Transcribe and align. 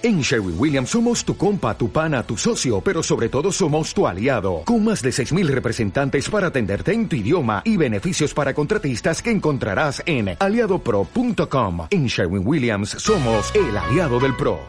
En 0.00 0.20
Sherwin 0.20 0.54
Williams 0.56 0.90
somos 0.90 1.24
tu 1.24 1.36
compa, 1.36 1.76
tu 1.76 1.90
pana, 1.90 2.22
tu 2.22 2.36
socio, 2.36 2.80
pero 2.80 3.02
sobre 3.02 3.28
todo 3.28 3.50
somos 3.50 3.92
tu 3.92 4.06
aliado, 4.06 4.62
con 4.64 4.84
más 4.84 5.02
de 5.02 5.10
6.000 5.10 5.48
representantes 5.48 6.30
para 6.30 6.46
atenderte 6.46 6.92
en 6.92 7.08
tu 7.08 7.16
idioma 7.16 7.62
y 7.64 7.76
beneficios 7.76 8.32
para 8.32 8.54
contratistas 8.54 9.20
que 9.20 9.32
encontrarás 9.32 10.00
en 10.06 10.36
aliadopro.com. 10.38 11.88
En 11.90 12.06
Sherwin 12.06 12.46
Williams 12.46 12.90
somos 12.90 13.52
el 13.56 13.76
aliado 13.76 14.20
del 14.20 14.36
PRO. 14.36 14.60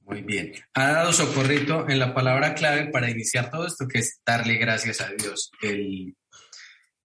Muy 0.00 0.22
bien. 0.22 0.52
Ha 0.74 0.94
dado 0.94 1.12
socorrito 1.12 1.88
en 1.88 2.00
la 2.00 2.12
palabra 2.12 2.54
clave 2.54 2.90
para 2.90 3.08
iniciar 3.08 3.52
todo 3.52 3.68
esto, 3.68 3.86
que 3.86 4.00
es 4.00 4.20
darle 4.26 4.54
gracias 4.54 5.00
a 5.00 5.10
Dios. 5.16 5.52
El, 5.62 6.16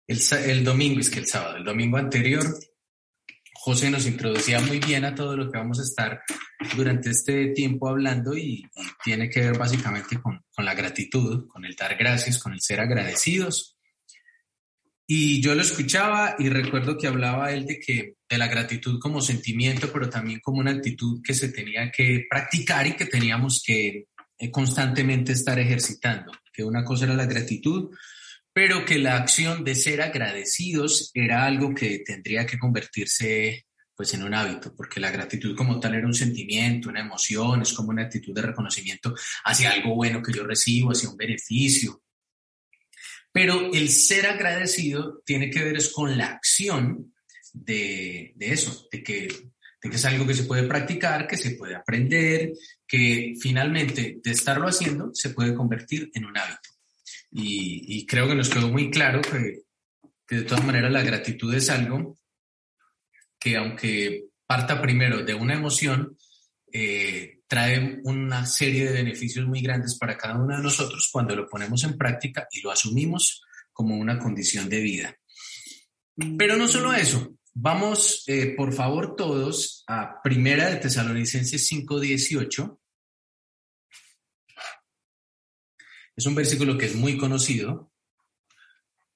el, 0.08 0.20
el 0.46 0.64
domingo, 0.64 1.00
es 1.00 1.12
que 1.12 1.20
el 1.20 1.28
sábado, 1.28 1.58
el 1.58 1.64
domingo 1.64 1.98
anterior, 1.98 2.44
José 3.66 3.90
nos 3.90 4.06
introducía 4.06 4.62
muy 4.62 4.78
bien 4.78 5.06
a 5.06 5.16
todo 5.16 5.36
lo 5.36 5.52
que 5.52 5.58
vamos 5.58 5.80
a 5.80 5.82
estar 5.82 6.22
durante 6.78 7.10
este 7.10 7.48
tiempo 7.48 7.90
hablando 7.90 8.38
y, 8.38 8.64
tiene 9.04 9.28
que 9.28 9.42
ver 9.42 9.58
básicamente 9.58 10.22
con, 10.22 10.40
la 10.58 10.76
gratitud, 10.76 11.48
con 11.48 11.66
el 11.66 11.76
dar 11.76 11.98
gracias, 11.98 12.38
con 12.38 12.54
el 12.54 12.62
ser 12.62 12.80
agradecidos. 12.80 13.76
Y 15.08 15.42
yo 15.42 15.56
lo 15.56 15.64
escuchaba 15.64 16.36
y 16.38 16.48
recuerdo 16.50 16.96
que 16.96 17.08
hablaba 17.08 17.54
él 17.54 17.66
de 17.66 17.80
que 17.80 18.18
de 18.30 18.38
la 18.38 18.48
gratitud 18.48 19.00
como 19.00 19.20
sentimiento, 19.20 19.92
pero 19.92 20.12
también 20.12 20.42
como 20.44 20.60
una 20.60 20.70
actitud 20.70 21.24
que 21.24 21.34
se 21.34 21.50
tenía 21.50 21.90
que 21.90 22.28
practicar 22.30 22.86
y 22.86 22.96
que 22.96 23.08
teníamos 23.08 23.64
que 23.66 24.06
eh, 24.38 24.52
constantemente 24.52 25.32
estar 25.32 25.58
ejercitando. 25.58 26.32
Que 26.54 26.64
una 26.64 26.84
cosa 26.84 27.06
era 27.06 27.16
la 27.16 27.26
gratitud, 27.26 27.90
pero 28.56 28.86
que 28.86 28.98
la 29.00 29.18
acción 29.18 29.66
de 29.66 29.76
ser 29.76 30.02
agradecidos 30.02 31.12
era 31.14 31.46
algo 31.46 31.76
que 31.76 32.00
tendría 32.00 32.46
que 32.46 32.58
convertirse 32.58 33.66
pues 33.94 34.14
en 34.14 34.24
un 34.24 34.34
hábito, 34.34 34.74
porque 34.74 35.02
la 35.02 35.12
gratitud 35.12 35.54
como 35.58 35.78
tal 35.78 35.96
era 35.96 36.08
un 36.08 36.14
sentimiento, 36.14 36.88
una 36.88 37.02
emoción, 37.02 37.64
es 37.64 37.74
como 37.74 37.90
una 37.90 38.04
actitud 38.04 38.34
de 38.34 38.44
reconocimiento 38.44 39.14
hacia 39.44 39.72
algo 39.72 39.96
bueno 39.96 40.22
que 40.22 40.32
yo 40.32 40.46
recibo, 40.46 40.92
hacia 40.92 41.10
un 41.10 41.18
beneficio. 41.18 42.02
Pero 43.30 43.74
el 43.74 43.90
ser 43.90 44.26
agradecido 44.26 45.22
tiene 45.26 45.50
que 45.50 45.62
ver 45.62 45.76
es 45.76 45.90
con 45.90 46.18
la 46.18 46.28
acción 46.28 47.14
de, 47.52 48.32
de 48.38 48.54
eso, 48.54 48.88
de 48.90 49.04
que, 49.04 49.28
de 49.84 49.90
que 49.90 49.96
es 49.98 50.06
algo 50.06 50.26
que 50.26 50.34
se 50.34 50.46
puede 50.46 50.64
practicar, 50.64 51.28
que 51.28 51.36
se 51.36 51.52
puede 51.52 51.76
aprender, 51.76 52.54
que 52.88 53.34
finalmente 53.38 54.20
de 54.24 54.32
estarlo 54.32 54.70
haciendo 54.70 55.12
se 55.14 55.32
puede 55.32 55.54
convertir 55.54 56.10
en 56.14 56.24
un 56.24 56.38
hábito. 56.38 56.75
Y, 57.38 58.06
creo 58.06 58.28
que 58.30 58.36
nos 58.36 58.50
quedó 58.50 58.70
muy 58.70 58.90
claro 58.90 59.22
que, 59.22 59.64
de 60.30 60.44
todas 60.44 60.64
maneras 60.64 60.92
la 60.92 61.04
gratitud 61.04 61.54
es 61.54 61.70
algo 61.70 62.18
que 63.38 63.58
aunque 63.58 64.28
parta 64.48 64.82
primero 64.82 65.24
de 65.24 65.34
una 65.34 65.54
emoción, 65.54 66.18
eh, 66.72 67.42
trae 67.46 68.00
una 68.06 68.46
serie 68.46 68.86
de 68.86 68.94
beneficios 69.04 69.46
muy 69.46 69.62
grandes 69.62 69.98
para 70.00 70.18
cada 70.18 70.36
uno 70.42 70.56
de 70.56 70.64
nosotros 70.64 71.10
cuando 71.12 71.36
lo 71.36 71.48
ponemos 71.50 71.84
en 71.84 71.98
práctica 71.98 72.48
y 72.52 72.62
lo 72.62 72.72
asumimos 72.72 73.44
como 73.74 73.98
una 73.98 74.18
condición 74.18 74.70
de 74.70 74.80
vida. 74.80 75.16
Pero 76.38 76.56
no 76.56 76.70
solo 76.70 76.94
eso, 76.94 77.36
vamos 77.54 78.24
eh, 78.28 78.54
por 78.56 78.74
favor 78.74 79.16
todos 79.18 79.84
a 79.88 80.22
Primera 80.24 80.70
de 80.70 80.78
Tesalonicenses 80.78 81.70
5:18 81.70 82.80
Es 86.16 86.26
un 86.26 86.36
versículo 86.36 86.78
que 86.78 86.86
es 86.86 86.96
muy 86.96 87.18
conocido 87.18 87.92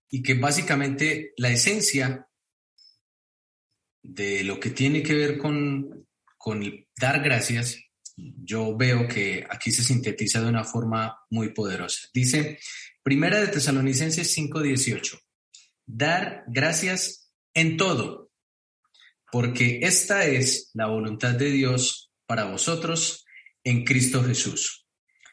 y 0.09 0.21
que 0.23 0.33
básicamente 0.33 1.33
la 1.37 1.49
esencia 1.49 2.27
de 4.01 4.43
lo 4.43 4.59
que 4.59 4.71
tiene 4.71 5.03
que 5.03 5.13
ver 5.13 5.37
con, 5.37 6.07
con 6.37 6.63
dar 6.99 7.21
gracias, 7.21 7.77
yo 8.15 8.75
veo 8.75 9.07
que 9.07 9.45
aquí 9.49 9.71
se 9.71 9.83
sintetiza 9.83 10.41
de 10.41 10.49
una 10.49 10.63
forma 10.63 11.19
muy 11.29 11.53
poderosa. 11.53 12.07
Dice, 12.13 12.59
Primera 13.03 13.39
de 13.39 13.47
Tesalonicenses 13.47 14.37
5:18, 14.37 15.19
dar 15.85 16.43
gracias 16.47 17.31
en 17.53 17.77
todo, 17.77 18.31
porque 19.31 19.79
esta 19.83 20.25
es 20.25 20.69
la 20.73 20.87
voluntad 20.87 21.35
de 21.35 21.51
Dios 21.51 22.11
para 22.25 22.45
vosotros 22.45 23.25
en 23.63 23.85
Cristo 23.85 24.23
Jesús. 24.23 24.88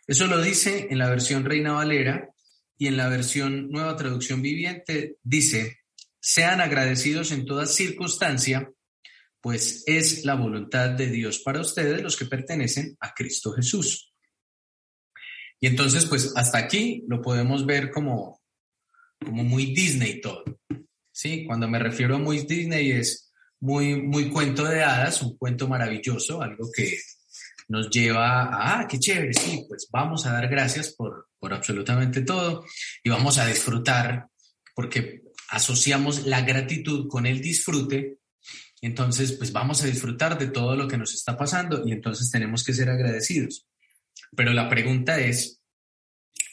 Eso 0.06 0.26
lo 0.26 0.40
dice 0.40 0.88
en 0.90 0.98
la 0.98 1.10
versión 1.10 1.44
Reina 1.44 1.72
Valera 1.72 2.30
y 2.78 2.86
en 2.86 2.96
la 2.96 3.08
versión 3.08 3.70
Nueva 3.70 3.96
Traducción 3.96 4.40
Viviente 4.40 5.16
dice, 5.22 5.80
sean 6.20 6.60
agradecidos 6.60 7.32
en 7.32 7.44
toda 7.44 7.66
circunstancia, 7.66 8.70
pues 9.40 9.82
es 9.86 10.24
la 10.24 10.34
voluntad 10.34 10.90
de 10.90 11.08
Dios 11.08 11.40
para 11.40 11.60
ustedes 11.60 12.02
los 12.02 12.16
que 12.16 12.26
pertenecen 12.26 12.96
a 13.00 13.14
Cristo 13.14 13.52
Jesús. 13.52 14.12
Y 15.60 15.66
entonces, 15.66 16.04
pues 16.06 16.32
hasta 16.36 16.58
aquí 16.58 17.04
lo 17.08 17.22
podemos 17.22 17.64
ver 17.64 17.90
como, 17.90 18.42
como 19.24 19.42
muy 19.42 19.66
Disney 19.66 20.20
todo. 20.20 20.44
¿sí? 21.10 21.44
Cuando 21.46 21.66
me 21.68 21.78
refiero 21.78 22.16
a 22.16 22.18
muy 22.18 22.40
Disney 22.40 22.92
es 22.92 23.32
muy, 23.58 24.00
muy 24.02 24.30
cuento 24.30 24.64
de 24.64 24.84
hadas, 24.84 25.22
un 25.22 25.36
cuento 25.36 25.66
maravilloso, 25.66 26.42
algo 26.42 26.70
que 26.72 26.98
nos 27.68 27.90
lleva 27.90 28.44
a, 28.44 28.80
ah, 28.80 28.88
qué 28.88 28.98
chévere, 28.98 29.32
sí, 29.34 29.64
pues 29.68 29.88
vamos 29.90 30.26
a 30.26 30.32
dar 30.32 30.48
gracias 30.48 30.94
por, 30.94 31.28
por 31.38 31.52
absolutamente 31.52 32.22
todo 32.22 32.64
y 33.02 33.10
vamos 33.10 33.38
a 33.38 33.46
disfrutar 33.46 34.28
porque 34.74 35.22
asociamos 35.48 36.26
la 36.26 36.42
gratitud 36.42 37.08
con 37.08 37.26
el 37.26 37.40
disfrute, 37.40 38.18
entonces 38.80 39.32
pues 39.32 39.52
vamos 39.52 39.82
a 39.82 39.86
disfrutar 39.86 40.38
de 40.38 40.48
todo 40.48 40.76
lo 40.76 40.86
que 40.86 40.98
nos 40.98 41.14
está 41.14 41.36
pasando 41.36 41.82
y 41.86 41.92
entonces 41.92 42.30
tenemos 42.30 42.62
que 42.62 42.74
ser 42.74 42.90
agradecidos. 42.90 43.66
Pero 44.34 44.52
la 44.52 44.68
pregunta 44.68 45.18
es, 45.18 45.62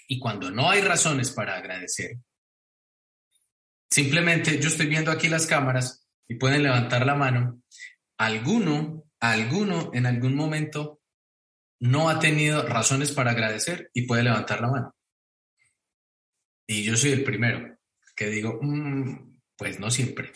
¿y 0.07 0.19
cuando 0.19 0.51
no 0.51 0.69
hay 0.69 0.81
razones 0.81 1.31
para 1.31 1.57
agradecer? 1.57 2.17
Simplemente 3.89 4.59
yo 4.59 4.69
estoy 4.69 4.87
viendo 4.87 5.11
aquí 5.11 5.27
las 5.27 5.45
cámaras 5.45 6.07
y 6.27 6.35
pueden 6.35 6.63
levantar 6.63 7.05
la 7.05 7.15
mano. 7.15 7.61
¿Alguno, 8.17 9.03
alguno 9.19 9.91
en 9.93 10.05
algún 10.05 10.35
momento 10.35 11.02
no 11.83 12.07
ha 12.07 12.17
tenido 12.17 12.65
razones 12.65 13.11
para 13.11 13.31
agradecer 13.31 13.91
y 13.93 14.07
puede 14.07 14.23
levantar 14.23 14.61
la 14.61 14.69
mano. 14.69 14.95
Y 16.65 16.81
yo 16.83 16.95
soy 16.95 17.11
el 17.11 17.25
primero 17.25 17.77
que 18.15 18.27
digo, 18.27 18.57
mm, 18.61 19.41
pues 19.57 19.81
no 19.81 19.91
siempre. 19.91 20.31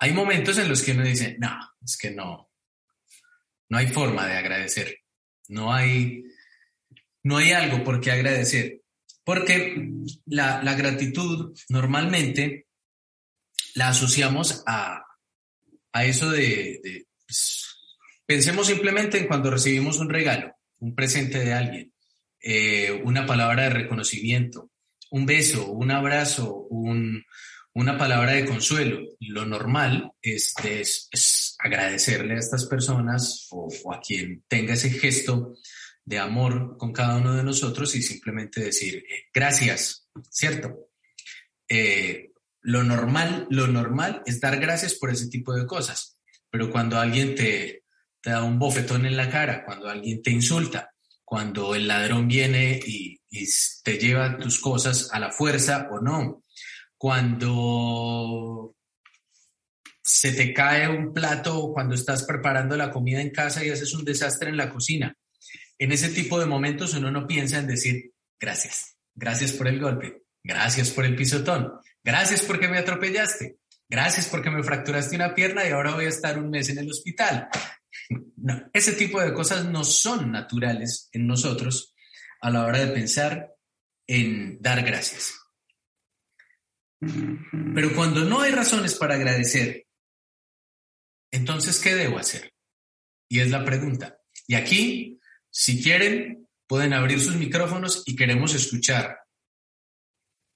Hay 0.00 0.12
momentos 0.12 0.58
en 0.58 0.68
los 0.68 0.82
que 0.82 0.92
uno 0.92 1.02
dice, 1.02 1.36
no, 1.38 1.58
es 1.82 1.96
que 1.96 2.10
no, 2.10 2.50
no 3.70 3.78
hay 3.78 3.86
forma 3.86 4.26
de 4.26 4.34
agradecer, 4.34 4.98
no 5.48 5.72
hay, 5.72 6.24
no 7.22 7.38
hay 7.38 7.52
algo 7.52 7.82
por 7.84 8.02
qué 8.02 8.10
agradecer, 8.10 8.82
porque 9.24 9.90
la, 10.26 10.74
gratitud 10.74 11.56
normalmente 11.70 12.66
la 13.76 13.88
asociamos 13.88 14.62
a, 14.66 15.06
eso 15.94 16.30
de 16.30 17.06
pues, 17.26 17.61
pensemos 18.32 18.66
simplemente 18.66 19.18
en 19.18 19.26
cuando 19.26 19.50
recibimos 19.50 19.98
un 19.98 20.08
regalo, 20.08 20.56
un 20.78 20.94
presente 20.94 21.38
de 21.38 21.52
alguien, 21.52 21.92
eh, 22.40 23.02
una 23.04 23.26
palabra 23.26 23.64
de 23.64 23.68
reconocimiento, 23.68 24.70
un 25.10 25.26
beso, 25.26 25.70
un 25.70 25.90
abrazo, 25.90 26.66
una 27.74 27.98
palabra 27.98 28.32
de 28.32 28.46
consuelo. 28.46 29.00
Lo 29.20 29.44
normal 29.44 30.12
es, 30.22 30.54
agradecerle 31.58 32.36
a 32.36 32.38
estas 32.38 32.64
personas 32.64 33.48
o, 33.50 33.68
a 33.92 34.00
quien 34.00 34.42
tenga 34.48 34.72
ese 34.72 34.88
gesto 34.88 35.52
de 36.02 36.18
amor 36.18 36.78
con 36.78 36.90
cada 36.90 37.18
uno 37.18 37.34
de 37.34 37.44
nosotros 37.44 37.94
y 37.96 38.02
simplemente 38.02 38.62
decir 38.62 38.96
eh, 38.96 39.24
gracias, 39.34 40.08
¿cierto? 40.30 40.88
Eh, 41.68 42.30
lo 42.62 42.82
normal, 42.82 43.46
lo 43.50 43.66
normal 43.66 44.22
es 44.24 44.40
dar 44.40 44.58
gracias 44.58 44.94
por 44.94 45.10
ese 45.10 45.28
tipo 45.28 45.52
de 45.52 45.66
cosas. 45.66 46.16
Pero 46.50 46.70
cuando 46.70 46.98
alguien 46.98 47.34
te, 47.34 47.81
te 48.22 48.30
da 48.30 48.44
un 48.44 48.58
bofetón 48.58 49.04
en 49.04 49.16
la 49.16 49.28
cara, 49.28 49.64
cuando 49.64 49.88
alguien 49.88 50.22
te 50.22 50.30
insulta, 50.30 50.92
cuando 51.24 51.74
el 51.74 51.88
ladrón 51.88 52.28
viene 52.28 52.80
y, 52.86 53.18
te 53.82 53.96
lleva 53.96 54.36
tus 54.36 54.60
cosas 54.60 55.08
a 55.10 55.18
la 55.18 55.32
fuerza 55.32 55.88
o 55.90 56.00
no, 56.00 56.44
cuando 56.98 58.76
se 60.02 60.32
te 60.32 60.52
cae 60.52 60.86
un 60.86 61.14
plato 61.14 61.72
cuando 61.72 61.94
estás 61.94 62.24
preparando 62.24 62.76
la 62.76 62.90
comida 62.90 63.22
en 63.22 63.30
casa 63.30 63.64
y 63.64 63.70
haces 63.70 63.94
un 63.94 64.04
desastre 64.04 64.50
en 64.50 64.58
la 64.58 64.68
cocina. 64.68 65.16
En 65.78 65.92
ese 65.92 66.10
tipo 66.10 66.38
de 66.38 66.44
momentos 66.44 66.92
uno 66.92 67.10
no 67.10 67.26
piensa 67.26 67.58
en 67.58 67.66
decir 67.66 68.12
gracias, 68.38 68.98
gracias 69.14 69.52
por 69.52 69.66
el 69.66 69.80
golpe, 69.80 70.24
gracias 70.44 70.90
por 70.90 71.06
el 71.06 71.16
pisotón, 71.16 71.72
gracias 72.04 72.42
porque 72.42 72.68
me 72.68 72.76
atropellaste, 72.76 73.56
gracias 73.88 74.26
porque 74.28 74.50
me 74.50 74.62
fracturaste 74.62 75.16
una 75.16 75.34
pierna 75.34 75.66
y 75.66 75.70
ahora 75.70 75.94
voy 75.94 76.04
a 76.04 76.10
estar 76.10 76.38
un 76.38 76.50
mes 76.50 76.68
en 76.68 76.78
el 76.78 76.90
hospital. 76.90 77.48
No, 78.36 78.70
ese 78.72 78.92
tipo 78.92 79.20
de 79.20 79.32
cosas 79.32 79.64
no 79.66 79.84
son 79.84 80.32
naturales 80.32 81.08
en 81.12 81.26
nosotros 81.26 81.94
a 82.40 82.50
la 82.50 82.64
hora 82.64 82.84
de 82.84 82.92
pensar 82.92 83.54
en 84.06 84.60
dar 84.60 84.84
gracias. 84.84 85.38
Pero 87.00 87.94
cuando 87.94 88.24
no 88.24 88.40
hay 88.40 88.52
razones 88.52 88.94
para 88.94 89.14
agradecer, 89.14 89.86
Entonces, 91.32 91.80
¿qué 91.80 91.94
debo 91.94 92.18
hacer? 92.18 92.52
Y 93.28 93.40
es 93.40 93.50
la 93.50 93.64
pregunta. 93.64 94.18
Y 94.46 94.54
aquí, 94.54 95.18
si 95.50 95.82
quieren, 95.82 96.46
pueden 96.66 96.92
abrir 96.92 97.20
sus 97.20 97.36
micrófonos 97.36 98.02
y 98.06 98.16
queremos 98.16 98.54
escuchar 98.54 99.18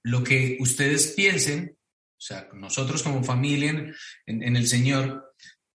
lo 0.02 0.22
que 0.22 0.58
ustedes 0.60 1.14
piensen, 1.16 1.78
o 2.18 2.20
sea, 2.20 2.48
nosotros 2.52 3.02
como 3.02 3.24
familia 3.24 3.70
en, 3.70 3.94
en 4.26 4.56
el 4.56 4.66
Señor, 4.68 5.25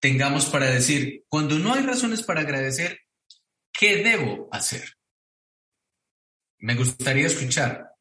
tengamos 0.02 0.46
para 0.46 0.66
decir, 0.66 1.24
cuando 1.28 1.60
no 1.60 1.72
hay 1.72 1.82
razones 1.82 2.24
para 2.24 2.40
agradecer, 2.40 2.98
¿qué 3.72 4.02
debo 4.02 4.48
hacer? 4.50 4.82
Me 6.58 6.74
gustaría 6.74 7.28
escuchar 7.28 7.94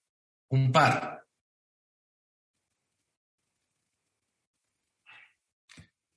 un 0.49 0.71
par. 0.71 1.23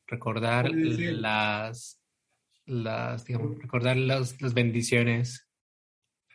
Recordar 0.07 0.71
las, 0.71 2.01
las 2.65 3.25
digamos, 3.27 3.59
recordar 3.59 3.99
las 3.99 4.55
bendiciones 4.55 5.47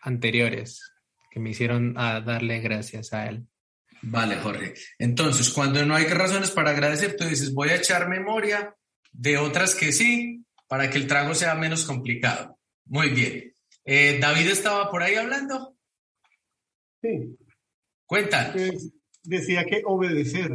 anteriores 0.01 0.93
que 1.31 1.39
me 1.39 1.49
hicieron 1.49 1.97
a 1.97 2.21
darle 2.21 2.59
gracias 2.59 3.13
a 3.13 3.27
él. 3.27 3.47
Vale, 4.03 4.37
Jorge. 4.37 4.75
Entonces, 4.99 5.49
cuando 5.49 5.83
no 5.87 5.95
hay 5.95 6.05
razones 6.05 6.51
para 6.51 6.69
agradecer, 6.69 7.15
tú 7.17 7.25
dices, 7.25 7.51
voy 7.51 7.69
a 7.69 7.77
echar 7.77 8.07
memoria 8.07 8.75
de 9.11 9.37
otras 9.37 9.75
que 9.75 9.91
sí, 9.91 10.45
para 10.67 10.89
que 10.89 10.97
el 10.97 11.07
trago 11.07 11.35
sea 11.35 11.55
menos 11.55 11.85
complicado. 11.85 12.57
Muy 12.85 13.09
bien. 13.09 13.53
Eh, 13.85 14.19
David 14.21 14.49
estaba 14.49 14.89
por 14.91 15.03
ahí 15.03 15.15
hablando. 15.15 15.75
Sí. 17.01 17.37
Cuenta. 18.05 18.51
Pues, 18.53 18.91
decía 19.23 19.65
que 19.65 19.81
obedecer, 19.85 20.51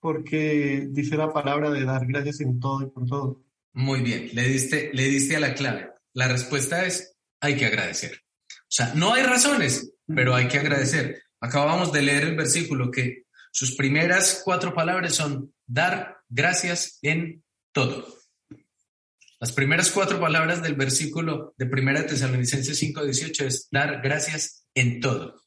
porque 0.00 0.86
dice 0.90 1.16
la 1.16 1.32
palabra 1.32 1.70
de 1.70 1.84
dar 1.84 2.06
gracias 2.06 2.40
en 2.40 2.58
todo 2.60 2.82
y 2.82 2.90
por 2.90 3.06
todo. 3.06 3.42
Muy 3.72 4.00
bien, 4.00 4.30
le 4.32 4.42
diste, 4.48 4.90
le 4.94 5.04
diste 5.04 5.36
a 5.36 5.40
la 5.40 5.54
clave. 5.54 5.90
La 6.14 6.28
respuesta 6.28 6.86
es, 6.86 7.14
hay 7.40 7.56
que 7.56 7.66
agradecer. 7.66 8.22
O 8.48 8.70
sea, 8.70 8.94
no 8.94 9.12
hay 9.12 9.22
razones, 9.22 9.92
pero 10.06 10.34
hay 10.34 10.48
que 10.48 10.58
agradecer. 10.58 11.22
Acabamos 11.40 11.92
de 11.92 12.02
leer 12.02 12.24
el 12.24 12.36
versículo 12.36 12.90
que 12.90 13.24
sus 13.52 13.76
primeras 13.76 14.42
cuatro 14.44 14.74
palabras 14.74 15.14
son 15.14 15.54
dar 15.66 16.18
gracias 16.28 16.98
en 17.02 17.44
todo. 17.76 18.08
Las 19.38 19.52
primeras 19.52 19.90
cuatro 19.90 20.18
palabras 20.18 20.62
del 20.62 20.76
versículo 20.76 21.54
de 21.58 21.66
1 21.66 22.06
Tesalonicenses 22.06 22.78
5:18 22.78 23.44
es 23.44 23.68
dar 23.70 24.00
gracias 24.00 24.66
en 24.74 24.98
todo. 24.98 25.44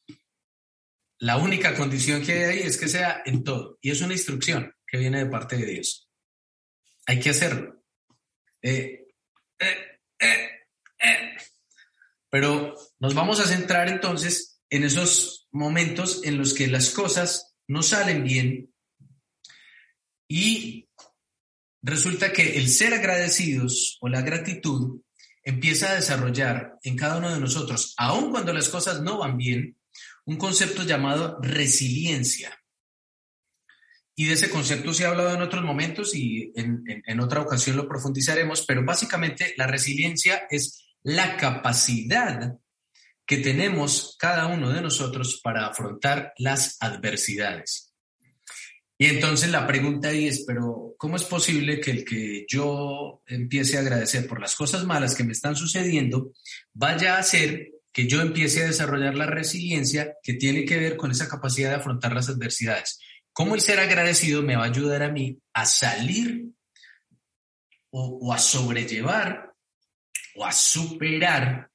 La 1.17 1.37
única 1.37 1.75
condición 1.75 2.23
que 2.23 2.33
hay 2.33 2.43
ahí 2.43 2.59
es 2.59 2.77
que 2.77 2.87
sea 2.87 3.23
en 3.25 3.43
todo. 3.43 3.79
Y 3.81 3.89
es 3.89 4.01
una 4.01 4.13
instrucción 4.13 4.71
que 4.85 4.99
viene 4.99 5.23
de 5.23 5.25
parte 5.31 5.57
de 5.57 5.65
Dios. 5.65 6.07
Hay 7.07 7.19
que 7.19 7.31
hacerlo. 7.31 7.83
Eh, 8.61 9.07
eh, 9.57 9.99
eh, 10.19 10.49
Pero 12.29 12.75
nos 12.99 13.15
vamos 13.15 13.39
a 13.39 13.47
centrar 13.47 13.89
entonces 13.89 14.61
en 14.69 14.83
esos 14.83 15.47
momentos 15.51 16.23
en 16.23 16.37
los 16.37 16.53
que 16.53 16.67
las 16.67 16.91
cosas 16.91 17.55
no 17.67 17.81
salen 17.81 18.23
bien 18.23 18.71
y 20.27 20.88
resulta 21.81 22.33
que 22.33 22.57
el 22.57 22.69
ser 22.69 22.93
agradecidos 22.93 23.97
o 24.01 24.09
la 24.09 24.21
gratitud 24.21 25.01
empieza 25.43 25.91
a 25.91 25.95
desarrollar 25.95 26.77
en 26.83 26.95
cada 26.95 27.17
uno 27.17 27.33
de 27.33 27.39
nosotros, 27.39 27.93
aun 27.97 28.31
cuando 28.31 28.53
las 28.53 28.69
cosas 28.69 29.01
no 29.01 29.19
van 29.19 29.37
bien, 29.37 29.77
un 30.25 30.37
concepto 30.37 30.83
llamado 30.83 31.39
resiliencia. 31.41 32.55
Y 34.15 34.25
de 34.25 34.33
ese 34.33 34.49
concepto 34.49 34.93
se 34.93 35.05
ha 35.05 35.09
hablado 35.09 35.33
en 35.33 35.41
otros 35.41 35.63
momentos 35.63 36.13
y 36.13 36.51
en, 36.55 37.19
otra 37.21 37.41
ocasión 37.41 37.77
lo 37.77 37.87
profundizaremos, 37.87 38.65
pero 38.65 38.83
básicamente 38.83 39.53
la 39.55 39.65
resiliencia 39.65 40.45
es 40.49 40.89
la 41.03 41.37
capacidad 41.37 42.57
que 43.25 43.37
tenemos 43.37 44.17
cada 44.19 44.47
uno 44.47 44.71
de 44.71 44.81
nosotros 44.81 45.39
para 45.41 45.67
afrontar 45.67 46.33
las 46.37 46.75
adversidades. 46.81 47.88
Y 49.01 49.05
entonces 49.05 49.49
la 49.49 49.65
pregunta 49.65 50.09
ahí 50.09 50.27
es, 50.27 50.43
pero 50.45 50.93
¿cómo 50.97 51.15
es 51.15 51.23
posible 51.23 51.79
que 51.79 51.91
el 51.91 52.03
que 52.03 52.45
yo 52.49 53.21
empiece 53.25 53.77
a 53.77 53.79
agradecer 53.79 54.27
por 54.27 54.41
las 54.41 54.55
cosas 54.55 54.83
malas 54.83 55.15
que 55.15 55.23
me 55.23 55.31
están 55.31 55.55
sucediendo 55.55 56.33
vaya 56.73 57.15
a 57.15 57.19
hacer 57.19 57.69
que 57.93 58.07
yo 58.07 58.19
empiece 58.21 58.61
a 58.61 58.67
desarrollar 58.67 59.15
la 59.15 59.25
resiliencia 59.25 60.15
que 60.21 60.33
tiene 60.33 60.65
que 60.65 60.77
ver 60.77 60.97
con 60.97 61.11
esa 61.11 61.29
capacidad 61.29 61.69
de 61.69 61.77
afrontar 61.77 62.11
las 62.11 62.27
adversidades? 62.27 62.99
¿Cómo 63.31 63.55
el 63.55 63.61
ser 63.61 63.79
agradecido 63.79 64.43
me 64.43 64.57
va 64.57 64.65
a 64.65 64.67
ayudar 64.67 65.01
a 65.01 65.09
mí 65.09 65.39
a 65.53 65.65
salir 65.65 66.49
o, 67.91 68.19
o 68.21 68.33
a 68.33 68.37
sobrellevar 68.37 69.53
o 70.35 70.45
a 70.45 70.51
superar 70.51 71.69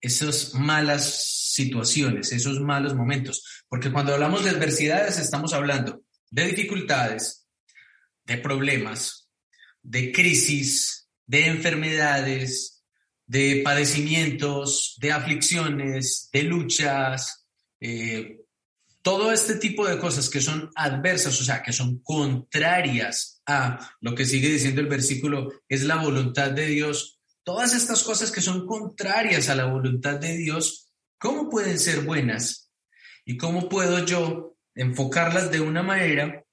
esas 0.00 0.54
malas 0.54 1.50
situaciones, 1.54 2.30
esos 2.30 2.60
malos 2.60 2.94
momentos? 2.94 3.64
Porque 3.68 3.90
cuando 3.90 4.14
hablamos 4.14 4.44
de 4.44 4.50
adversidades 4.50 5.18
estamos 5.18 5.52
hablando 5.52 6.04
de 6.30 6.46
dificultades, 6.46 7.46
de 8.24 8.38
problemas, 8.38 9.28
de 9.82 10.12
crisis, 10.12 11.08
de 11.26 11.46
enfermedades, 11.46 12.84
de 13.26 13.60
padecimientos, 13.64 14.96
de 15.00 15.12
aflicciones, 15.12 16.28
de 16.32 16.42
luchas, 16.42 17.46
eh, 17.80 18.40
todo 19.02 19.32
este 19.32 19.54
tipo 19.54 19.86
de 19.86 19.98
cosas 19.98 20.28
que 20.28 20.40
son 20.40 20.70
adversas, 20.74 21.40
o 21.40 21.44
sea, 21.44 21.62
que 21.62 21.72
son 21.72 22.02
contrarias 22.02 23.40
a 23.46 23.96
lo 24.00 24.14
que 24.14 24.26
sigue 24.26 24.48
diciendo 24.48 24.80
el 24.80 24.88
versículo, 24.88 25.50
es 25.68 25.84
la 25.84 25.96
voluntad 25.96 26.50
de 26.50 26.66
Dios. 26.66 27.20
Todas 27.42 27.74
estas 27.74 28.02
cosas 28.02 28.30
que 28.30 28.42
son 28.42 28.66
contrarias 28.66 29.48
a 29.48 29.54
la 29.54 29.66
voluntad 29.66 30.18
de 30.18 30.36
Dios, 30.36 30.92
¿cómo 31.18 31.48
pueden 31.48 31.78
ser 31.78 32.00
buenas? 32.00 32.70
¿Y 33.24 33.36
cómo 33.36 33.68
puedo 33.68 34.04
yo 34.04 34.57
enfocarlas 34.78 35.50
de 35.50 35.60
una 35.60 35.82
manera 35.82 36.44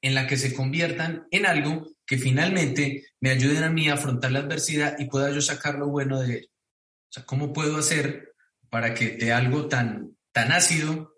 en 0.00 0.14
la 0.14 0.26
que 0.26 0.38
se 0.38 0.54
conviertan 0.54 1.28
en 1.30 1.44
algo 1.44 1.86
que 2.06 2.18
finalmente 2.18 3.06
me 3.20 3.30
ayuden 3.30 3.64
a 3.64 3.70
mí 3.70 3.88
a 3.88 3.94
afrontar 3.94 4.32
la 4.32 4.40
adversidad 4.40 4.96
y 4.98 5.06
pueda 5.06 5.30
yo 5.30 5.42
sacar 5.42 5.74
lo 5.74 5.88
bueno 5.88 6.20
de 6.20 6.38
ello. 6.38 6.48
O 6.48 7.12
sea, 7.12 7.24
¿cómo 7.26 7.52
puedo 7.52 7.76
hacer 7.76 8.34
para 8.70 8.94
que 8.94 9.10
de 9.16 9.32
algo 9.32 9.68
tan, 9.68 10.16
tan 10.32 10.52
ácido 10.52 11.14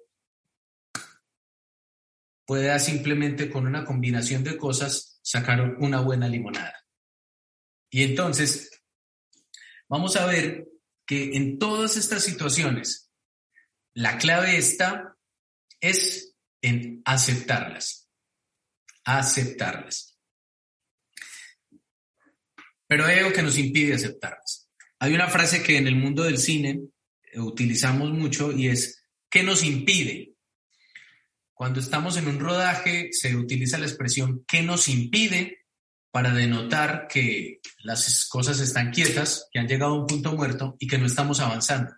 pueda 2.45 2.79
simplemente 2.81 3.49
con 3.49 3.67
una 3.67 3.85
combinación 3.85 4.43
de 4.43 4.57
cosas 4.57 5.21
sacar 5.23 5.77
una 5.79 6.01
buena 6.01 6.29
limonada? 6.29 6.75
Y 7.89 8.03
entonces, 8.03 8.83
vamos 9.89 10.17
a 10.17 10.27
ver 10.27 10.67
que 11.07 11.37
en 11.37 11.61
todas 11.61 11.97
estas 11.97 12.25
situaciones, 12.25 13.13
la 13.95 14.19
clave 14.19 14.57
está 14.57 15.16
es 15.81 16.35
en 16.63 17.03
aceptarlas, 17.05 18.09
aceptarlas. 19.05 20.19
Pero 22.87 23.05
hay 23.05 23.19
algo 23.19 23.33
que 23.33 23.43
nos 23.43 23.59
impide 23.59 23.95
aceptarlas. 23.95 24.69
Hay 24.99 25.15
una 25.15 25.29
frase 25.29 25.63
que 25.63 25.77
en 25.77 25.87
el 25.87 25.97
mundo 25.97 26.23
del 26.23 26.39
cine 26.39 26.81
utilizamos 27.35 28.11
mucho 28.13 28.53
y 28.53 28.69
es, 28.69 29.05
¿qué 29.29 29.43
nos 29.43 29.63
impide? 29.63 30.35
Cuando 31.53 31.81
estamos 31.81 32.17
en 32.17 32.29
un 32.29 32.39
rodaje 32.39 33.09
se 33.13 33.35
utiliza 33.35 33.79
la 33.79 33.87
expresión 33.87 34.45
¿qué 34.47 34.63
nos 34.63 34.89
impide? 34.89 35.67
para 36.17 36.33
denotar 36.33 37.09
que 37.09 37.61
las 37.81 38.27
cosas 38.31 38.59
están 38.61 38.91
quietas, 38.91 39.51
que 39.53 39.59
han 39.59 39.69
llegado 39.69 39.93
a 39.93 40.01
un 40.01 40.07
punto 40.07 40.33
muerto 40.33 40.75
y 40.79 40.87
que 40.87 40.97
no 40.97 41.05
estamos 41.05 41.41
avanzando 41.41 41.93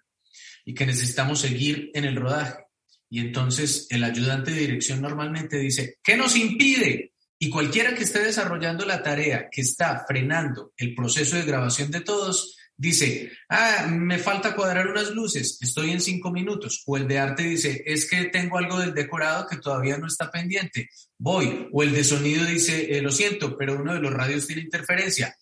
y 0.65 0.75
que 0.75 0.87
necesitamos 0.87 1.39
seguir 1.41 1.93
en 1.95 2.05
el 2.05 2.17
rodaje. 2.17 2.65
Y 3.11 3.21
entonces 3.21 3.87
el 3.91 4.05
ayudante 4.05 4.51
de 4.51 4.61
dirección 4.61 5.01
normalmente 5.01 5.59
dice, 5.59 5.99
¿qué 6.03 6.17
nos 6.17 6.37
impide? 6.37 7.13
Y 7.39 7.51
cualquiera 7.51 7.95
que 7.95 8.05
esté 8.05 8.21
desarrollando 8.21 8.85
la 8.85 9.03
tarea 9.03 9.49
que 9.51 9.61
está 9.61 10.05
frenando 10.07 10.73
el 10.77 10.95
proceso 10.95 11.37
de 11.37 11.45
grabación 11.45 11.91
de 11.91 12.01
todos, 12.01 12.57
dice, 12.77 13.33
ah, 13.49 13.89
me 13.91 14.19
falta 14.19 14.55
cuadrar 14.55 14.89
unas 14.89 15.11
luces, 15.11 15.59
estoy 15.61 15.91
en 15.91 16.01
cinco 16.01 16.31
minutos. 16.31 16.83
O 16.87 16.97
el 16.97 17.07
de 17.09 17.19
arte 17.19 17.43
dice, 17.43 17.83
es 17.87 18.09
que 18.09 18.27
tengo 18.27 18.59
algo 18.59 18.79
del 18.79 18.95
decorado 18.95 19.47
que 19.49 19.57
todavía 19.59 19.99
no 19.99 20.07
está 20.07 20.31
pendiente, 20.31 20.89
voy. 21.19 21.69
O 21.73 21.83
el 21.83 21.93
de 21.93 22.05
sonido 22.05 22.45
dice, 22.45 22.97
eh, 22.97 23.03
lo 23.03 23.11
siento, 23.11 23.57
pero 23.57 23.81
uno 23.81 23.95
de 23.95 24.01
los 24.01 24.13
radios 24.13 24.47
tiene 24.47 24.63
interferencia. 24.63 25.37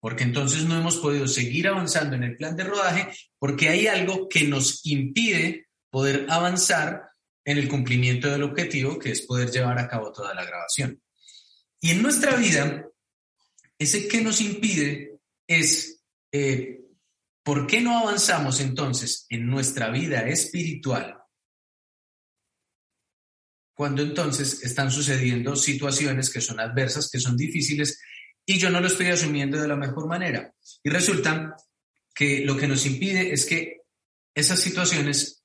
Porque 0.00 0.24
entonces 0.24 0.64
no 0.64 0.78
hemos 0.78 0.96
podido 0.96 1.28
seguir 1.28 1.68
avanzando 1.68 2.16
en 2.16 2.24
el 2.24 2.36
plan 2.36 2.56
de 2.56 2.64
rodaje 2.64 3.08
porque 3.38 3.68
hay 3.68 3.86
algo 3.86 4.28
que 4.28 4.44
nos 4.44 4.80
impide 4.86 5.68
poder 5.90 6.26
avanzar 6.28 7.10
en 7.44 7.58
el 7.58 7.68
cumplimiento 7.68 8.30
del 8.30 8.42
objetivo, 8.42 8.98
que 8.98 9.10
es 9.10 9.22
poder 9.22 9.50
llevar 9.50 9.78
a 9.78 9.88
cabo 9.88 10.12
toda 10.12 10.34
la 10.34 10.44
grabación. 10.44 11.02
Y 11.80 11.90
en 11.90 12.02
nuestra 12.02 12.36
vida, 12.36 12.86
ese 13.78 14.06
que 14.08 14.20
nos 14.20 14.40
impide 14.40 15.18
es, 15.46 16.02
eh, 16.32 16.80
¿por 17.42 17.66
qué 17.66 17.80
no 17.80 17.98
avanzamos 17.98 18.60
entonces 18.60 19.26
en 19.30 19.46
nuestra 19.46 19.90
vida 19.90 20.28
espiritual 20.28 21.16
cuando 23.80 24.02
entonces 24.02 24.62
están 24.62 24.90
sucediendo 24.90 25.56
situaciones 25.56 26.28
que 26.28 26.42
son 26.42 26.60
adversas, 26.60 27.08
que 27.10 27.18
son 27.18 27.34
difíciles 27.34 27.98
y 28.44 28.58
yo 28.58 28.68
no 28.68 28.78
lo 28.78 28.88
estoy 28.88 29.06
asumiendo 29.06 29.58
de 29.58 29.66
la 29.66 29.74
mejor 29.74 30.06
manera. 30.06 30.52
Y 30.82 30.90
resulta 30.90 31.56
que 32.14 32.44
lo 32.44 32.58
que 32.58 32.68
nos 32.68 32.84
impide 32.84 33.32
es 33.32 33.46
que 33.46 33.78
esas 34.34 34.60
situaciones 34.60 35.39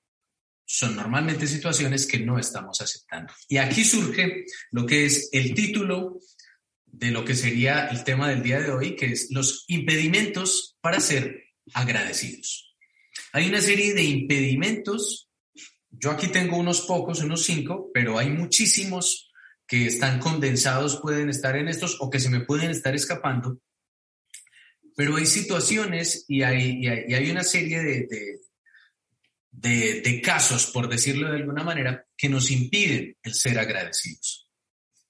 son 0.65 0.95
normalmente 0.95 1.47
situaciones 1.47 2.07
que 2.07 2.19
no 2.19 2.39
estamos 2.39 2.81
aceptando. 2.81 3.31
Y 3.47 3.57
aquí 3.57 3.83
surge 3.83 4.45
lo 4.71 4.85
que 4.85 5.05
es 5.05 5.29
el 5.31 5.53
título 5.53 6.19
de 6.85 7.11
lo 7.11 7.23
que 7.23 7.35
sería 7.35 7.87
el 7.87 8.03
tema 8.03 8.29
del 8.29 8.41
día 8.41 8.59
de 8.59 8.71
hoy, 8.71 8.95
que 8.95 9.07
es 9.07 9.27
los 9.31 9.65
impedimentos 9.67 10.77
para 10.81 10.99
ser 10.99 11.43
agradecidos. 11.73 12.75
Hay 13.33 13.49
una 13.49 13.61
serie 13.61 13.93
de 13.93 14.03
impedimentos, 14.03 15.29
yo 15.91 16.11
aquí 16.11 16.27
tengo 16.27 16.57
unos 16.57 16.81
pocos, 16.81 17.21
unos 17.21 17.43
cinco, 17.43 17.91
pero 17.93 18.17
hay 18.17 18.29
muchísimos 18.29 19.31
que 19.67 19.87
están 19.87 20.19
condensados, 20.19 20.99
pueden 21.01 21.29
estar 21.29 21.55
en 21.57 21.67
estos 21.67 21.97
o 21.99 22.09
que 22.09 22.19
se 22.19 22.29
me 22.29 22.41
pueden 22.41 22.71
estar 22.71 22.95
escapando, 22.95 23.59
pero 24.95 25.17
hay 25.17 25.25
situaciones 25.25 26.25
y 26.27 26.43
hay, 26.43 26.87
hay, 26.87 27.29
una 27.29 27.43
serie 27.43 27.81
de, 27.81 28.39
de 29.57 30.21
casos, 30.23 30.67
por 30.67 30.87
decirlo 30.89 31.29
de 31.29 31.37
alguna 31.37 31.63
manera, 31.63 32.05
que 32.17 32.29
nos 32.29 32.51
impiden 32.51 33.17
el 33.23 33.33
ser 33.33 33.57
agradecidos. 33.57 34.49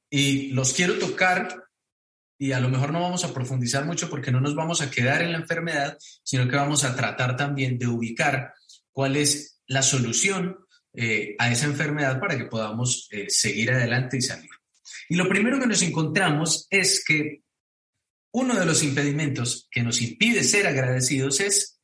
Y 0.10 0.52
los 0.52 0.74
quiero 0.74 0.98
tocar 0.98 1.66
y 2.38 2.52
a 2.52 2.60
lo 2.60 2.70
mejor 2.70 2.92
no 2.92 3.02
vamos 3.02 3.24
a 3.24 3.34
profundizar 3.34 3.86
mucho 3.86 4.10
porque 4.10 4.32
no 4.32 4.42
nos 4.42 4.56
vamos 4.56 4.82
a 4.82 4.92
quedar 4.92 5.22
en 5.22 5.32
la 5.32 5.38
enfermedad, 5.38 5.98
sino 6.24 6.48
que 6.48 6.56
vamos 6.56 6.84
a 6.84 6.96
tratar 6.96 7.38
también 7.38 7.78
de 7.78 7.88
ubicar 7.88 8.54
cuál 8.92 9.16
es 9.16 9.62
la 9.68 9.82
solución 9.82 10.58
eh, 10.94 11.36
a 11.40 11.52
esa 11.52 11.66
enfermedad 11.66 12.20
para 12.20 12.38
que 12.38 12.46
podamos 12.46 13.08
eh, 13.12 13.30
seguir 13.30 13.72
adelante 13.72 14.18
y 14.18 14.22
salir. 14.22 14.50
Y 15.10 15.16
lo 15.16 15.30
primero 15.30 15.60
que 15.60 15.68
nos 15.68 15.82
encontramos 15.82 16.68
es 16.70 17.04
que 17.06 17.42
uno 18.32 18.60
de 18.60 18.66
los 18.66 18.84
impedimentos 18.84 19.68
que 19.72 19.82
nos 19.82 20.02
impide 20.02 20.44
ser 20.44 20.68
agradecidos 20.68 21.40
es 21.40 21.80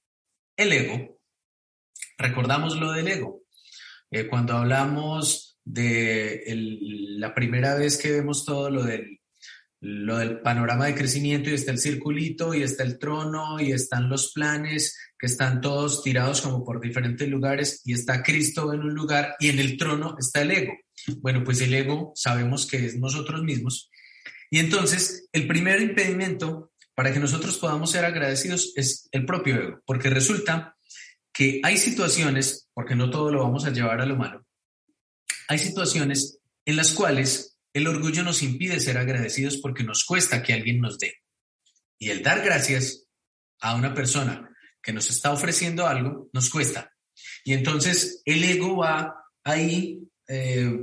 el 0.57 0.73
ego. 0.73 1.20
Recordamos 2.21 2.77
lo 2.77 2.91
del 2.91 3.07
ego. 3.07 3.41
Eh, 4.11 4.27
cuando 4.27 4.53
hablamos 4.53 5.59
de 5.63 6.43
la 7.17 7.33
primera 7.33 7.75
vez 7.75 7.97
que 7.97 8.11
vemos 8.11 8.45
todo 8.45 8.69
lo 8.69 8.83
del 8.83 9.19
lo 9.83 10.19
del 10.19 10.41
panorama 10.41 10.85
de 10.85 10.93
crecimiento 10.93 11.49
y 11.49 11.55
está 11.55 11.71
el 11.71 11.79
circulito 11.79 12.53
y 12.53 12.61
está 12.61 12.83
el 12.83 12.99
trono 12.99 13.59
y 13.59 13.71
están 13.71 14.09
los 14.09 14.31
planes 14.31 14.95
que 15.17 15.25
están 15.25 15.59
todos 15.59 16.03
tirados 16.03 16.41
como 16.41 16.63
por 16.63 16.79
diferentes 16.79 17.27
lugares 17.27 17.81
y 17.83 17.93
está 17.93 18.21
Cristo 18.21 18.73
en 18.73 18.81
un 18.81 18.93
lugar 18.93 19.35
y 19.39 19.49
en 19.49 19.57
el 19.57 19.77
trono 19.77 20.15
está 20.19 20.43
el 20.43 20.51
ego. 20.51 20.73
Bueno, 21.17 21.43
pues 21.43 21.61
el 21.61 21.73
ego 21.73 22.11
sabemos 22.15 22.67
que 22.67 22.85
es 22.85 22.99
nosotros 22.99 23.41
mismos. 23.41 23.89
Y 24.51 24.59
entonces 24.59 25.27
el 25.31 25.47
primer 25.47 25.81
impedimento 25.81 26.71
para 26.93 27.11
que 27.11 27.19
nosotros 27.19 27.57
podamos 27.57 27.89
ser 27.89 28.05
agradecidos 28.05 28.73
es 28.75 29.09
el 29.11 29.25
propio 29.25 29.55
ego, 29.55 29.81
porque 29.87 30.11
resulta 30.11 30.75
que 31.41 31.59
hay 31.63 31.75
situaciones, 31.75 32.69
porque 32.71 32.95
no 32.95 33.09
todo 33.09 33.31
lo 33.31 33.41
vamos 33.41 33.65
a 33.65 33.71
llevar 33.71 33.99
a 33.99 34.05
lo 34.05 34.15
malo, 34.15 34.45
hay 35.47 35.57
situaciones 35.57 36.37
en 36.65 36.75
las 36.75 36.91
cuales 36.91 37.57
el 37.73 37.87
orgullo 37.87 38.21
nos 38.21 38.43
impide 38.43 38.79
ser 38.79 38.99
agradecidos 38.99 39.57
porque 39.57 39.83
nos 39.83 40.05
cuesta 40.05 40.43
que 40.43 40.53
alguien 40.53 40.79
nos 40.79 40.99
dé. 40.99 41.15
Y 41.97 42.11
el 42.11 42.21
dar 42.21 42.45
gracias 42.45 43.07
a 43.59 43.73
una 43.73 43.91
persona 43.91 44.55
que 44.83 44.93
nos 44.93 45.09
está 45.09 45.31
ofreciendo 45.31 45.87
algo 45.87 46.29
nos 46.31 46.47
cuesta. 46.51 46.93
Y 47.43 47.53
entonces 47.53 48.21
el 48.25 48.43
ego 48.43 48.77
va 48.77 49.11
ahí, 49.43 49.99
eh, 50.27 50.79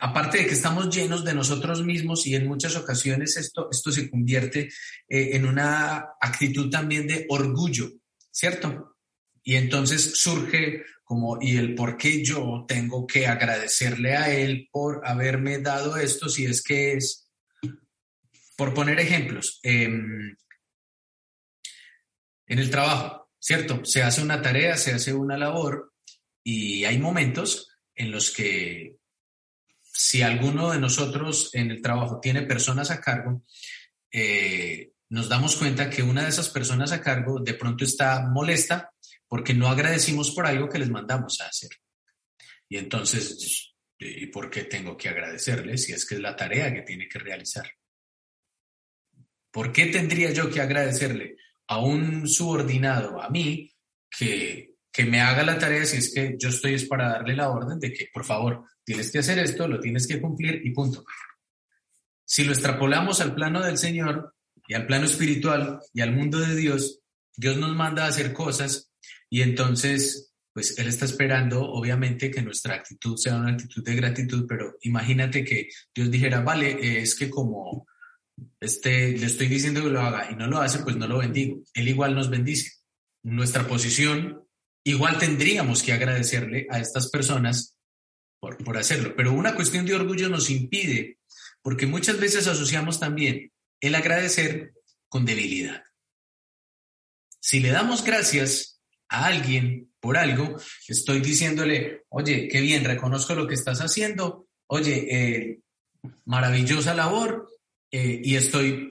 aparte 0.00 0.38
de 0.38 0.46
que 0.48 0.54
estamos 0.54 0.92
llenos 0.92 1.24
de 1.24 1.34
nosotros 1.34 1.84
mismos 1.84 2.26
y 2.26 2.34
en 2.34 2.48
muchas 2.48 2.74
ocasiones 2.74 3.36
esto, 3.36 3.68
esto 3.70 3.92
se 3.92 4.10
convierte 4.10 4.70
eh, 5.08 5.36
en 5.36 5.46
una 5.46 5.98
actitud 6.20 6.68
también 6.68 7.06
de 7.06 7.26
orgullo, 7.28 7.92
¿cierto? 8.28 8.91
Y 9.42 9.56
entonces 9.56 10.18
surge 10.18 10.84
como, 11.04 11.38
y 11.40 11.56
el 11.56 11.74
por 11.74 11.96
qué 11.96 12.24
yo 12.24 12.64
tengo 12.66 13.06
que 13.06 13.26
agradecerle 13.26 14.16
a 14.16 14.32
él 14.32 14.68
por 14.70 15.02
haberme 15.04 15.58
dado 15.58 15.96
esto, 15.96 16.28
si 16.28 16.46
es 16.46 16.62
que 16.62 16.94
es, 16.94 17.28
por 18.56 18.72
poner 18.72 19.00
ejemplos, 19.00 19.60
em, 19.62 20.34
en 22.46 22.58
el 22.58 22.70
trabajo, 22.70 23.30
¿cierto? 23.38 23.84
Se 23.84 24.02
hace 24.02 24.22
una 24.22 24.40
tarea, 24.40 24.76
se 24.76 24.92
hace 24.92 25.12
una 25.12 25.36
labor 25.36 25.92
y 26.44 26.84
hay 26.84 26.98
momentos 26.98 27.68
en 27.94 28.10
los 28.10 28.30
que 28.30 28.96
si 29.80 30.22
alguno 30.22 30.70
de 30.70 30.80
nosotros 30.80 31.50
en 31.54 31.70
el 31.70 31.82
trabajo 31.82 32.20
tiene 32.20 32.42
personas 32.42 32.90
a 32.90 33.00
cargo, 33.00 33.42
eh, 34.10 34.92
nos 35.10 35.28
damos 35.28 35.56
cuenta 35.56 35.90
que 35.90 36.02
una 36.02 36.22
de 36.22 36.30
esas 36.30 36.48
personas 36.48 36.92
a 36.92 37.00
cargo 37.00 37.40
de 37.40 37.54
pronto 37.54 37.84
está 37.84 38.26
molesta 38.28 38.91
porque 39.32 39.54
no 39.54 39.68
agradecimos 39.68 40.32
por 40.32 40.46
algo 40.46 40.68
que 40.68 40.78
les 40.78 40.90
mandamos 40.90 41.40
a 41.40 41.46
hacer. 41.46 41.70
Y 42.68 42.76
entonces, 42.76 43.74
¿y 43.98 44.26
por 44.26 44.50
qué 44.50 44.64
tengo 44.64 44.94
que 44.94 45.08
agradecerle 45.08 45.78
si 45.78 45.94
es 45.94 46.04
que 46.04 46.16
es 46.16 46.20
la 46.20 46.36
tarea 46.36 46.70
que 46.70 46.82
tiene 46.82 47.08
que 47.08 47.18
realizar? 47.18 47.66
¿Por 49.50 49.72
qué 49.72 49.86
tendría 49.86 50.32
yo 50.32 50.50
que 50.50 50.60
agradecerle 50.60 51.38
a 51.66 51.78
un 51.78 52.28
subordinado, 52.28 53.22
a 53.22 53.30
mí, 53.30 53.72
que, 54.10 54.74
que 54.92 55.06
me 55.06 55.22
haga 55.22 55.42
la 55.44 55.56
tarea 55.56 55.86
si 55.86 55.96
es 55.96 56.12
que 56.12 56.36
yo 56.38 56.50
estoy 56.50 56.74
es 56.74 56.84
para 56.84 57.12
darle 57.12 57.34
la 57.34 57.48
orden 57.48 57.80
de 57.80 57.90
que, 57.90 58.10
por 58.12 58.26
favor, 58.26 58.66
tienes 58.84 59.10
que 59.10 59.20
hacer 59.20 59.38
esto, 59.38 59.66
lo 59.66 59.80
tienes 59.80 60.06
que 60.06 60.20
cumplir 60.20 60.60
y 60.62 60.72
punto. 60.72 61.06
Si 62.22 62.44
lo 62.44 62.52
extrapolamos 62.52 63.22
al 63.22 63.34
plano 63.34 63.62
del 63.62 63.78
Señor 63.78 64.34
y 64.68 64.74
al 64.74 64.86
plano 64.86 65.06
espiritual 65.06 65.80
y 65.94 66.02
al 66.02 66.12
mundo 66.12 66.38
de 66.38 66.54
Dios, 66.54 67.00
Dios 67.34 67.56
nos 67.56 67.74
manda 67.74 68.04
a 68.04 68.08
hacer 68.08 68.34
cosas 68.34 68.91
y 69.32 69.40
entonces, 69.40 70.34
pues 70.52 70.78
Él 70.78 70.88
está 70.88 71.06
esperando, 71.06 71.62
obviamente, 71.62 72.30
que 72.30 72.42
nuestra 72.42 72.74
actitud 72.74 73.16
sea 73.16 73.36
una 73.36 73.52
actitud 73.52 73.82
de 73.82 73.94
gratitud, 73.94 74.44
pero 74.46 74.76
imagínate 74.82 75.42
que 75.42 75.70
Dios 75.94 76.10
dijera, 76.10 76.42
vale, 76.42 77.00
es 77.00 77.14
que 77.14 77.30
como 77.30 77.86
este, 78.60 79.16
le 79.16 79.24
estoy 79.24 79.48
diciendo 79.48 79.82
que 79.82 79.88
lo 79.88 80.02
haga 80.02 80.30
y 80.30 80.34
no 80.34 80.48
lo 80.48 80.60
hace, 80.60 80.80
pues 80.80 80.96
no 80.96 81.08
lo 81.08 81.16
bendigo. 81.16 81.62
Él 81.72 81.88
igual 81.88 82.14
nos 82.14 82.28
bendice. 82.28 82.72
Nuestra 83.22 83.66
posición, 83.66 84.46
igual 84.84 85.16
tendríamos 85.16 85.82
que 85.82 85.94
agradecerle 85.94 86.66
a 86.68 86.78
estas 86.78 87.08
personas 87.08 87.78
por, 88.38 88.62
por 88.62 88.76
hacerlo, 88.76 89.14
pero 89.16 89.32
una 89.32 89.54
cuestión 89.54 89.86
de 89.86 89.94
orgullo 89.94 90.28
nos 90.28 90.50
impide, 90.50 91.20
porque 91.62 91.86
muchas 91.86 92.20
veces 92.20 92.48
asociamos 92.48 93.00
también 93.00 93.50
el 93.80 93.94
agradecer 93.94 94.74
con 95.08 95.24
debilidad. 95.24 95.84
Si 97.40 97.60
le 97.60 97.70
damos 97.70 98.04
gracias 98.04 98.72
a 99.12 99.26
alguien 99.26 99.92
por 100.00 100.16
algo, 100.16 100.56
estoy 100.88 101.20
diciéndole, 101.20 102.02
oye, 102.08 102.48
qué 102.48 102.60
bien, 102.60 102.84
reconozco 102.84 103.34
lo 103.34 103.46
que 103.46 103.54
estás 103.54 103.78
haciendo, 103.80 104.48
oye, 104.66 105.06
eh, 105.10 105.60
maravillosa 106.24 106.94
labor, 106.94 107.48
eh, 107.90 108.20
y 108.24 108.34
estoy 108.34 108.88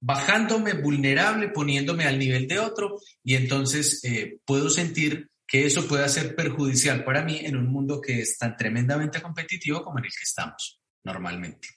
bajándome 0.00 0.74
vulnerable, 0.74 1.48
poniéndome 1.48 2.04
al 2.04 2.18
nivel 2.18 2.46
de 2.46 2.58
otro, 2.58 3.00
y 3.24 3.34
entonces 3.34 4.04
eh, 4.04 4.38
puedo 4.44 4.68
sentir 4.68 5.30
que 5.46 5.66
eso 5.66 5.88
puede 5.88 6.08
ser 6.08 6.36
perjudicial 6.36 7.04
para 7.04 7.24
mí 7.24 7.40
en 7.42 7.56
un 7.56 7.66
mundo 7.66 8.00
que 8.00 8.20
es 8.20 8.38
tan 8.38 8.56
tremendamente 8.56 9.20
competitivo 9.20 9.82
como 9.82 9.98
en 9.98 10.04
el 10.04 10.10
que 10.10 10.24
estamos 10.24 10.80
normalmente. 11.02 11.68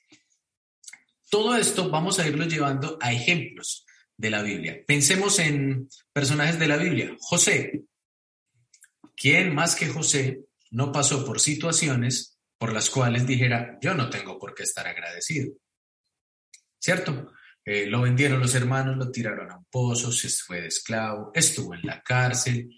Todo 1.30 1.56
esto 1.56 1.90
vamos 1.90 2.20
a 2.20 2.28
irlo 2.28 2.46
llevando 2.46 2.98
a 3.02 3.12
ejemplos 3.12 3.85
de 4.18 4.30
la 4.30 4.42
Biblia. 4.42 4.82
Pensemos 4.86 5.40
en 5.40 5.90
personajes 6.14 6.60
de 6.60 6.68
la 6.68 6.78
Biblia. 6.78 7.16
José. 7.20 7.84
¿Quién 9.16 9.56
más 9.56 9.76
que 9.76 9.88
José 9.88 10.42
no 10.72 10.92
pasó 10.92 11.26
por 11.26 11.40
situaciones 11.40 12.38
por 12.58 12.74
las 12.74 12.90
cuales 12.90 13.26
dijera, 13.26 13.78
yo 13.82 13.94
no 13.94 14.10
tengo 14.10 14.38
por 14.38 14.54
qué 14.54 14.64
estar 14.64 14.88
agradecido? 14.88 15.54
¿Cierto? 16.80 17.32
Eh, 17.64 17.88
lo 17.88 18.02
vendieron 18.02 18.40
los 18.40 18.54
hermanos, 18.54 18.98
lo 18.98 19.10
tiraron 19.10 19.50
a 19.52 19.58
un 19.58 19.66
pozo, 19.66 20.12
se 20.12 20.30
fue 20.30 20.62
de 20.62 20.68
esclavo, 20.68 21.32
estuvo 21.34 21.74
en 21.74 21.82
la 21.84 22.02
cárcel. 22.02 22.70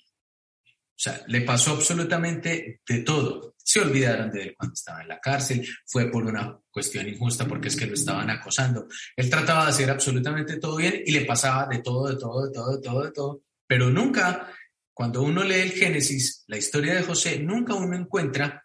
O 0.65 0.99
sea, 0.99 1.21
le 1.27 1.41
pasó 1.41 1.71
absolutamente 1.71 2.81
de 2.87 2.99
todo. 2.99 3.56
Se 3.67 3.81
olvidaron 3.81 4.31
de 4.31 4.43
él 4.43 4.55
cuando 4.57 4.75
estaba 4.75 5.01
en 5.01 5.09
la 5.09 5.19
cárcel, 5.19 5.67
fue 5.85 6.09
por 6.09 6.23
una 6.23 6.57
cuestión 6.71 7.05
injusta 7.05 7.45
porque 7.45 7.67
es 7.67 7.75
que 7.75 7.85
lo 7.85 7.95
estaban 7.95 8.29
acosando. 8.29 8.87
Él 9.13 9.29
trataba 9.29 9.65
de 9.65 9.71
hacer 9.71 9.89
absolutamente 9.89 10.55
todo 10.55 10.77
bien 10.77 11.01
y 11.05 11.11
le 11.11 11.25
pasaba 11.25 11.67
de 11.67 11.79
todo, 11.79 12.07
de 12.07 12.15
todo, 12.15 12.45
de 12.45 12.53
todo, 12.53 12.77
de 12.77 12.81
todo, 12.81 13.03
de 13.03 13.11
todo, 13.11 13.41
pero 13.67 13.89
nunca, 13.89 14.53
cuando 14.93 15.21
uno 15.21 15.43
lee 15.43 15.55
el 15.55 15.71
Génesis, 15.71 16.45
la 16.47 16.55
historia 16.55 16.95
de 16.95 17.03
José, 17.03 17.39
nunca 17.39 17.73
uno 17.73 17.97
encuentra 17.97 18.63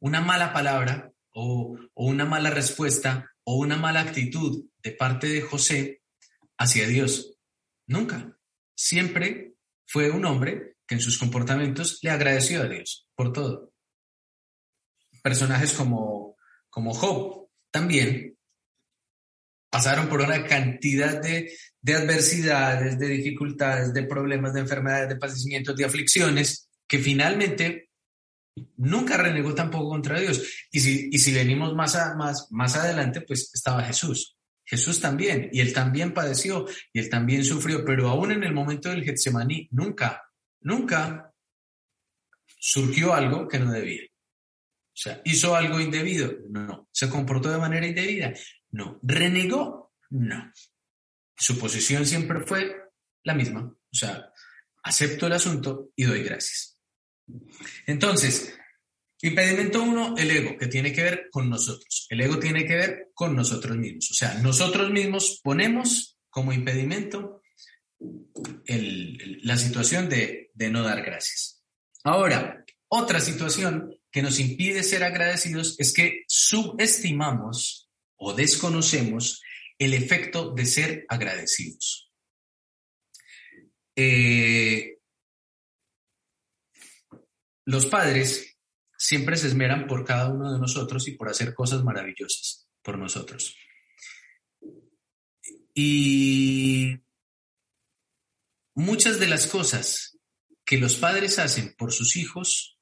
una 0.00 0.20
mala 0.20 0.52
palabra 0.52 1.12
o, 1.32 1.78
o 1.94 2.06
una 2.06 2.24
mala 2.24 2.50
respuesta 2.50 3.30
o 3.44 3.56
una 3.56 3.76
mala 3.76 4.00
actitud 4.00 4.64
de 4.82 4.90
parte 4.90 5.28
de 5.28 5.42
José 5.42 6.02
hacia 6.58 6.88
Dios. 6.88 7.38
Nunca. 7.86 8.36
Siempre 8.74 9.54
fue 9.86 10.10
un 10.10 10.24
hombre 10.24 10.74
que 10.88 10.96
en 10.96 11.00
sus 11.00 11.18
comportamientos 11.18 12.00
le 12.02 12.10
agradeció 12.10 12.62
a 12.62 12.68
Dios 12.68 13.06
por 13.14 13.32
todo. 13.32 13.69
Personajes 15.22 15.72
como, 15.72 16.36
como 16.68 16.94
Job 16.94 17.48
también 17.70 18.36
pasaron 19.70 20.08
por 20.08 20.20
una 20.20 20.44
cantidad 20.44 21.22
de, 21.22 21.52
de 21.80 21.94
adversidades, 21.94 22.98
de 22.98 23.06
dificultades, 23.06 23.94
de 23.94 24.02
problemas, 24.02 24.52
de 24.52 24.60
enfermedades, 24.60 25.08
de 25.08 25.16
padecimientos, 25.16 25.76
de 25.76 25.84
aflicciones, 25.84 26.68
que 26.86 26.98
finalmente 26.98 27.90
nunca 28.76 29.16
renegó 29.16 29.54
tampoco 29.54 29.88
contra 29.88 30.18
Dios. 30.18 30.42
Y 30.72 30.80
si, 30.80 31.08
y 31.12 31.18
si 31.18 31.32
venimos 31.32 31.74
más, 31.74 31.96
más, 32.16 32.48
más 32.50 32.76
adelante, 32.76 33.20
pues 33.20 33.50
estaba 33.54 33.84
Jesús. 33.84 34.36
Jesús 34.64 35.00
también, 35.00 35.48
y 35.52 35.60
él 35.60 35.72
también 35.72 36.14
padeció, 36.14 36.66
y 36.92 37.00
él 37.00 37.08
también 37.08 37.44
sufrió, 37.44 37.84
pero 37.84 38.08
aún 38.08 38.30
en 38.30 38.44
el 38.44 38.52
momento 38.52 38.88
del 38.88 39.04
Getsemaní, 39.04 39.68
nunca, 39.72 40.22
nunca 40.60 41.32
surgió 42.58 43.14
algo 43.14 43.48
que 43.48 43.58
no 43.58 43.72
debía. 43.72 44.02
Sea, 45.02 45.22
hizo 45.24 45.56
algo 45.56 45.80
indebido, 45.80 46.30
no. 46.50 46.86
Se 46.92 47.08
comportó 47.08 47.50
de 47.50 47.56
manera 47.56 47.86
indebida, 47.86 48.34
no. 48.72 49.00
Renegó, 49.02 49.94
no. 50.10 50.52
Su 51.34 51.58
posición 51.58 52.04
siempre 52.04 52.42
fue 52.42 52.76
la 53.22 53.32
misma. 53.32 53.62
O 53.62 53.96
sea, 53.96 54.30
acepto 54.82 55.26
el 55.26 55.32
asunto 55.32 55.88
y 55.96 56.04
doy 56.04 56.22
gracias. 56.22 56.78
Entonces, 57.86 58.54
impedimento 59.22 59.82
uno, 59.82 60.14
el 60.18 60.30
ego, 60.30 60.58
que 60.58 60.66
tiene 60.66 60.92
que 60.92 61.02
ver 61.02 61.28
con 61.30 61.48
nosotros. 61.48 62.06
El 62.10 62.20
ego 62.20 62.38
tiene 62.38 62.66
que 62.66 62.76
ver 62.76 63.08
con 63.14 63.34
nosotros 63.34 63.78
mismos. 63.78 64.10
O 64.10 64.14
sea, 64.14 64.34
nosotros 64.34 64.90
mismos 64.90 65.40
ponemos 65.42 66.18
como 66.28 66.52
impedimento 66.52 67.40
la 68.66 69.56
situación 69.56 70.10
de 70.10 70.50
no 70.70 70.82
dar 70.82 71.02
gracias. 71.02 71.64
Ahora, 72.04 72.66
otra 72.88 73.18
situación 73.20 73.96
que 74.10 74.22
nos 74.22 74.40
impide 74.40 74.82
ser 74.82 75.04
agradecidos 75.04 75.78
es 75.78 75.92
que 75.92 76.24
subestimamos 76.26 77.90
o 78.16 78.34
desconocemos 78.34 79.42
el 79.78 79.94
efecto 79.94 80.52
de 80.52 80.66
ser 80.66 81.06
agradecidos. 81.08 82.12
Eh, 83.96 84.98
los 87.64 87.86
padres 87.86 88.58
siempre 88.96 89.36
se 89.36 89.46
esmeran 89.46 89.86
por 89.86 90.04
cada 90.04 90.28
uno 90.28 90.52
de 90.52 90.58
nosotros 90.58 91.08
y 91.08 91.12
por 91.12 91.28
hacer 91.28 91.54
cosas 91.54 91.82
maravillosas 91.84 92.68
por 92.82 92.98
nosotros. 92.98 93.56
Y 95.74 96.98
muchas 98.74 99.18
de 99.20 99.28
las 99.28 99.46
cosas 99.46 100.18
que 100.64 100.78
los 100.78 100.96
padres 100.96 101.38
hacen 101.38 101.74
por 101.76 101.92
sus 101.92 102.16
hijos, 102.16 102.79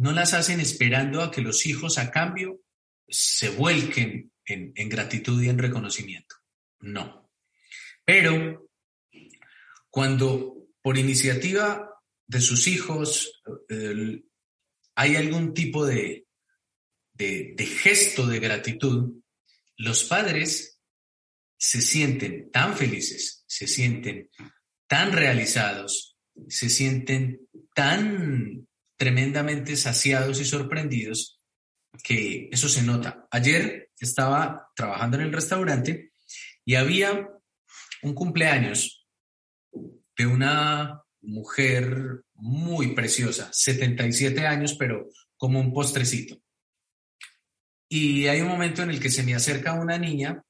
no 0.00 0.12
las 0.12 0.32
hacen 0.32 0.60
esperando 0.60 1.20
a 1.20 1.30
que 1.30 1.42
los 1.42 1.66
hijos 1.66 1.98
a 1.98 2.10
cambio 2.10 2.62
se 3.06 3.50
vuelquen 3.50 4.32
en, 4.46 4.88
gratitud 4.88 5.42
y 5.42 5.50
en 5.50 5.58
reconocimiento. 5.58 6.36
No. 6.80 7.30
Pero 8.02 8.70
cuando 9.90 10.56
por 10.80 10.96
iniciativa 10.96 11.86
de 12.26 12.40
sus 12.40 12.66
hijos 12.66 13.42
hay 14.94 15.16
algún 15.16 15.52
tipo 15.52 15.84
de, 15.84 16.24
de 17.12 17.66
gesto 17.66 18.26
de 18.26 18.40
gratitud, 18.40 19.22
los 19.76 20.04
padres 20.04 20.80
se 21.58 21.82
sienten 21.82 22.50
tan 22.50 22.74
felices, 22.74 23.44
se 23.46 23.66
sienten 23.66 24.30
tan 24.86 25.12
realizados, 25.12 26.16
se 26.48 26.70
sienten 26.70 27.46
tan 27.74 28.66
tremendamente 29.00 29.76
saciados 29.76 30.42
y 30.42 30.44
sorprendidos 30.44 31.40
que 32.04 32.50
eso 32.52 32.68
se 32.68 32.82
nota. 32.82 33.26
Ayer 33.30 33.90
estaba 33.98 34.70
trabajando 34.76 35.16
en 35.16 35.22
el 35.22 35.32
restaurante 35.32 36.12
y 36.66 36.74
había 36.74 37.26
un 38.02 38.14
cumpleaños 38.14 39.08
de 40.18 40.26
una 40.26 41.02
mujer 41.22 42.24
muy 42.34 42.94
preciosa, 42.94 43.48
77 43.50 44.46
años, 44.46 44.74
pero 44.78 45.08
como 45.38 45.60
un 45.60 45.72
postrecito. 45.72 46.38
Y 47.88 48.26
hay 48.26 48.42
un 48.42 48.48
momento 48.48 48.82
en 48.82 48.90
el 48.90 49.00
que 49.00 49.10
se 49.10 49.22
me 49.22 49.34
acerca 49.34 49.80
una 49.80 49.96
niña, 49.96 50.44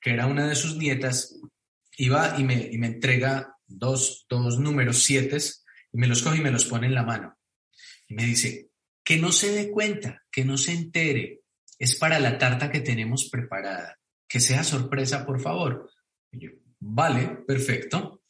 que 0.00 0.10
era 0.12 0.26
una 0.26 0.46
de 0.46 0.54
sus 0.54 0.76
nietas, 0.76 1.36
y 1.96 2.10
va 2.10 2.36
y 2.38 2.44
me, 2.44 2.68
y 2.70 2.78
me 2.78 2.86
entrega 2.86 3.56
dos, 3.66 4.24
dos 4.28 4.60
números 4.60 5.02
siete, 5.02 5.38
y 5.92 5.98
me 5.98 6.06
los 6.06 6.22
coge 6.22 6.38
y 6.38 6.42
me 6.42 6.52
los 6.52 6.64
pone 6.64 6.86
en 6.86 6.94
la 6.94 7.02
mano. 7.02 7.36
Me 8.10 8.24
dice, 8.24 8.70
que 9.04 9.18
no 9.18 9.32
se 9.32 9.52
dé 9.52 9.70
cuenta, 9.70 10.22
que 10.30 10.44
no 10.44 10.56
se 10.56 10.72
entere, 10.72 11.40
es 11.78 11.96
para 11.96 12.20
la 12.20 12.38
tarta 12.38 12.70
que 12.70 12.80
tenemos 12.80 13.28
preparada, 13.30 13.98
que 14.28 14.40
sea 14.40 14.62
sorpresa, 14.62 15.24
por 15.24 15.40
favor. 15.40 15.90
Yo, 16.30 16.50
vale, 16.78 17.38
perfecto. 17.46 18.22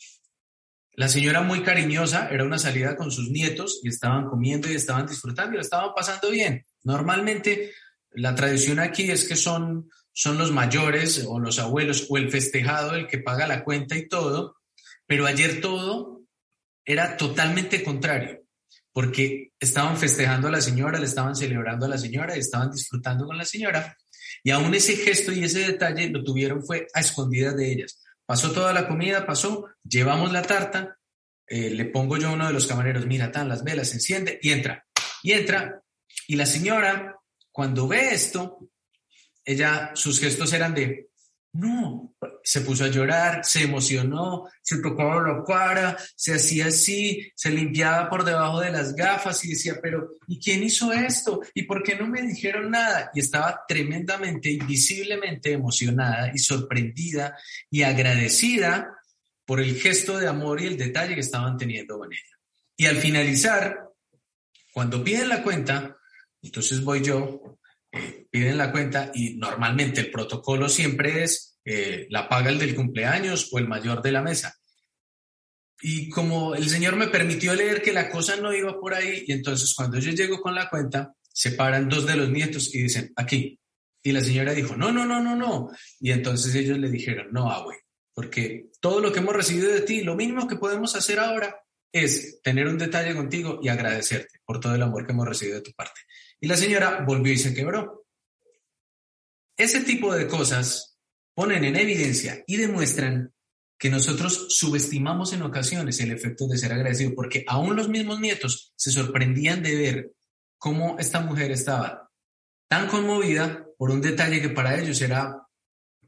La 0.93 1.09
señora 1.09 1.43
muy 1.43 1.63
cariñosa, 1.63 2.29
era 2.31 2.45
una 2.45 2.59
salida 2.59 2.97
con 2.97 3.11
sus 3.11 3.31
nietos 3.31 3.81
y 3.83 3.89
estaban 3.89 4.27
comiendo 4.29 4.71
y 4.71 4.75
estaban 4.75 5.07
disfrutando 5.07 5.53
y 5.53 5.57
lo 5.57 5.63
estaban 5.63 5.93
pasando 5.95 6.31
bien. 6.31 6.65
Normalmente 6.83 7.73
la 8.13 8.35
tradición 8.35 8.81
aquí 8.81 9.11
es 9.11 9.27
que 9.27 9.37
son, 9.37 9.91
son 10.13 10.39
los 10.39 10.53
mayores 10.53 11.25
o 11.27 11.39
los 11.39 11.59
abuelos 11.59 12.07
o 12.09 12.19
el 12.19 12.31
festejado 12.31 12.95
el 12.95 13.07
que 13.07 13.19
paga 13.19 13.47
la 13.47 13.65
cuenta 13.65 13.97
y 13.97 14.09
todo, 14.09 14.57
pero 15.07 15.27
ayer 15.27 15.61
todo 15.61 16.23
era 16.85 17.17
totalmente 17.17 17.83
contrario, 17.83 18.40
porque 18.93 19.53
estaban 19.61 19.97
festejando 19.97 20.49
a 20.49 20.51
la 20.51 20.61
señora, 20.61 20.99
le 20.99 21.07
estaban 21.07 21.37
celebrando 21.37 21.87
a 21.87 21.89
la 21.89 21.99
señora 21.99 22.35
estaban 22.35 22.71
disfrutando 22.71 23.27
con 23.27 23.39
la 23.39 23.45
señora. 23.45 23.97
Y 24.43 24.51
aún 24.51 24.75
ese 24.75 24.97
gesto 24.97 25.33
y 25.33 25.45
ese 25.45 25.61
detalle 25.61 26.09
lo 26.09 26.25
tuvieron 26.25 26.65
fue 26.65 26.87
a 26.95 27.01
escondidas 27.01 27.57
de 27.57 27.73
ellas. 27.73 28.03
Pasó 28.27 28.53
toda 28.53 28.73
la 28.73 28.89
comida, 28.89 29.27
pasó, 29.27 29.67
llevamos 29.83 30.33
la 30.33 30.43
tarta, 30.43 30.97
eh, 31.47 31.71
le 31.71 31.85
pongo 31.87 32.17
yo 32.17 32.29
a 32.29 32.33
uno 32.33 32.47
de 32.47 32.53
los 32.53 32.67
camareros, 32.67 33.07
mira, 33.07 33.33
tan 33.33 33.49
las 33.49 33.65
velas, 33.65 33.93
enciende 33.93 34.39
y 34.41 34.51
entra. 34.51 34.87
Y 35.23 35.33
entra. 35.33 35.83
Y 36.27 36.37
la 36.37 36.47
señora, 36.47 37.17
cuando 37.51 37.89
ve 37.89 38.15
esto, 38.15 38.71
ella, 39.45 39.91
sus 39.95 40.21
gestos 40.21 40.53
eran 40.53 40.75
de, 40.75 41.10
no, 41.53 42.15
se 42.45 42.61
puso 42.61 42.85
a 42.85 42.89
llorar, 42.89 43.45
se 43.45 43.65
emocionó, 43.65 44.49
se 44.63 44.81
tocaba 44.81 45.21
la 45.21 45.43
cara, 45.45 45.97
se 46.15 46.35
hacía 46.35 46.67
así, 46.67 47.31
se 47.35 47.51
limpiaba 47.51 48.09
por 48.09 48.25
debajo 48.25 48.61
de 48.61 48.71
las 48.71 48.95
gafas 48.95 49.45
y 49.45 49.51
decía, 49.51 49.79
pero 49.83 50.11
¿y 50.29 50.39
quién 50.39 50.63
hizo 50.63 50.93
esto? 50.93 51.41
¿Y 51.55 51.65
por 51.65 51.83
qué 51.83 51.97
no 51.97 52.07
me 52.07 52.23
dijeron 52.23 52.71
nada? 52.71 53.11
Y 53.15 53.21
estaba 53.21 53.65
tremendamente 53.67 54.49
y 54.51 54.59
visiblemente 54.59 55.53
emocionada 55.53 56.31
y 56.33 56.39
sorprendida 56.39 57.37
y 57.69 57.83
agradecida 57.83 59.01
por 59.45 59.61
el 59.61 59.75
gesto 59.75 60.19
de 60.19 60.29
amor 60.29 60.61
y 60.61 60.67
el 60.67 60.79
detalle 60.79 61.15
que 61.15 61.21
estaban 61.21 61.57
teniendo 61.57 61.99
con 61.99 62.13
ella. 62.13 62.39
Y 62.77 62.87
al 62.87 62.97
finalizar, 62.97 63.89
cuando 64.73 65.03
piden 65.03 65.29
la 65.29 65.43
cuenta, 65.43 65.97
entonces 66.41 66.83
voy 66.85 67.03
yo 67.03 67.59
eh, 67.93 68.27
piden 68.31 68.59
la 68.59 68.71
cuenta 68.71 69.11
y 69.15 69.37
normalmente 69.37 70.01
el 70.01 70.11
protocolo 70.11 70.69
siempre 70.69 71.25
es 71.25 71.59
eh, 71.65 72.07
la 72.11 72.29
paga 72.29 72.51
el 72.51 72.59
del 72.59 72.75
cumpleaños 72.75 73.49
o 73.53 73.59
el 73.59 73.69
mayor 73.69 74.03
de 74.03 74.13
la 74.13 74.23
mesa. 74.23 74.55
Y 75.83 76.09
como 76.11 76.55
el 76.55 76.69
Señor 76.69 76.97
me 76.97 77.09
permitió 77.09 77.55
leer 77.55 77.81
que 77.83 77.93
la 77.93 78.11
cosa 78.11 78.37
no 78.37 78.55
iba 78.55 78.79
por 78.79 78.95
ahí, 78.95 79.25
y 79.27 79.33
entonces 79.33 79.75
cuando 79.75 79.99
yo 79.99 80.13
llego 80.13 80.41
con 80.41 80.55
la 80.55 80.69
cuenta, 80.69 81.15
se 81.33 81.53
paran 81.53 81.89
dos 81.89 82.07
de 82.07 82.17
los 82.17 82.31
nietos 82.31 82.75
y 82.75 82.83
dicen, 82.83 83.13
aquí. 83.17 83.59
Y 84.03 84.13
la 84.13 84.23
señora 84.23 84.53
dijo, 84.53 84.77
no, 84.77 84.93
no, 84.93 85.05
no, 85.05 85.21
no, 85.21 85.37
no. 85.37 85.71
Y 86.01 86.11
entonces 86.11 86.55
ellos 86.55 86.79
le 86.79 86.91
dijeron, 86.91 87.29
no, 87.33 87.51
abue, 87.51 87.77
porque 88.15 88.71
todo 88.81 89.01
lo 89.01 89.13
que 89.13 89.21
hemos 89.21 89.37
recibido 89.37 89.71
de 89.71 89.83
ti, 89.83 90.03
lo 90.03 90.17
mínimo 90.17 90.49
que 90.49 90.57
podemos 90.57 90.95
hacer 90.97 91.19
ahora 91.19 91.57
es 91.93 92.41
tener 92.43 92.67
un 92.67 92.79
detalle 92.79 93.15
contigo 93.15 93.61
y 93.63 93.69
agradecerte 93.69 94.41
por 94.45 94.61
todo 94.61 94.75
el 94.75 94.83
amor 94.83 95.05
que 95.05 95.13
hemos 95.13 95.29
recibido 95.29 95.59
de 95.59 95.65
tu 95.65 95.73
parte. 95.73 96.01
Y 96.41 96.49
la 96.49 96.57
señora 96.57 97.05
volvió 97.07 97.33
y 97.33 97.39
se 97.39 97.55
quebró. 97.55 98.07
Ese 99.57 99.81
tipo 99.83 100.15
de 100.15 100.27
cosas 100.27 100.99
ponen 101.35 101.65
en 101.65 101.77
evidencia 101.77 102.43
y 102.47 102.57
demuestran 102.57 103.33
que 103.79 103.91
nosotros 103.91 104.47
subestimamos 104.51 105.33
en 105.33 105.43
ocasiones 105.43 106.01
el 106.01 106.13
efecto 106.13 106.47
de 106.47 106.59
ser 106.59 106.73
agradecido, 106.73 107.15
porque 107.15 107.45
aún 107.47 107.77
los 107.77 107.89
mismos 107.89 108.21
nietos 108.21 108.73
se 108.77 108.91
sorprendían 108.91 109.63
de 109.63 109.75
ver 109.75 110.13
cómo 110.59 110.99
esta 110.99 111.21
mujer 111.21 111.51
estaba 111.51 112.11
tan 112.69 112.89
conmovida 112.89 113.67
por 113.79 113.91
un 113.91 114.03
detalle 114.03 114.43
que 114.43 114.51
para 114.51 114.79
ellos 114.79 115.01
era 115.01 115.47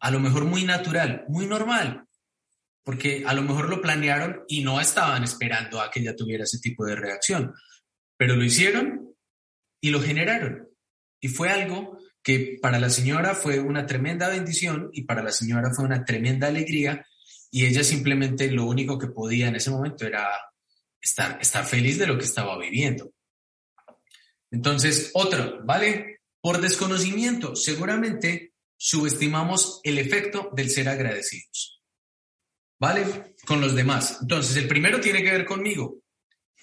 a 0.00 0.10
lo 0.10 0.20
mejor 0.20 0.44
muy 0.44 0.64
natural, 0.64 1.24
muy 1.28 1.46
normal, 1.46 2.06
porque 2.84 3.24
a 3.26 3.32
lo 3.32 3.42
mejor 3.42 3.70
lo 3.70 3.80
planearon 3.80 4.42
y 4.48 4.62
no 4.62 4.80
estaban 4.80 5.24
esperando 5.24 5.80
a 5.80 5.90
que 5.90 6.00
ella 6.00 6.14
tuviera 6.14 6.44
ese 6.44 6.58
tipo 6.58 6.84
de 6.84 6.96
reacción, 6.96 7.54
pero 8.18 8.36
lo 8.36 8.44
hicieron 8.44 9.01
y 9.82 9.90
lo 9.90 10.00
generaron. 10.00 10.70
Y 11.20 11.28
fue 11.28 11.50
algo 11.50 11.98
que 12.22 12.56
para 12.62 12.78
la 12.78 12.88
señora 12.88 13.34
fue 13.34 13.58
una 13.58 13.84
tremenda 13.84 14.28
bendición 14.28 14.88
y 14.92 15.02
para 15.02 15.22
la 15.22 15.32
señora 15.32 15.70
fue 15.74 15.84
una 15.84 16.04
tremenda 16.04 16.46
alegría 16.46 17.04
y 17.50 17.66
ella 17.66 17.84
simplemente 17.84 18.50
lo 18.50 18.64
único 18.64 18.96
que 18.96 19.08
podía 19.08 19.48
en 19.48 19.56
ese 19.56 19.70
momento 19.70 20.06
era 20.06 20.26
estar, 21.00 21.38
estar 21.40 21.66
feliz 21.66 21.98
de 21.98 22.06
lo 22.06 22.16
que 22.16 22.24
estaba 22.24 22.56
viviendo. 22.58 23.12
Entonces, 24.50 25.10
otro, 25.14 25.60
¿vale? 25.64 26.20
Por 26.40 26.60
desconocimiento, 26.60 27.56
seguramente 27.56 28.52
subestimamos 28.76 29.80
el 29.82 29.98
efecto 29.98 30.50
del 30.54 30.70
ser 30.70 30.88
agradecidos. 30.88 31.82
¿Vale? 32.78 33.34
Con 33.46 33.60
los 33.60 33.74
demás. 33.74 34.18
Entonces, 34.22 34.56
el 34.56 34.68
primero 34.68 35.00
tiene 35.00 35.22
que 35.22 35.30
ver 35.30 35.44
conmigo. 35.44 36.01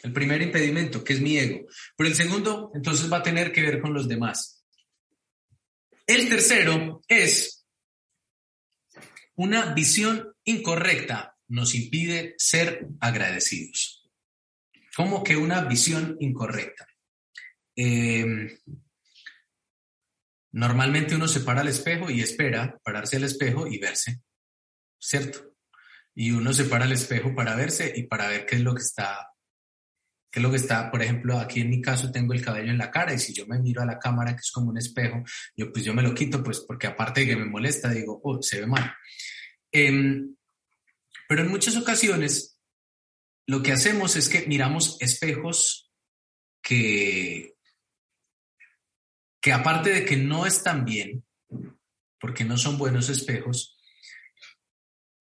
El 0.01 0.13
primer 0.13 0.41
impedimento, 0.41 1.03
que 1.03 1.13
es 1.13 1.21
mi 1.21 1.37
ego. 1.37 1.67
Pero 1.95 2.09
el 2.09 2.15
segundo, 2.15 2.71
entonces, 2.73 3.11
va 3.11 3.17
a 3.17 3.23
tener 3.23 3.51
que 3.51 3.61
ver 3.61 3.81
con 3.81 3.93
los 3.93 4.07
demás. 4.07 4.63
El 6.07 6.29
tercero 6.29 7.01
es 7.07 7.67
una 9.35 9.73
visión 9.73 10.33
incorrecta 10.43 11.35
nos 11.49 11.75
impide 11.75 12.35
ser 12.37 12.87
agradecidos. 12.99 14.07
¿Cómo 14.95 15.23
que 15.23 15.35
una 15.35 15.61
visión 15.61 16.15
incorrecta? 16.19 16.87
Eh, 17.75 18.59
normalmente 20.51 21.15
uno 21.15 21.27
se 21.27 21.41
para 21.41 21.61
al 21.61 21.67
espejo 21.67 22.09
y 22.09 22.21
espera 22.21 22.79
pararse 22.83 23.17
al 23.17 23.23
espejo 23.23 23.67
y 23.67 23.79
verse, 23.79 24.21
¿cierto? 24.99 25.55
Y 26.15 26.31
uno 26.31 26.53
se 26.53 26.65
para 26.65 26.85
al 26.85 26.91
espejo 26.91 27.33
para 27.33 27.55
verse 27.55 27.93
y 27.95 28.03
para 28.03 28.27
ver 28.27 28.45
qué 28.45 28.55
es 28.55 28.61
lo 28.61 28.75
que 28.75 28.81
está, 28.81 29.28
qué 30.31 30.39
es 30.39 30.43
lo 30.43 30.51
que 30.51 30.57
está, 30.57 30.91
por 30.91 31.01
ejemplo, 31.01 31.39
aquí 31.39 31.61
en 31.61 31.69
mi 31.69 31.81
caso 31.81 32.11
tengo 32.11 32.33
el 32.33 32.43
cabello 32.43 32.71
en 32.71 32.77
la 32.77 32.91
cara 32.91 33.13
y 33.13 33.19
si 33.19 33.33
yo 33.33 33.47
me 33.47 33.59
miro 33.59 33.81
a 33.81 33.85
la 33.85 33.97
cámara 33.97 34.33
que 34.35 34.41
es 34.41 34.51
como 34.51 34.69
un 34.69 34.77
espejo, 34.77 35.23
yo 35.55 35.71
pues 35.71 35.83
yo 35.83 35.93
me 35.93 36.03
lo 36.03 36.13
quito 36.13 36.43
pues 36.43 36.59
porque 36.61 36.87
aparte 36.87 37.21
de 37.21 37.27
que 37.27 37.35
me 37.35 37.45
molesta 37.45 37.89
digo, 37.89 38.19
oh, 38.23 38.41
se 38.41 38.61
ve 38.61 38.67
mal. 38.67 38.93
Em, 39.71 40.35
pero 41.27 41.41
en 41.41 41.49
muchas 41.49 41.75
ocasiones 41.75 42.59
lo 43.47 43.63
que 43.63 43.71
hacemos 43.71 44.15
es 44.15 44.29
que 44.29 44.45
miramos 44.45 44.97
espejos 44.99 45.91
que, 46.61 47.55
que 49.41 49.51
aparte 49.51 49.89
de 49.89 50.05
que 50.05 50.17
no 50.17 50.45
están 50.45 50.85
bien, 50.85 51.25
porque 52.19 52.43
no 52.43 52.57
son 52.57 52.77
buenos 52.77 53.09
espejos, 53.09 53.79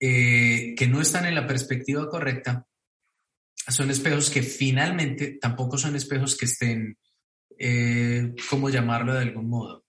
eh, 0.00 0.74
que 0.76 0.86
no 0.86 1.00
están 1.00 1.24
en 1.24 1.34
la 1.34 1.46
perspectiva 1.46 2.08
correcta, 2.10 2.67
son 3.68 3.90
espejos 3.90 4.30
que 4.30 4.42
finalmente 4.42 5.38
tampoco 5.40 5.76
son 5.76 5.96
espejos 5.96 6.36
que 6.36 6.44
estén, 6.46 6.96
eh, 7.58 8.32
¿cómo 8.48 8.70
llamarlo 8.70 9.12
de 9.14 9.20
algún 9.20 9.48
modo? 9.48 9.84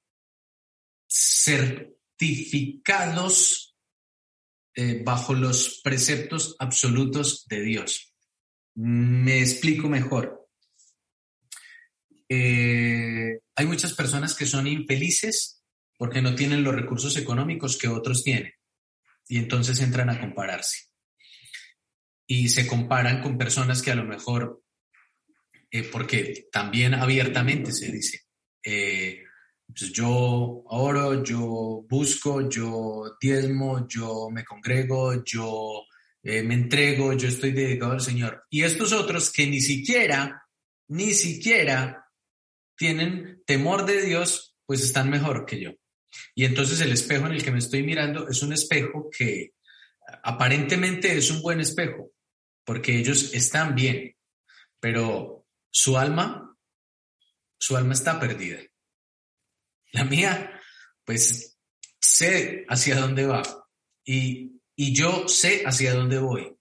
Certificados 1.08 3.78
eh, 4.76 5.02
bajo 5.04 5.34
los 5.34 5.82
preceptos 5.84 6.56
absolutos 6.60 7.48
de 7.48 7.62
Dios. 7.62 8.14
Me 8.76 9.40
explico 9.40 9.90
mejor. 9.90 10.48
Eh, 12.28 13.40
hay 13.56 13.66
muchas 13.66 13.94
personas 13.94 14.36
que 14.36 14.46
son 14.46 14.68
infelices 14.68 15.64
porque 15.98 16.22
no 16.22 16.36
tienen 16.36 16.64
los 16.64 16.76
recursos 16.76 17.18
económicos 17.18 17.78
que 17.78 17.88
otros 17.88 18.24
tienen 18.24 18.54
y 19.28 19.38
entonces 19.38 19.82
entran 19.82 20.10
a 20.10 20.20
compararse. 20.20 20.89
Y 22.32 22.50
se 22.50 22.68
comparan 22.68 23.22
con 23.22 23.38
personas 23.38 23.82
que 23.82 23.92
a 23.92 23.96
lo 23.96 24.06
mejor, 24.06 24.62
eh, 25.72 25.84
porque 25.84 26.48
también 26.52 26.94
abiertamente 26.94 27.72
se 27.72 27.92
dice, 27.92 28.22
pues 28.62 29.92
yo 29.92 30.64
oro, 30.66 31.24
yo 31.24 31.86
busco, 31.90 32.48
yo 32.50 33.18
diezmo, 33.20 33.88
yo 33.88 34.30
me 34.32 34.44
congrego, 34.44 35.24
yo 35.24 35.86
eh, 36.24 36.44
me 36.44 36.56
entrego, 36.56 37.14
yo 37.14 37.28
estoy 37.28 37.52
dedicado 37.52 37.94
al 37.94 38.02
Señor. 38.02 38.44
Y 38.50 38.64
estos 38.64 38.92
otros 38.94 39.32
que 39.32 39.48
ni 39.48 39.62
siquiera, 39.62 40.44
ni 40.88 41.14
siquiera 41.14 42.06
tienen 42.76 43.44
temor 43.46 43.86
de 43.86 44.02
Dios, 44.04 44.56
pues 44.66 44.84
están 44.84 45.10
mejor 45.10 45.46
que 45.46 45.62
yo. 45.62 45.72
Y 46.34 46.46
entonces 46.46 46.82
el 46.82 46.92
espejo 46.92 47.28
en 47.28 47.34
el 47.34 47.44
que 47.44 47.52
me 47.52 47.60
estoy 47.60 47.84
mirando 47.84 48.28
es 48.28 48.42
un 48.42 48.54
espejo 48.54 49.10
que 49.16 49.52
aparentemente 50.24 51.16
es 51.16 51.30
un 51.30 51.42
buen 51.42 51.60
espejo, 51.60 52.12
porque 52.70 52.96
ellos 53.00 53.34
están 53.34 53.74
bien, 53.74 54.16
pero 54.80 55.48
su 55.72 55.98
alma, 55.98 56.56
su 57.58 57.76
alma 57.76 57.94
está 57.94 58.20
perdida. 58.20 58.60
La 59.92 60.04
mía, 60.04 60.62
pues 61.04 61.58
sé 62.00 62.68
hacia 62.70 62.98
dónde 62.98 63.26
va 63.26 63.42
y, 64.06 64.62
yo 64.78 65.28
sé 65.28 65.64
hacia 65.66 65.96
dónde 65.96 66.20
voy, 66.20 66.56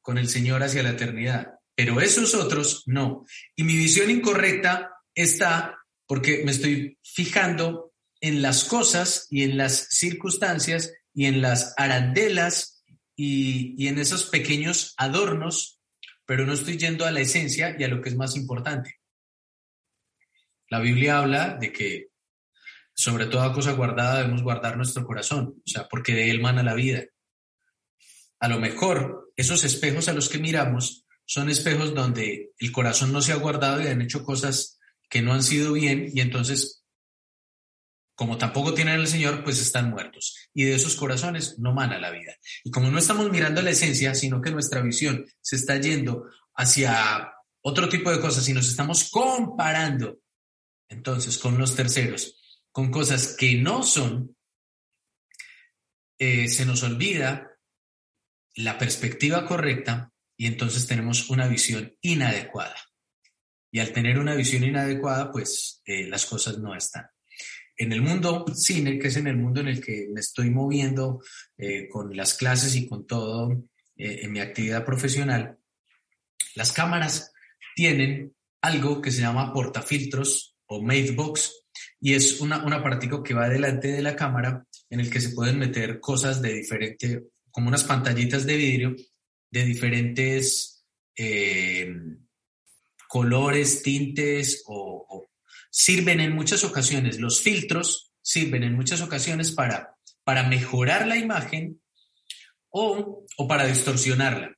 con 0.00 0.16
el 0.16 0.30
Señor 0.30 0.62
hacia 0.62 0.82
la 0.82 0.92
eternidad. 0.92 1.58
Pero 1.74 2.00
esos 2.00 2.34
otros 2.34 2.84
no. 2.86 3.26
Y 3.54 3.64
mi 3.64 3.76
visión 3.76 4.08
incorrecta 4.08 4.92
está 5.14 5.78
porque 6.06 6.42
me 6.46 6.52
estoy 6.52 6.98
fijando 7.02 7.92
en 8.22 8.40
las 8.40 8.64
cosas 8.64 9.26
y 9.28 9.42
en 9.42 9.58
las 9.58 9.88
circunstancias 9.90 10.90
y 11.12 11.26
en 11.26 11.42
las 11.42 11.74
arandelas 11.76 12.73
y, 13.16 13.86
en 13.86 13.98
esos 13.98 14.24
pequeños 14.24 14.94
adornos, 14.96 15.80
pero 16.26 16.46
no 16.46 16.52
estoy 16.52 16.76
yendo 16.76 17.06
a 17.06 17.10
la 17.10 17.20
esencia 17.20 17.76
y 17.78 17.84
a 17.84 17.88
lo 17.88 18.00
que 18.00 18.08
es 18.08 18.16
más 18.16 18.36
importante. 18.36 19.00
La 20.68 20.80
Biblia 20.80 21.18
habla 21.18 21.56
de 21.60 21.72
que 21.72 22.08
sobre 22.94 23.26
toda 23.26 23.52
cosa 23.52 23.72
guardada 23.72 24.18
debemos 24.18 24.42
guardar 24.42 24.76
nuestro 24.76 25.04
corazón, 25.04 25.62
o 25.64 25.68
sea, 25.70 25.88
porque 25.88 26.14
de 26.14 26.30
él 26.30 26.40
mana 26.40 26.62
la 26.62 26.74
vida. 26.74 27.04
A 28.40 28.48
lo 28.48 28.58
mejor 28.58 29.32
esos 29.36 29.64
espejos 29.64 30.08
a 30.08 30.12
los 30.12 30.28
que 30.28 30.38
miramos 30.38 31.06
son 31.26 31.50
espejos 31.50 31.94
donde 31.94 32.52
el 32.58 32.72
corazón 32.72 33.12
no 33.12 33.22
se 33.22 33.32
ha 33.32 33.36
guardado 33.36 33.82
y 33.82 33.86
han 33.86 34.02
hecho 34.02 34.24
cosas 34.24 34.78
que 35.08 35.22
no 35.22 35.32
han 35.32 35.42
sido 35.42 35.72
bien 35.72 36.10
y 36.12 36.20
entonces, 36.20 36.83
como 38.14 38.38
tampoco 38.38 38.74
tienen 38.74 39.00
al 39.00 39.06
Señor, 39.06 39.42
pues 39.42 39.60
están 39.60 39.90
muertos. 39.90 40.36
Y 40.54 40.64
de 40.64 40.74
esos 40.74 40.96
corazones 40.96 41.58
no 41.58 41.72
mana 41.72 41.98
la 41.98 42.10
vida. 42.10 42.34
Y 42.62 42.70
como 42.70 42.90
no 42.90 42.98
estamos 42.98 43.30
mirando 43.30 43.62
la 43.62 43.70
esencia, 43.70 44.14
sino 44.14 44.40
que 44.40 44.50
nuestra 44.50 44.80
visión 44.80 45.26
se 45.40 45.56
está 45.56 45.76
yendo 45.76 46.24
hacia 46.54 47.32
otro 47.62 47.88
tipo 47.88 48.10
de 48.10 48.20
cosas 48.20 48.48
y 48.48 48.52
nos 48.52 48.68
estamos 48.68 49.10
comparando 49.10 50.18
entonces 50.88 51.38
con 51.38 51.58
los 51.58 51.74
terceros 51.74 52.40
con 52.74 52.90
cosas 52.90 53.36
que 53.38 53.54
no 53.54 53.84
son, 53.84 54.36
eh, 56.18 56.48
se 56.48 56.66
nos 56.66 56.82
olvida 56.82 57.56
la 58.56 58.76
perspectiva 58.78 59.46
correcta 59.46 60.12
y 60.36 60.46
entonces 60.48 60.84
tenemos 60.88 61.30
una 61.30 61.46
visión 61.46 61.96
inadecuada. 62.00 62.74
Y 63.70 63.78
al 63.78 63.92
tener 63.92 64.18
una 64.18 64.34
visión 64.34 64.64
inadecuada, 64.64 65.30
pues 65.30 65.82
eh, 65.84 66.08
las 66.08 66.26
cosas 66.26 66.58
no 66.58 66.74
están. 66.74 67.06
En 67.76 67.92
el 67.92 68.02
mundo 68.02 68.44
cine, 68.54 68.98
que 68.98 69.08
es 69.08 69.16
en 69.16 69.26
el 69.26 69.36
mundo 69.36 69.60
en 69.60 69.68
el 69.68 69.80
que 69.80 70.08
me 70.12 70.20
estoy 70.20 70.50
moviendo 70.50 71.20
eh, 71.56 71.88
con 71.88 72.16
las 72.16 72.34
clases 72.34 72.74
y 72.76 72.88
con 72.88 73.06
todo 73.06 73.64
en 73.96 74.32
mi 74.32 74.40
actividad 74.40 74.84
profesional, 74.84 75.56
las 76.56 76.72
cámaras 76.72 77.32
tienen 77.74 78.34
algo 78.60 79.00
que 79.00 79.10
se 79.10 79.20
llama 79.20 79.52
portafiltros 79.52 80.56
o 80.66 80.82
box 81.14 81.64
y 82.00 82.14
es 82.14 82.40
una, 82.40 82.64
un 82.64 82.72
aparatico 82.72 83.22
que 83.22 83.34
va 83.34 83.48
delante 83.48 83.88
de 83.88 84.02
la 84.02 84.16
cámara 84.16 84.66
en 84.90 85.00
el 85.00 85.10
que 85.10 85.20
se 85.20 85.30
pueden 85.30 85.58
meter 85.58 86.00
cosas 86.00 86.40
de 86.40 86.54
diferente, 86.54 87.24
como 87.50 87.68
unas 87.68 87.84
pantallitas 87.84 88.46
de 88.46 88.56
vidrio 88.56 88.96
de 89.50 89.64
diferentes 89.64 90.84
eh, 91.16 91.94
colores, 93.08 93.82
tintes 93.82 94.64
o, 94.66 95.26
sirven 95.76 96.20
en 96.20 96.36
muchas 96.36 96.62
ocasiones, 96.62 97.18
los 97.18 97.40
filtros 97.40 98.12
sirven 98.22 98.62
en 98.62 98.76
muchas 98.76 99.00
ocasiones 99.00 99.50
para, 99.50 99.96
para 100.22 100.44
mejorar 100.44 101.08
la 101.08 101.16
imagen 101.16 101.82
o, 102.70 103.26
o 103.36 103.48
para 103.48 103.66
distorsionarla. 103.66 104.56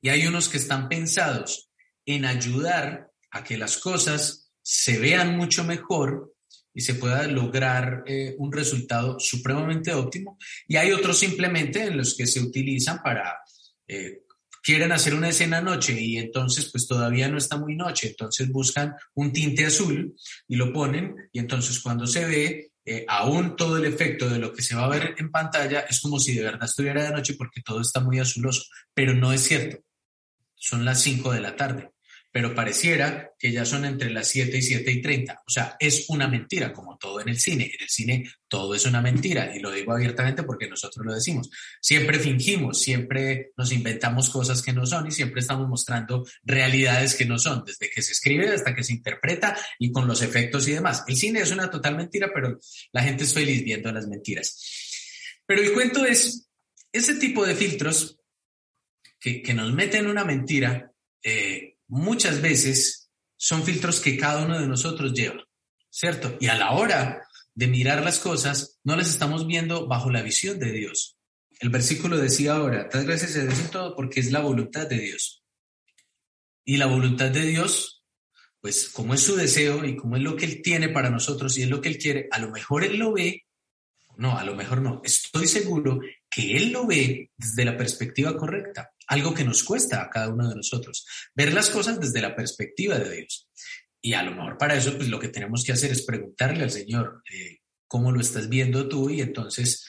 Y 0.00 0.08
hay 0.08 0.28
unos 0.28 0.48
que 0.48 0.58
están 0.58 0.88
pensados 0.88 1.68
en 2.06 2.24
ayudar 2.24 3.10
a 3.32 3.42
que 3.42 3.58
las 3.58 3.78
cosas 3.78 4.52
se 4.62 4.98
vean 4.98 5.36
mucho 5.36 5.64
mejor 5.64 6.32
y 6.72 6.82
se 6.82 6.94
pueda 6.94 7.26
lograr 7.26 8.04
eh, 8.06 8.36
un 8.38 8.52
resultado 8.52 9.18
supremamente 9.18 9.92
óptimo. 9.92 10.38
Y 10.68 10.76
hay 10.76 10.92
otros 10.92 11.18
simplemente 11.18 11.82
en 11.82 11.96
los 11.96 12.16
que 12.16 12.28
se 12.28 12.40
utilizan 12.40 13.02
para, 13.02 13.36
eh, 13.88 14.22
quieren 14.64 14.92
hacer 14.92 15.14
una 15.14 15.28
escena 15.28 15.60
noche 15.60 16.00
y 16.00 16.16
entonces 16.16 16.70
pues 16.72 16.88
todavía 16.88 17.28
no 17.28 17.36
está 17.36 17.58
muy 17.58 17.76
noche, 17.76 18.08
entonces 18.08 18.50
buscan 18.50 18.94
un 19.14 19.30
tinte 19.30 19.66
azul 19.66 20.16
y 20.48 20.56
lo 20.56 20.72
ponen 20.72 21.14
y 21.32 21.38
entonces 21.38 21.78
cuando 21.80 22.06
se 22.06 22.24
ve, 22.24 22.70
eh, 22.86 23.04
aún 23.06 23.56
todo 23.56 23.76
el 23.76 23.84
efecto 23.84 24.28
de 24.28 24.38
lo 24.38 24.52
que 24.52 24.62
se 24.62 24.74
va 24.74 24.86
a 24.86 24.88
ver 24.88 25.14
en 25.18 25.30
pantalla 25.30 25.80
es 25.80 26.00
como 26.00 26.18
si 26.18 26.34
de 26.34 26.44
verdad 26.44 26.64
estuviera 26.64 27.04
de 27.04 27.12
noche 27.12 27.34
porque 27.36 27.60
todo 27.60 27.82
está 27.82 28.00
muy 28.00 28.18
azuloso, 28.18 28.64
pero 28.94 29.14
no 29.14 29.32
es 29.32 29.42
cierto. 29.42 29.78
Son 30.54 30.84
las 30.84 31.02
5 31.02 31.32
de 31.32 31.40
la 31.40 31.56
tarde 31.56 31.93
pero 32.34 32.52
pareciera 32.52 33.30
que 33.38 33.52
ya 33.52 33.64
son 33.64 33.84
entre 33.84 34.10
las 34.10 34.26
7 34.26 34.58
y 34.58 34.62
7 34.62 34.90
y 34.90 35.00
30. 35.00 35.44
O 35.46 35.50
sea, 35.50 35.76
es 35.78 36.06
una 36.08 36.26
mentira, 36.26 36.72
como 36.72 36.98
todo 36.98 37.20
en 37.20 37.28
el 37.28 37.38
cine. 37.38 37.66
En 37.66 37.80
el 37.80 37.88
cine 37.88 38.28
todo 38.48 38.74
es 38.74 38.84
una 38.86 39.00
mentira, 39.00 39.54
y 39.54 39.60
lo 39.60 39.70
digo 39.70 39.92
abiertamente 39.92 40.42
porque 40.42 40.68
nosotros 40.68 41.06
lo 41.06 41.14
decimos. 41.14 41.48
Siempre 41.80 42.18
fingimos, 42.18 42.82
siempre 42.82 43.52
nos 43.56 43.70
inventamos 43.70 44.30
cosas 44.30 44.62
que 44.62 44.72
no 44.72 44.84
son 44.84 45.06
y 45.06 45.12
siempre 45.12 45.42
estamos 45.42 45.68
mostrando 45.68 46.26
realidades 46.42 47.14
que 47.14 47.24
no 47.24 47.38
son, 47.38 47.62
desde 47.64 47.88
que 47.88 48.02
se 48.02 48.10
escribe 48.10 48.48
hasta 48.48 48.74
que 48.74 48.82
se 48.82 48.94
interpreta 48.94 49.56
y 49.78 49.92
con 49.92 50.08
los 50.08 50.20
efectos 50.20 50.66
y 50.66 50.72
demás. 50.72 51.04
El 51.06 51.14
cine 51.14 51.38
es 51.38 51.52
una 51.52 51.70
total 51.70 51.96
mentira, 51.96 52.32
pero 52.34 52.58
la 52.90 53.02
gente 53.04 53.22
es 53.22 53.32
feliz 53.32 53.62
viendo 53.62 53.92
las 53.92 54.08
mentiras. 54.08 55.38
Pero 55.46 55.62
el 55.62 55.72
cuento 55.72 56.04
es, 56.04 56.50
ese 56.90 57.14
tipo 57.14 57.46
de 57.46 57.54
filtros 57.54 58.18
que, 59.20 59.40
que 59.40 59.54
nos 59.54 59.72
meten 59.72 60.08
una 60.08 60.24
mentira, 60.24 60.90
eh, 61.22 61.73
muchas 61.88 62.40
veces 62.40 63.10
son 63.36 63.62
filtros 63.62 64.00
que 64.00 64.16
cada 64.16 64.44
uno 64.44 64.58
de 64.58 64.66
nosotros 64.66 65.12
lleva, 65.12 65.42
¿cierto? 65.90 66.36
Y 66.40 66.46
a 66.46 66.56
la 66.56 66.72
hora 66.72 67.26
de 67.54 67.66
mirar 67.66 68.02
las 68.02 68.18
cosas, 68.18 68.80
no 68.84 68.96
las 68.96 69.08
estamos 69.08 69.46
viendo 69.46 69.86
bajo 69.86 70.10
la 70.10 70.22
visión 70.22 70.58
de 70.58 70.72
Dios. 70.72 71.16
El 71.60 71.70
versículo 71.70 72.16
decía 72.16 72.56
ahora, 72.56 72.88
das 72.92 73.04
gracias 73.04 73.36
a 73.36 73.42
Dios 73.42 73.58
en 73.60 73.70
todo 73.70 73.94
porque 73.94 74.20
es 74.20 74.32
la 74.32 74.40
voluntad 74.40 74.88
de 74.88 74.98
Dios. 74.98 75.44
Y 76.64 76.78
la 76.78 76.86
voluntad 76.86 77.30
de 77.30 77.42
Dios, 77.42 78.04
pues 78.60 78.88
como 78.88 79.14
es 79.14 79.20
su 79.20 79.36
deseo 79.36 79.84
y 79.84 79.96
como 79.96 80.16
es 80.16 80.22
lo 80.22 80.36
que 80.36 80.46
Él 80.46 80.62
tiene 80.62 80.88
para 80.88 81.10
nosotros 81.10 81.56
y 81.56 81.62
es 81.62 81.68
lo 81.68 81.80
que 81.80 81.90
Él 81.90 81.98
quiere, 81.98 82.28
a 82.30 82.38
lo 82.38 82.50
mejor 82.50 82.82
Él 82.82 82.96
lo 82.96 83.12
ve, 83.12 83.44
no, 84.16 84.38
a 84.38 84.44
lo 84.44 84.54
mejor 84.54 84.80
no, 84.80 85.00
estoy 85.04 85.46
seguro 85.46 86.00
que 86.30 86.56
Él 86.56 86.72
lo 86.72 86.86
ve 86.86 87.30
desde 87.36 87.64
la 87.64 87.76
perspectiva 87.76 88.36
correcta 88.36 88.93
algo 89.08 89.34
que 89.34 89.44
nos 89.44 89.64
cuesta 89.64 90.02
a 90.02 90.10
cada 90.10 90.28
uno 90.28 90.48
de 90.48 90.56
nosotros, 90.56 91.06
ver 91.34 91.52
las 91.52 91.70
cosas 91.70 92.00
desde 92.00 92.20
la 92.20 92.34
perspectiva 92.34 92.98
de 92.98 93.16
Dios. 93.16 93.48
Y 94.00 94.12
a 94.12 94.22
lo 94.22 94.32
mejor 94.32 94.58
para 94.58 94.74
eso, 94.74 94.96
pues 94.96 95.08
lo 95.08 95.18
que 95.18 95.28
tenemos 95.28 95.64
que 95.64 95.72
hacer 95.72 95.90
es 95.90 96.04
preguntarle 96.04 96.64
al 96.64 96.70
Señor 96.70 97.22
eh, 97.32 97.58
cómo 97.86 98.12
lo 98.12 98.20
estás 98.20 98.48
viendo 98.48 98.88
tú 98.88 99.10
y 99.10 99.20
entonces 99.20 99.86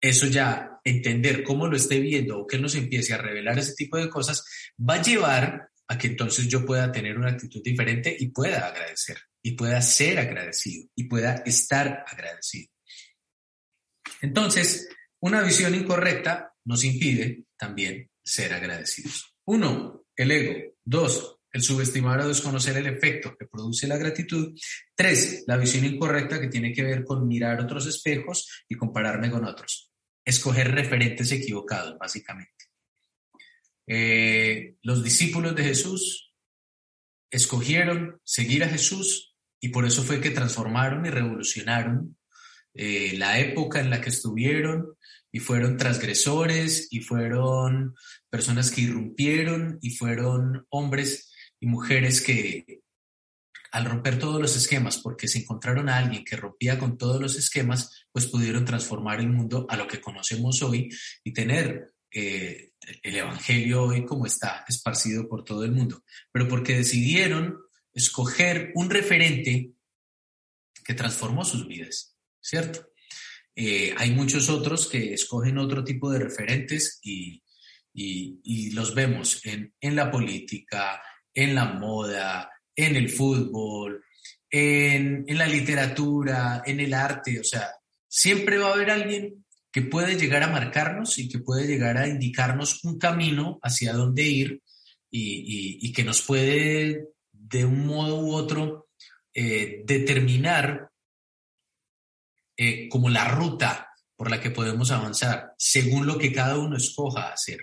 eso 0.00 0.26
ya, 0.26 0.80
entender 0.82 1.44
cómo 1.44 1.68
lo 1.68 1.76
esté 1.76 2.00
viendo 2.00 2.40
o 2.40 2.46
que 2.46 2.58
nos 2.58 2.74
empiece 2.74 3.14
a 3.14 3.18
revelar 3.18 3.58
ese 3.58 3.74
tipo 3.74 3.96
de 3.96 4.10
cosas, 4.10 4.44
va 4.78 4.94
a 4.94 5.02
llevar 5.02 5.68
a 5.86 5.96
que 5.96 6.08
entonces 6.08 6.48
yo 6.48 6.66
pueda 6.66 6.90
tener 6.90 7.16
una 7.16 7.30
actitud 7.30 7.62
diferente 7.62 8.14
y 8.18 8.28
pueda 8.28 8.66
agradecer, 8.66 9.18
y 9.42 9.52
pueda 9.52 9.80
ser 9.80 10.18
agradecido, 10.18 10.88
y 10.96 11.04
pueda 11.04 11.42
estar 11.46 12.04
agradecido. 12.06 12.68
Entonces, 14.22 14.88
una 15.20 15.40
visión 15.42 15.72
incorrecta 15.74 16.52
nos 16.64 16.82
impide 16.82 17.44
también 17.56 18.10
ser 18.22 18.52
agradecidos. 18.52 19.34
Uno, 19.44 20.04
el 20.16 20.30
ego. 20.30 20.74
Dos, 20.84 21.38
el 21.52 21.62
subestimar 21.62 22.20
o 22.20 22.28
desconocer 22.28 22.76
el 22.76 22.86
efecto 22.86 23.36
que 23.38 23.46
produce 23.46 23.86
la 23.86 23.98
gratitud. 23.98 24.58
Tres, 24.94 25.44
la 25.46 25.56
visión 25.56 25.84
incorrecta 25.84 26.40
que 26.40 26.48
tiene 26.48 26.72
que 26.72 26.82
ver 26.82 27.04
con 27.04 27.26
mirar 27.26 27.60
otros 27.60 27.86
espejos 27.86 28.64
y 28.68 28.76
compararme 28.76 29.30
con 29.30 29.44
otros. 29.44 29.92
Escoger 30.24 30.72
referentes 30.72 31.30
equivocados, 31.32 31.98
básicamente. 31.98 32.66
Eh, 33.86 34.76
los 34.82 35.02
discípulos 35.02 35.54
de 35.54 35.64
Jesús 35.64 36.32
escogieron 37.30 38.20
seguir 38.24 38.62
a 38.64 38.68
Jesús 38.68 39.36
y 39.60 39.68
por 39.68 39.84
eso 39.84 40.02
fue 40.02 40.20
que 40.20 40.30
transformaron 40.30 41.04
y 41.06 41.10
revolucionaron 41.10 42.16
eh, 42.74 43.14
la 43.18 43.38
época 43.38 43.80
en 43.80 43.90
la 43.90 44.00
que 44.00 44.08
estuvieron 44.08 44.96
y 45.32 45.40
fueron 45.40 45.78
transgresores 45.78 46.88
y 46.90 47.00
fueron 47.00 47.94
personas 48.28 48.70
que 48.70 48.82
irrumpieron 48.82 49.78
y 49.80 49.90
fueron 49.96 50.66
hombres 50.68 51.32
y 51.58 51.66
mujeres 51.66 52.20
que 52.20 52.82
al 53.72 53.86
romper 53.86 54.18
todos 54.18 54.40
los 54.40 54.54
esquemas, 54.54 54.98
porque 54.98 55.28
se 55.28 55.38
encontraron 55.38 55.88
a 55.88 55.96
alguien 55.96 56.24
que 56.24 56.36
rompía 56.36 56.78
con 56.78 56.98
todos 56.98 57.18
los 57.20 57.36
esquemas, 57.36 58.06
pues 58.12 58.26
pudieron 58.26 58.66
transformar 58.66 59.18
el 59.20 59.30
mundo 59.30 59.66
a 59.70 59.76
lo 59.78 59.88
que 59.88 60.00
conocemos 60.00 60.62
hoy 60.62 60.90
y 61.24 61.32
tener 61.32 61.94
eh, 62.12 62.72
el 63.02 63.16
Evangelio 63.16 63.84
hoy 63.84 64.04
como 64.04 64.26
está 64.26 64.66
esparcido 64.68 65.26
por 65.26 65.42
todo 65.44 65.64
el 65.64 65.72
mundo. 65.72 66.04
Pero 66.30 66.48
porque 66.48 66.76
decidieron 66.76 67.56
escoger 67.94 68.72
un 68.74 68.90
referente 68.90 69.72
que 70.84 70.94
transformó 70.94 71.42
sus 71.42 71.66
vidas, 71.66 72.18
¿cierto? 72.42 72.91
Eh, 73.54 73.94
hay 73.96 74.10
muchos 74.12 74.48
otros 74.48 74.88
que 74.88 75.12
escogen 75.12 75.58
otro 75.58 75.84
tipo 75.84 76.10
de 76.10 76.20
referentes 76.20 77.00
y, 77.02 77.40
los 78.74 78.94
vemos 78.94 79.42
en, 79.44 79.96
la 79.96 80.10
política, 80.10 81.02
en 81.34 81.54
la 81.54 81.66
moda, 81.66 82.50
en 82.74 82.96
el 82.96 83.10
fútbol, 83.10 84.02
en, 84.50 85.26
la 85.28 85.46
literatura, 85.46 86.62
en 86.64 86.80
el 86.80 86.94
arte. 86.94 87.38
O 87.38 87.44
sea, 87.44 87.70
siempre 88.08 88.56
va 88.56 88.70
a 88.70 88.72
haber 88.72 88.90
alguien 88.90 89.44
que 89.70 89.82
puede 89.82 90.16
llegar 90.16 90.42
a 90.42 90.50
marcarnos 90.50 91.18
y 91.18 91.28
que 91.28 91.38
puede 91.38 91.66
llegar 91.66 91.98
a 91.98 92.08
indicarnos 92.08 92.82
un 92.84 92.98
camino 92.98 93.58
hacia 93.62 93.92
dónde 93.92 94.22
ir 94.22 94.62
y, 95.10 95.92
que 95.92 96.04
nos 96.04 96.22
puede 96.22 97.08
de 97.30 97.64
un 97.66 97.86
modo 97.86 98.20
u 98.20 98.32
otro 98.32 98.88
eh, 99.34 99.82
determinar 99.84 100.91
eh, 102.62 102.88
como 102.88 103.08
la 103.08 103.24
ruta 103.24 103.88
por 104.14 104.30
la 104.30 104.40
que 104.40 104.52
podemos 104.52 104.92
avanzar, 104.92 105.52
según 105.58 106.06
lo 106.06 106.16
que 106.16 106.32
cada 106.32 106.56
uno 106.58 106.76
escoja 106.76 107.32
hacer. 107.32 107.58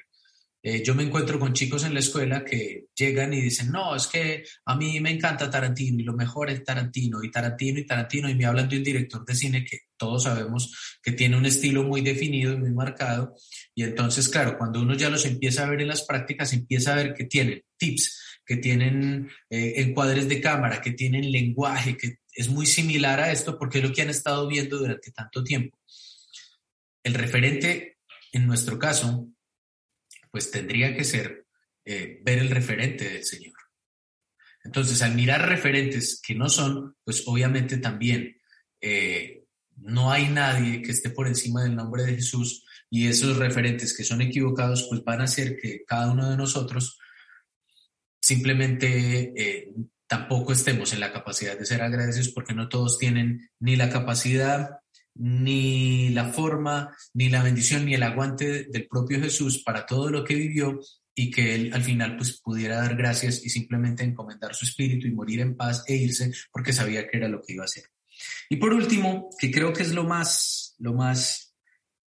Eh, 0.62 0.84
yo 0.84 0.94
me 0.94 1.04
encuentro 1.04 1.40
con 1.40 1.54
chicos 1.54 1.86
en 1.86 1.94
la 1.94 2.02
escuela 2.02 2.44
que 2.44 2.88
llegan 2.94 3.32
y 3.32 3.40
dicen, 3.40 3.72
no, 3.72 3.96
es 3.96 4.08
que 4.08 4.44
a 4.66 4.76
mí 4.76 5.00
me 5.00 5.12
encanta 5.12 5.50
Tarantino 5.50 6.02
y 6.02 6.04
lo 6.04 6.12
mejor 6.12 6.50
es 6.50 6.66
Tarantino 6.66 7.24
y 7.24 7.32
Tarantino 7.32 7.80
y 7.80 7.86
Tarantino 7.86 8.30
y 8.30 8.36
me 8.36 8.46
hablan 8.46 8.68
de 8.68 8.76
un 8.76 8.84
director 8.84 9.24
de 9.26 9.36
cine 9.36 9.64
que 9.64 9.78
todos 9.96 10.24
sabemos 10.24 11.00
que 11.02 11.14
tiene 11.14 11.38
un 11.38 11.46
estilo 11.46 11.84
muy 11.84 12.02
definido 12.02 12.52
y 12.52 12.58
muy 12.58 12.72
marcado. 12.72 13.36
Y 13.74 13.84
entonces, 13.84 14.28
claro, 14.28 14.58
cuando 14.58 14.82
uno 14.82 14.96
ya 14.96 15.10
los 15.10 15.26
empieza 15.26 15.64
a 15.64 15.70
ver 15.70 15.80
en 15.80 15.88
las 15.88 16.02
prácticas, 16.02 16.52
empieza 16.52 16.92
a 16.92 16.98
ver 16.98 17.14
que 17.14 17.24
tienen 17.24 17.64
tips, 17.78 18.42
que 18.46 18.58
tienen 18.58 19.30
eh, 19.50 19.76
encuadres 19.78 20.28
de 20.28 20.42
cámara, 20.42 20.82
que 20.82 20.92
tienen 20.92 21.32
lenguaje, 21.32 21.96
que 21.96 22.18
es 22.34 22.50
muy 22.50 22.66
similar 22.66 23.20
a 23.20 23.32
esto 23.32 23.58
porque 23.58 23.80
es 23.80 23.84
lo 23.84 23.94
que 23.94 24.02
han 24.02 24.10
estado 24.10 24.48
viendo 24.48 24.78
durante 24.78 25.12
tanto 25.12 25.44
tiempo. 25.44 25.78
El 27.04 27.14
referente, 27.14 27.98
en 28.32 28.48
nuestro 28.48 28.78
caso, 28.78 29.28
pues 30.32 30.52
tendría 30.52 30.96
que 30.96 31.04
ser 31.04 31.46
eh, 31.86 32.20
ver 32.24 32.40
el 32.40 32.50
referente 32.50 33.10
del 33.10 33.24
Señor. 33.24 33.54
Entonces, 34.64 35.02
al 35.02 35.16
mirar 35.16 35.48
referentes 35.48 36.22
que 36.22 36.36
no 36.36 36.50
son, 36.50 36.96
pues 37.04 37.24
obviamente 37.26 37.78
también 37.78 38.40
eh, 38.82 39.46
no 39.78 40.12
hay 40.12 40.30
nadie 40.30 40.82
que 40.82 40.92
esté 40.92 41.10
por 41.10 41.28
encima 41.28 41.64
del 41.64 41.76
nombre 41.76 42.04
de 42.04 42.16
Jesús 42.16 42.66
y 42.90 43.08
esos 43.08 43.38
referentes 43.38 43.96
que 43.96 44.04
son 44.04 44.22
equivocados, 44.22 44.88
pues 44.90 45.04
van 45.04 45.22
a 45.22 45.26
hacer 45.26 45.58
que 45.58 45.84
cada 45.86 46.12
uno 46.12 46.30
de 46.30 46.38
nosotros 46.38 47.00
simplemente 48.22 49.34
eh, 49.36 49.72
tampoco 50.10 50.54
estemos 50.54 50.92
en 50.92 51.02
la 51.02 51.14
capacidad 51.14 51.58
de 51.58 51.68
ser 51.68 51.84
agradecidos 51.84 52.30
porque 52.30 52.56
no 52.56 52.68
todos 52.68 52.98
tienen 52.98 53.52
ni 53.60 53.76
la 53.76 53.92
capacidad, 53.92 54.80
ni 55.14 56.10
la 56.10 56.34
forma, 56.34 56.98
ni 57.14 57.30
la 57.30 57.44
bendición, 57.44 57.86
ni 57.86 57.94
el 57.94 58.02
aguante 58.02 58.64
del 58.64 58.88
propio 58.88 59.22
Jesús 59.22 59.62
para 59.64 59.86
todo 59.86 60.10
lo 60.10 60.24
que 60.24 60.34
vivió 60.34 60.80
y 61.14 61.30
que 61.30 61.54
él 61.54 61.72
al 61.74 61.84
final 61.84 62.18
pues 62.18 62.42
pudiera 62.42 62.78
dar 62.78 62.96
gracias 62.96 63.46
y 63.46 63.52
simplemente 63.52 64.04
encomendar 64.04 64.56
su 64.56 64.66
espíritu 64.66 65.06
y 65.06 65.12
morir 65.12 65.42
en 65.42 65.56
paz 65.56 65.84
e 65.86 65.96
irse 65.96 66.32
porque 66.52 66.74
sabía 66.74 67.08
que 67.08 67.18
era 67.18 67.30
lo 67.30 67.44
que 67.44 67.54
iba 67.54 67.64
a 67.64 67.66
hacer. 67.66 67.84
Y 68.50 68.56
por 68.56 68.74
último, 68.74 69.30
que 69.38 69.52
creo 69.52 69.72
que 69.74 69.84
es 69.84 69.94
lo 69.94 70.06
más, 70.06 70.76
lo 70.80 70.94
más, 70.96 71.54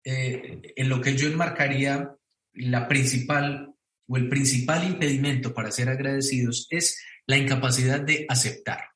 eh, 0.03 0.59
en 0.75 0.89
lo 0.89 0.99
que 1.01 1.15
yo 1.15 1.27
enmarcaría 1.27 2.15
la 2.53 2.87
principal 2.87 3.75
o 4.07 4.17
el 4.17 4.27
principal 4.27 4.85
impedimento 4.85 5.53
para 5.53 5.71
ser 5.71 5.87
agradecidos 5.87 6.67
es 6.71 6.99
la 7.27 7.37
incapacidad 7.37 8.01
de 8.01 8.25
aceptar. 8.27 8.89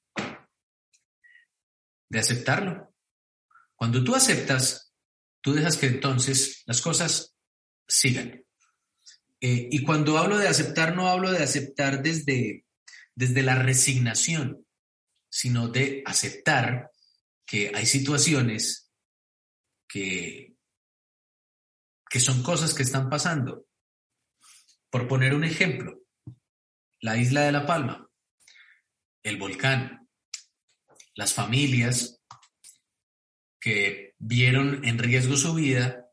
De 2.09 2.19
aceptarlo. 2.19 2.93
Cuando 3.75 4.03
tú 4.03 4.15
aceptas, 4.15 4.93
tú 5.41 5.53
dejas 5.53 5.77
que 5.77 5.87
entonces 5.87 6.63
las 6.65 6.81
cosas 6.81 7.35
sigan. 7.87 8.43
Eh, 9.41 9.67
y 9.71 9.83
cuando 9.83 10.17
hablo 10.17 10.37
de 10.37 10.47
aceptar, 10.47 10.95
no 10.95 11.07
hablo 11.07 11.31
de 11.31 11.43
aceptar 11.43 12.01
desde, 12.01 12.65
desde 13.13 13.43
la 13.43 13.55
resignación, 13.55 14.65
sino 15.29 15.67
de 15.67 16.03
aceptar 16.05 16.91
que 17.45 17.71
hay 17.75 17.85
situaciones 17.85 18.91
que, 19.87 20.55
que 22.09 22.19
son 22.19 22.41
cosas 22.41 22.73
que 22.73 22.83
están 22.83 23.09
pasando. 23.09 23.67
Por 24.89 25.07
poner 25.07 25.35
un 25.35 25.43
ejemplo, 25.43 26.01
la 27.01 27.17
isla 27.17 27.41
de 27.41 27.51
La 27.51 27.65
Palma 27.65 28.04
el 29.25 29.37
volcán, 29.37 30.07
las 31.15 31.33
familias 31.33 32.21
que 33.59 34.13
vieron 34.19 34.85
en 34.85 34.99
riesgo 34.99 35.35
su 35.35 35.55
vida, 35.55 36.11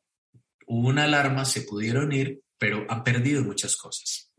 hubo 0.66 0.88
una 0.88 1.04
alarma, 1.04 1.44
se 1.44 1.60
pudieron 1.62 2.10
ir, 2.12 2.42
pero 2.56 2.86
han 2.88 3.04
perdido 3.04 3.44
muchas 3.44 3.76
cosas. 3.76 4.32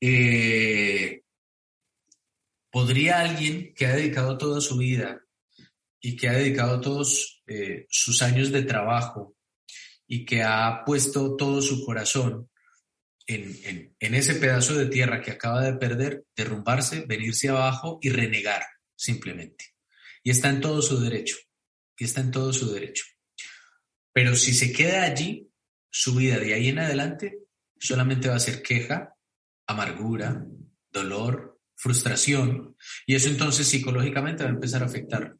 eh, 0.00 1.22
¿podría 2.70 3.20
alguien 3.20 3.72
que 3.74 3.86
ha 3.86 3.96
dedicado 3.96 4.36
toda 4.36 4.60
su 4.60 4.76
vida 4.76 5.24
y 6.00 6.14
que 6.14 6.28
ha 6.28 6.32
dedicado 6.34 6.80
todos 6.80 7.42
eh, 7.46 7.86
sus 7.88 8.20
años 8.20 8.52
de 8.52 8.62
trabajo 8.62 9.34
y 10.06 10.26
que 10.26 10.42
ha 10.42 10.84
puesto 10.84 11.36
todo 11.36 11.62
su 11.62 11.84
corazón 11.86 12.50
en, 13.28 14.14
ese 14.14 14.34
pedazo 14.36 14.74
de 14.74 14.86
tierra 14.86 15.20
que 15.20 15.32
acaba 15.32 15.62
de 15.62 15.74
perder, 15.74 16.24
derrumbarse, 16.34 17.04
venirse 17.06 17.48
abajo 17.48 17.98
y 18.00 18.08
renegar 18.08 18.64
simplemente. 18.96 19.66
Y 20.22 20.30
está 20.30 20.48
en 20.48 20.60
todo 20.60 20.82
su 20.82 20.98
derecho, 20.98 21.36
y 21.96 22.04
está 22.04 22.22
en 22.22 22.30
todo 22.30 22.52
su 22.52 22.72
derecho. 22.72 23.04
Pero 24.12 24.34
si 24.34 24.54
se 24.54 24.72
queda 24.72 25.04
allí, 25.04 25.50
su 25.90 26.14
vida 26.14 26.38
de 26.38 26.54
ahí 26.54 26.68
en 26.68 26.78
adelante 26.78 27.38
solamente 27.78 28.28
va 28.28 28.36
a 28.36 28.40
ser 28.40 28.62
queja, 28.62 29.14
amargura, 29.66 30.44
dolor, 30.90 31.60
frustración, 31.76 32.76
y 33.06 33.14
eso 33.14 33.28
entonces 33.28 33.68
psicológicamente 33.68 34.42
va 34.42 34.50
a 34.50 34.54
empezar 34.54 34.82
a 34.82 34.86
afectar. 34.86 35.36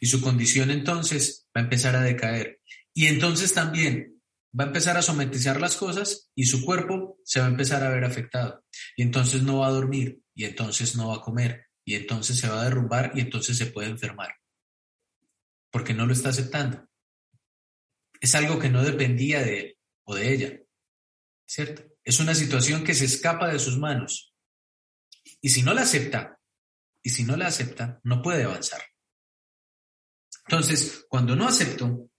Y 0.00 0.06
su 0.06 0.20
condición 0.20 0.70
entonces 0.70 1.48
va 1.56 1.60
a 1.60 1.64
empezar 1.64 1.94
a 1.94 2.02
decaer. 2.02 2.60
Y 2.92 3.06
entonces 3.06 3.54
también 3.54 4.11
va 4.58 4.64
a 4.64 4.66
empezar 4.68 4.96
a 4.96 5.02
sometizar 5.02 5.60
las 5.60 5.76
cosas 5.76 6.30
y 6.34 6.44
su 6.44 6.64
cuerpo 6.64 7.18
se 7.24 7.40
va 7.40 7.46
a 7.46 7.50
empezar 7.50 7.82
a 7.82 7.90
ver 7.90 8.04
afectado. 8.04 8.64
Y 8.96 9.02
entonces 9.02 9.42
no 9.42 9.58
va 9.58 9.68
a 9.68 9.72
dormir, 9.72 10.22
y 10.34 10.44
entonces 10.44 10.96
no 10.96 11.08
va 11.08 11.16
a 11.16 11.22
comer, 11.22 11.66
y 11.84 11.94
entonces 11.94 12.38
se 12.38 12.48
va 12.48 12.60
a 12.60 12.64
derrumbar, 12.64 13.12
y 13.14 13.20
entonces 13.20 13.56
se 13.56 13.66
puede 13.66 13.88
enfermar. 13.88 14.34
Porque 15.70 15.94
no 15.94 16.06
lo 16.06 16.12
está 16.12 16.28
aceptando. 16.28 16.86
Es 18.20 18.34
algo 18.34 18.58
que 18.58 18.68
no 18.68 18.84
dependía 18.84 19.42
de 19.42 19.60
él 19.60 19.78
o 20.04 20.14
de 20.14 20.32
ella. 20.32 20.60
¿Cierto? 21.46 21.82
Es 22.04 22.20
una 22.20 22.34
situación 22.34 22.84
que 22.84 22.94
se 22.94 23.06
escapa 23.06 23.48
de 23.48 23.58
sus 23.58 23.78
manos. 23.78 24.34
Y 25.40 25.48
si 25.48 25.62
no 25.62 25.72
la 25.74 25.82
acepta, 25.82 26.38
y 27.02 27.10
si 27.10 27.24
no 27.24 27.36
la 27.36 27.46
acepta, 27.46 28.00
no 28.04 28.22
puede 28.22 28.44
avanzar. 28.44 28.82
Entonces, 30.46 31.04
cuando 31.08 31.34
no 31.34 31.48
acepto, 31.48 32.10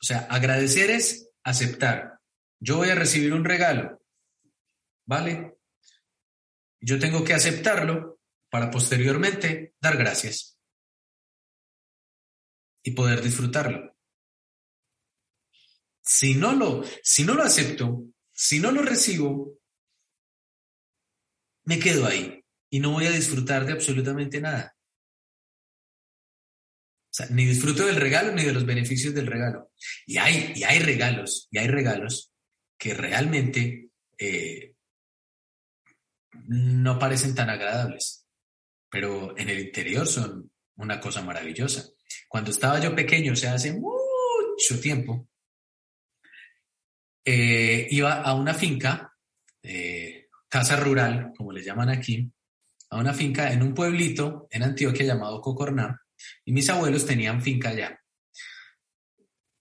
o 0.00 0.04
sea, 0.04 0.20
agradecer 0.30 0.90
es 0.90 1.30
aceptar. 1.44 2.18
Yo 2.58 2.78
voy 2.78 2.88
a 2.88 2.94
recibir 2.94 3.32
un 3.32 3.44
regalo, 3.44 4.02
¿vale? 5.06 5.58
Yo 6.80 6.98
tengo 6.98 7.24
que 7.24 7.34
aceptarlo 7.34 8.20
para 8.50 8.70
posteriormente 8.70 9.74
dar 9.80 9.96
gracias 9.96 10.58
y 12.82 12.92
poder 12.92 13.22
disfrutarlo. 13.22 13.96
Si 16.02 16.34
no 16.34 16.54
lo, 16.54 16.82
si 17.02 17.24
no 17.24 17.34
lo 17.34 17.42
acepto, 17.42 18.04
si 18.32 18.58
no 18.58 18.72
lo 18.72 18.82
recibo, 18.82 19.58
me 21.64 21.78
quedo 21.78 22.06
ahí 22.06 22.42
y 22.70 22.80
no 22.80 22.92
voy 22.92 23.06
a 23.06 23.10
disfrutar 23.10 23.66
de 23.66 23.72
absolutamente 23.72 24.40
nada. 24.40 24.74
O 27.10 27.12
sea, 27.12 27.26
ni 27.30 27.44
disfruto 27.44 27.86
del 27.86 27.96
regalo 27.96 28.32
ni 28.32 28.44
de 28.44 28.52
los 28.52 28.64
beneficios 28.64 29.12
del 29.14 29.26
regalo. 29.26 29.72
Y 30.06 30.18
hay, 30.18 30.52
y 30.54 30.62
hay 30.62 30.78
regalos, 30.78 31.48
y 31.50 31.58
hay 31.58 31.66
regalos 31.66 32.32
que 32.78 32.94
realmente 32.94 33.90
eh, 34.16 34.74
no 36.46 36.98
parecen 36.98 37.34
tan 37.34 37.50
agradables, 37.50 38.26
pero 38.88 39.36
en 39.36 39.48
el 39.48 39.58
interior 39.58 40.06
son 40.06 40.52
una 40.76 41.00
cosa 41.00 41.22
maravillosa. 41.22 41.84
Cuando 42.28 42.52
estaba 42.52 42.80
yo 42.80 42.94
pequeño, 42.94 43.32
o 43.32 43.36
sea, 43.36 43.54
hace 43.54 43.72
mucho 43.72 44.80
tiempo, 44.80 45.28
eh, 47.24 47.88
iba 47.90 48.22
a 48.22 48.34
una 48.34 48.54
finca, 48.54 49.14
eh, 49.62 50.28
casa 50.48 50.76
rural, 50.76 51.32
como 51.36 51.52
le 51.52 51.62
llaman 51.62 51.90
aquí, 51.90 52.32
a 52.90 52.98
una 52.98 53.12
finca 53.12 53.52
en 53.52 53.62
un 53.62 53.74
pueblito 53.74 54.48
en 54.50 54.62
Antioquia 54.62 55.06
llamado 55.06 55.40
Cocorná, 55.40 56.00
y 56.44 56.52
mis 56.52 56.68
abuelos 56.68 57.06
tenían 57.06 57.42
finca 57.42 57.70
allá. 57.70 58.00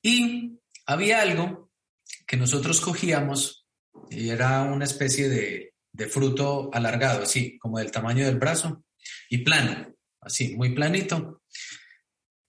Y 0.01 0.59
había 0.85 1.21
algo 1.21 1.71
que 2.25 2.37
nosotros 2.37 2.81
cogíamos 2.81 3.67
y 4.09 4.29
era 4.29 4.63
una 4.63 4.85
especie 4.85 5.29
de, 5.29 5.73
de 5.91 6.07
fruto 6.07 6.69
alargado, 6.73 7.23
así, 7.23 7.57
como 7.59 7.79
del 7.79 7.91
tamaño 7.91 8.25
del 8.25 8.39
brazo, 8.39 8.83
y 9.29 9.39
plano, 9.39 9.93
así, 10.21 10.55
muy 10.55 10.73
planito. 10.73 11.43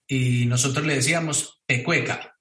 Y 0.07 0.45
nosotros 0.45 0.85
le 0.85 0.95
decíamos 0.95 1.61
pecueca, 1.65 2.37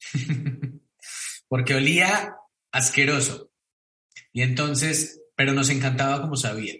porque 1.48 1.74
olía 1.74 2.34
asqueroso. 2.72 3.50
Y 4.32 4.42
entonces, 4.42 5.20
pero 5.34 5.52
nos 5.52 5.68
encantaba 5.70 6.20
como 6.20 6.36
sabía. 6.36 6.74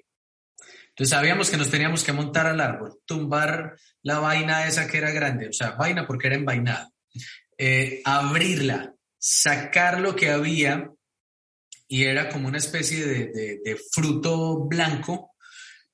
Entonces 0.99 1.17
sabíamos 1.17 1.49
que 1.49 1.57
nos 1.57 1.71
teníamos 1.71 2.03
que 2.03 2.13
montar 2.13 2.49
al 2.49 2.61
árbol, 2.61 2.99
tumbar 3.07 3.77
la 4.03 4.19
vaina 4.19 4.67
esa 4.67 4.89
que 4.89 4.99
era 4.99 5.13
grande, 5.13 5.49
o 5.49 5.53
sea, 5.53 5.77
vaina 5.77 6.05
porque 6.05 6.27
era 6.27 6.35
envainada, 6.35 6.91
eh, 7.57 8.03
abrirla, 8.05 8.97
sacar 9.17 10.01
lo 10.01 10.17
que 10.17 10.31
había 10.31 10.91
y 11.87 12.03
era 12.03 12.29
como 12.29 12.49
una 12.49 12.59
especie 12.59 13.07
de, 13.07 13.81
fruto 13.93 14.67
blanco, 14.67 15.37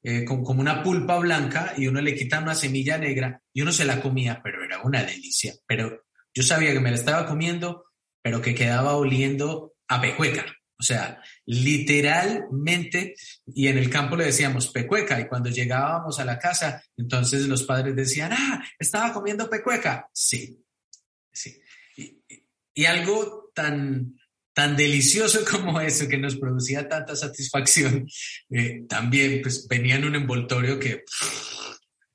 eh, 0.02 0.24
con, 0.24 0.42
como 0.42 0.62
una 0.62 0.82
pulpa 0.82 1.18
blanca 1.18 1.74
y 1.76 1.86
uno 1.86 2.00
le 2.00 2.14
quita 2.14 2.40
una 2.40 2.54
semilla 2.54 2.96
negra 2.96 3.42
y 3.52 3.60
uno 3.60 3.72
se 3.72 3.84
la 3.84 4.00
comía, 4.00 4.40
pero 4.42 4.64
era 4.64 4.80
una 4.84 5.04
delicia. 5.04 5.52
Pero 5.66 6.06
yo 6.32 6.42
sabía 6.42 6.72
que 6.72 6.80
me 6.80 6.88
la 6.88 6.96
estaba 6.96 7.26
comiendo, 7.26 7.84
pero 8.22 8.40
que 8.40 8.54
quedaba 8.54 8.96
oliendo 8.96 9.74
a 9.86 10.00
pecueca. 10.00 10.46
O 10.78 10.82
sea, 10.82 11.22
literalmente, 11.46 13.14
y 13.46 13.68
en 13.68 13.78
el 13.78 13.88
campo 13.88 14.16
le 14.16 14.26
decíamos 14.26 14.68
pecueca, 14.68 15.20
y 15.20 15.28
cuando 15.28 15.48
llegábamos 15.48 16.18
a 16.18 16.24
la 16.24 16.38
casa, 16.38 16.82
entonces 16.96 17.46
los 17.46 17.62
padres 17.62 17.94
decían, 17.94 18.32
ah, 18.32 18.64
estaba 18.78 19.12
comiendo 19.12 19.48
pecueca. 19.48 20.08
Sí, 20.12 20.60
sí. 21.32 21.60
Y, 22.74 22.84
algo 22.86 23.52
tan, 23.54 24.18
tan 24.52 24.76
delicioso 24.76 25.44
como 25.50 25.80
eso, 25.80 26.08
que 26.08 26.18
nos 26.18 26.36
producía 26.36 26.88
tanta 26.88 27.14
satisfacción, 27.14 28.08
eh, 28.50 28.84
también 28.88 29.40
pues 29.42 29.68
venía 29.68 29.94
en 29.94 30.06
un 30.06 30.16
envoltorio 30.16 30.78
que 30.80 31.04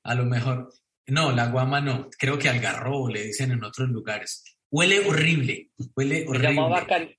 a 0.03 0.15
lo 0.15 0.25
mejor, 0.25 0.73
no, 1.07 1.31
la 1.31 1.47
guama 1.47 1.79
no, 1.79 2.09
creo 2.17 2.37
que 2.37 2.49
algarrobo 2.49 3.09
le 3.09 3.23
dicen 3.23 3.51
en 3.51 3.63
otros 3.63 3.89
lugares. 3.89 4.43
Huele 4.69 4.99
horrible, 4.99 5.71
huele 5.95 6.25
horrible. 6.27 7.18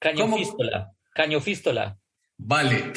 Cañofístola. 0.00 0.92
Cañofístola. 1.14 1.98
Vale, 2.42 2.92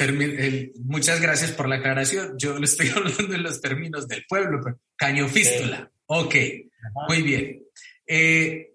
muchas 0.84 1.20
gracias 1.20 1.52
por 1.52 1.68
la 1.68 1.76
aclaración. 1.76 2.34
Yo 2.38 2.58
le 2.58 2.64
estoy 2.64 2.88
hablando 2.96 3.34
en 3.34 3.42
los 3.42 3.60
términos 3.60 4.08
del 4.08 4.24
pueblo, 4.26 4.60
pero 4.64 4.80
cañofístola. 4.96 5.92
Ok, 6.06 6.34
muy 7.08 7.22
bien. 7.22 7.62
Eh, 8.06 8.72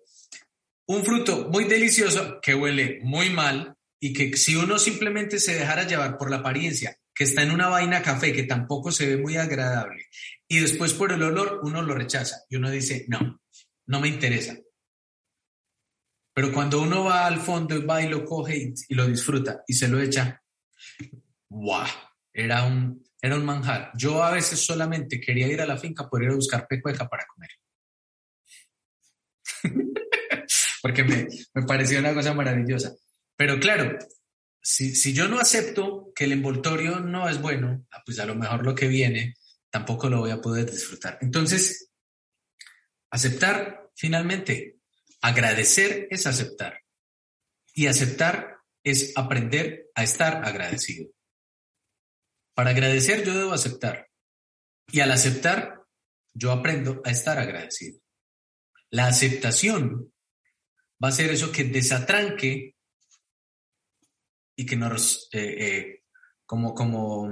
un 0.85 1.03
fruto 1.03 1.49
muy 1.51 1.65
delicioso 1.65 2.39
que 2.41 2.55
huele 2.55 2.99
muy 3.03 3.29
mal 3.29 3.75
y 3.99 4.13
que 4.13 4.37
si 4.37 4.55
uno 4.55 4.79
simplemente 4.79 5.39
se 5.39 5.55
dejara 5.55 5.87
llevar 5.87 6.17
por 6.17 6.29
la 6.29 6.37
apariencia, 6.37 6.97
que 7.13 7.25
está 7.25 7.41
en 7.43 7.51
una 7.51 7.67
vaina 7.67 8.01
café 8.01 8.31
que 8.31 8.43
tampoco 8.43 8.91
se 8.91 9.07
ve 9.07 9.17
muy 9.17 9.37
agradable, 9.37 10.05
y 10.47 10.59
después 10.59 10.93
por 10.93 11.11
el 11.11 11.21
olor 11.21 11.59
uno 11.63 11.81
lo 11.81 11.93
rechaza 11.93 12.43
y 12.49 12.55
uno 12.55 12.69
dice, 12.69 13.05
no, 13.07 13.41
no 13.87 13.99
me 13.99 14.07
interesa. 14.07 14.55
Pero 16.39 16.53
cuando 16.53 16.81
uno 16.81 17.03
va 17.03 17.27
al 17.27 17.41
fondo 17.41 17.75
y 17.75 17.83
va 17.83 18.01
y 18.01 18.07
lo 18.07 18.23
coge 18.23 18.71
y, 18.87 18.95
lo 18.95 19.05
disfruta 19.05 19.61
y 19.67 19.73
se 19.73 19.89
lo 19.89 19.99
echa, 19.99 20.41
¡guau! 21.49 21.85
Era 22.31 22.63
un, 22.63 23.03
era 23.21 23.35
un 23.35 23.43
manjar. 23.43 23.91
Yo 23.97 24.23
a 24.23 24.31
veces 24.31 24.65
solamente 24.65 25.19
quería 25.19 25.49
ir 25.49 25.59
a 25.59 25.65
la 25.65 25.75
finca 25.75 26.07
por 26.07 26.23
ir 26.23 26.29
a 26.29 26.35
buscar 26.35 26.65
pecueca 26.65 27.09
para 27.09 27.25
comer. 27.25 27.49
Porque 30.81 31.03
me, 31.03 31.27
me 31.55 31.63
pareció 31.63 31.99
una 31.99 32.13
cosa 32.13 32.33
maravillosa. 32.33 32.95
Pero 33.35 33.59
claro, 33.59 33.99
si, 34.61 34.95
si, 34.95 35.11
yo 35.11 35.27
no 35.27 35.41
acepto 35.41 36.13
que 36.15 36.23
el 36.23 36.31
envoltorio 36.31 37.01
no 37.01 37.27
es 37.27 37.41
bueno, 37.41 37.85
ah, 37.91 38.01
pues 38.05 38.17
a 38.17 38.25
lo 38.25 38.35
mejor 38.35 38.65
lo 38.65 38.73
que 38.73 38.87
viene 38.87 39.35
tampoco 39.69 40.09
lo 40.09 40.19
voy 40.19 40.31
a 40.31 40.39
poder 40.39 40.71
disfrutar. 40.71 41.17
Entonces, 41.19 41.91
aceptar 43.11 43.89
finalmente 43.93 44.78
Agradecer 45.21 46.07
es 46.09 46.27
aceptar. 46.27 46.83
Y 47.73 47.87
aceptar 47.87 48.57
es 48.83 49.13
aprender 49.15 49.89
a 49.95 50.03
estar 50.03 50.45
agradecido. 50.45 51.11
Para 52.53 52.71
agradecer 52.71 53.23
yo 53.23 53.33
debo 53.33 53.53
aceptar. 53.53 54.09
Y 54.91 55.01
al 55.01 55.11
aceptar, 55.11 55.83
yo 56.33 56.51
aprendo 56.51 57.01
a 57.05 57.11
estar 57.11 57.37
agradecido. 57.37 57.99
La 58.89 59.07
aceptación 59.07 60.11
va 61.03 61.09
a 61.09 61.13
ser 61.13 61.31
eso 61.31 61.51
que 61.51 61.63
desatranque 61.63 62.75
y 64.55 64.65
que 64.65 64.75
nos, 64.75 65.29
eh, 65.31 65.55
eh, 65.59 66.03
como, 66.45 66.73
como, 66.73 67.29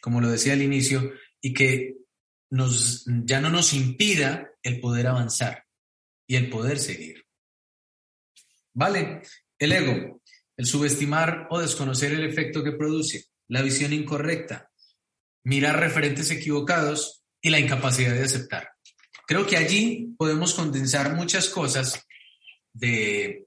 como 0.00 0.20
lo 0.20 0.28
decía 0.28 0.54
al 0.54 0.62
inicio, 0.62 1.12
y 1.40 1.52
que 1.52 1.98
nos, 2.50 3.04
ya 3.06 3.40
no 3.40 3.50
nos 3.50 3.74
impida 3.74 4.50
el 4.62 4.80
poder 4.80 5.06
avanzar 5.06 5.66
y 6.26 6.36
el 6.36 6.48
poder 6.50 6.78
seguir. 6.78 7.23
¿Vale? 8.74 9.22
El 9.58 9.72
ego. 9.72 10.20
el 10.56 10.66
subestimar 10.66 11.48
o 11.50 11.60
desconocer 11.60 12.12
el 12.12 12.24
efecto 12.24 12.62
que 12.62 12.72
produce, 12.72 13.24
la 13.48 13.62
visión 13.62 13.92
incorrecta, 13.92 14.70
mirar 15.44 15.80
referentes 15.80 16.30
equivocados 16.30 17.24
y 17.40 17.50
la 17.50 17.58
incapacidad 17.58 18.14
de 18.14 18.22
aceptar. 18.22 18.68
Creo 19.26 19.46
que 19.46 19.56
allí 19.56 20.14
podemos 20.16 20.54
condensar 20.54 21.14
muchas 21.14 21.48
cosas 21.48 22.04
de, 22.72 23.46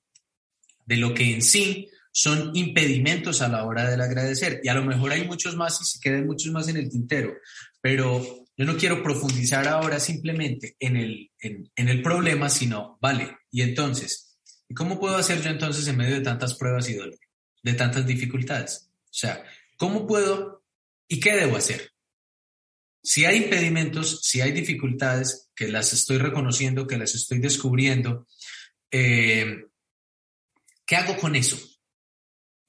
de 0.85 0.97
lo 0.97 1.13
que 1.13 1.33
en 1.33 1.41
sí 1.41 1.87
son 2.11 2.51
impedimentos 2.55 3.41
a 3.41 3.47
la 3.47 3.63
hora 3.63 3.89
del 3.89 4.01
agradecer. 4.01 4.59
Y 4.63 4.69
a 4.69 4.73
lo 4.73 4.83
mejor 4.83 5.11
hay 5.11 5.25
muchos 5.25 5.55
más 5.55 5.79
y 5.81 5.85
se 5.85 5.99
quedan 5.99 6.25
muchos 6.25 6.51
más 6.51 6.67
en 6.67 6.77
el 6.77 6.89
tintero, 6.89 7.35
pero 7.79 8.45
yo 8.57 8.65
no 8.65 8.75
quiero 8.75 9.03
profundizar 9.03 9.67
ahora 9.67 9.99
simplemente 9.99 10.75
en 10.79 10.97
el, 10.97 11.31
en, 11.39 11.71
en 11.75 11.89
el 11.89 12.01
problema, 12.01 12.49
sino, 12.49 12.97
vale, 12.99 13.37
y 13.51 13.61
entonces, 13.61 14.26
¿y 14.69 14.73
cómo 14.73 14.99
puedo 14.99 15.17
hacer 15.17 15.41
yo 15.41 15.49
entonces 15.49 15.87
en 15.87 15.97
medio 15.97 16.15
de 16.15 16.21
tantas 16.21 16.55
pruebas 16.55 16.89
y 16.89 16.95
dolor, 16.95 17.19
de 17.63 17.73
tantas 17.73 18.05
dificultades? 18.05 18.89
O 19.05 19.13
sea, 19.13 19.43
¿cómo 19.77 20.05
puedo 20.05 20.63
y 21.07 21.19
qué 21.19 21.35
debo 21.35 21.57
hacer? 21.57 21.91
Si 23.01 23.25
hay 23.25 23.37
impedimentos, 23.37 24.19
si 24.21 24.41
hay 24.41 24.51
dificultades, 24.51 25.49
que 25.55 25.67
las 25.69 25.93
estoy 25.93 26.17
reconociendo, 26.17 26.87
que 26.87 26.97
las 26.97 27.15
estoy 27.15 27.39
descubriendo, 27.39 28.27
eh, 28.91 29.65
¿qué 30.85 30.95
hago 30.95 31.17
con 31.17 31.35
eso? 31.35 31.57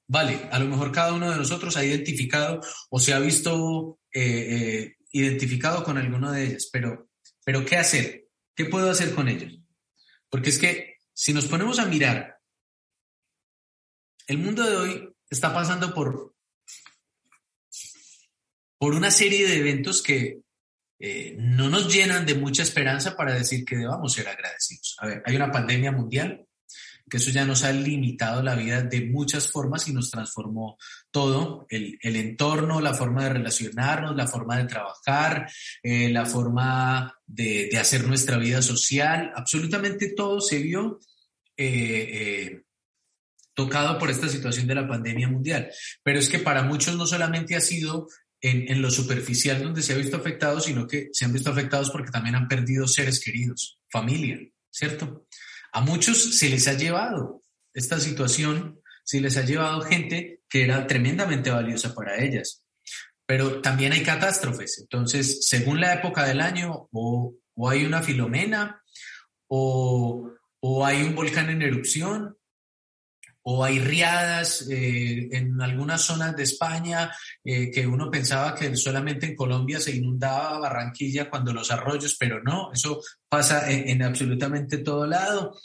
Vale, 0.07 0.49
a 0.51 0.59
lo 0.59 0.65
mejor 0.65 0.91
cada 0.91 1.13
uno 1.13 1.29
de 1.29 1.37
nosotros 1.37 1.77
ha 1.77 1.85
identificado 1.85 2.61
o 2.89 2.99
se 2.99 3.13
ha 3.13 3.19
visto 3.19 3.99
eh, 4.11 4.21
eh, 4.21 4.95
identificado 5.11 5.83
con 5.83 5.97
alguno 5.97 6.31
de 6.31 6.45
ellas, 6.45 6.69
pero, 6.71 7.09
pero 7.45 7.63
¿qué 7.63 7.75
hacer? 7.75 8.27
¿Qué 8.55 8.65
puedo 8.65 8.89
hacer 8.89 9.13
con 9.13 9.27
ellos? 9.27 9.59
Porque 10.29 10.49
es 10.49 10.57
que 10.57 10.88
si 11.19 11.33
nos 11.33 11.47
ponemos 11.47 11.79
a 11.79 11.85
mirar, 11.85 12.39
el 14.25 14.37
mundo 14.37 14.63
de 14.63 14.77
hoy 14.77 15.15
está 15.29 15.53
pasando 15.53 15.93
por, 15.93 16.33
por 18.77 18.93
una 18.93 19.11
serie 19.11 19.45
de 19.45 19.57
eventos 19.57 20.01
que 20.01 20.39
eh, 20.97 21.35
no 21.37 21.69
nos 21.69 21.93
llenan 21.93 22.25
de 22.25 22.35
mucha 22.35 22.63
esperanza 22.63 23.17
para 23.17 23.33
decir 23.33 23.65
que 23.65 23.75
debamos 23.75 24.13
ser 24.13 24.29
agradecidos. 24.29 24.95
A 24.99 25.07
ver, 25.07 25.21
hay 25.25 25.35
una 25.35 25.51
pandemia 25.51 25.91
mundial, 25.91 26.47
que 27.09 27.17
eso 27.17 27.31
ya 27.31 27.45
nos 27.45 27.63
ha 27.63 27.71
limitado 27.71 28.41
la 28.43 28.55
vida 28.55 28.81
de 28.81 29.01
muchas 29.01 29.51
formas 29.51 29.87
y 29.87 29.93
nos 29.93 30.11
transformó 30.11 30.77
todo, 31.11 31.65
el, 31.69 31.97
entorno, 32.01 32.79
la 32.79 32.93
forma 32.93 33.23
de 33.23 33.33
relacionarnos, 33.33 34.15
la 34.15 34.27
forma 34.27 34.57
de 34.57 34.65
trabajar, 34.65 35.51
eh, 35.83 36.09
la 36.09 36.25
forma 36.25 37.13
de, 37.25 37.69
hacer 37.79 38.05
nuestra 38.05 38.37
vida 38.37 38.61
social, 38.61 39.31
absolutamente 39.35 40.13
todo 40.15 40.39
se 40.39 40.59
vio 40.59 40.99
eh, 41.57 42.09
eh, 42.11 42.61
tocado 43.53 43.97
por 43.97 44.09
esta 44.09 44.29
situación 44.29 44.67
de 44.67 44.75
la 44.75 44.87
pandemia 44.87 45.27
mundial. 45.27 45.69
Pero 46.03 46.19
es 46.19 46.29
que 46.29 46.39
para 46.39 46.63
muchos 46.63 46.95
no 46.95 47.05
solamente 47.05 47.55
ha 47.55 47.61
sido 47.61 48.07
en, 48.39 48.71
en, 48.71 48.81
lo 48.81 48.89
superficial 48.91 49.61
donde 49.61 49.81
se 49.81 49.93
ha 49.93 49.97
visto 49.97 50.15
afectado, 50.15 50.61
sino 50.61 50.87
que 50.87 51.09
se 51.11 51.25
han 51.25 51.33
visto 51.33 51.49
afectados 51.49 51.89
porque 51.89 52.11
también 52.11 52.35
han 52.35 52.47
perdido 52.47 52.87
seres 52.87 53.19
queridos, 53.19 53.79
familia, 53.89 54.39
¿cierto? 54.69 55.25
A 55.71 55.81
muchos 55.81 56.37
se 56.37 56.49
les 56.49 56.67
ha 56.67 56.73
llevado 56.73 57.41
esta 57.73 57.99
situación, 57.99 58.81
se 59.03 59.21
les 59.21 59.37
ha 59.37 59.43
llevado 59.43 59.81
gente 59.81 60.41
que 60.49 60.63
era 60.63 60.87
tremendamente 60.87 61.51
valiosa 61.51 61.93
para 61.93 62.23
ellas. 62.23 62.63
Pero 63.25 63.61
también 63.61 63.93
hay 63.93 64.01
catástrofes. 64.01 64.79
Entonces, 64.79 65.47
según 65.47 65.79
la 65.79 65.93
época 65.93 66.25
del 66.25 66.41
año, 66.41 66.89
o, 66.91 67.35
hay 67.69 67.85
una 67.85 68.01
filomena, 68.01 68.81
o, 69.47 70.31
o 70.59 70.85
hay 70.85 71.03
un 71.03 71.13
volcán 71.13 71.49
en 71.49 71.61
erupción, 71.61 72.38
o 73.43 73.63
hay 73.63 73.79
riadas 73.79 74.67
eh, 74.69 75.29
en 75.31 75.61
algunas 75.61 76.01
zonas 76.01 76.35
de 76.35 76.43
España 76.43 77.11
eh, 77.43 77.71
que 77.71 77.87
uno 77.87 78.11
pensaba 78.11 78.53
que 78.53 78.75
solamente 78.75 79.27
en 79.27 79.35
Colombia 79.35 79.79
se 79.79 79.95
inundaba 79.95 80.59
Barranquilla 80.59 81.29
cuando 81.29 81.53
los 81.53 81.71
arroyos, 81.71 82.15
pero 82.19 82.41
no, 82.43 82.71
eso 82.73 83.01
pasa 83.27 83.71
en, 83.71 84.03
absolutamente 84.03 84.79
todo 84.79 85.05
lado. 85.07 85.57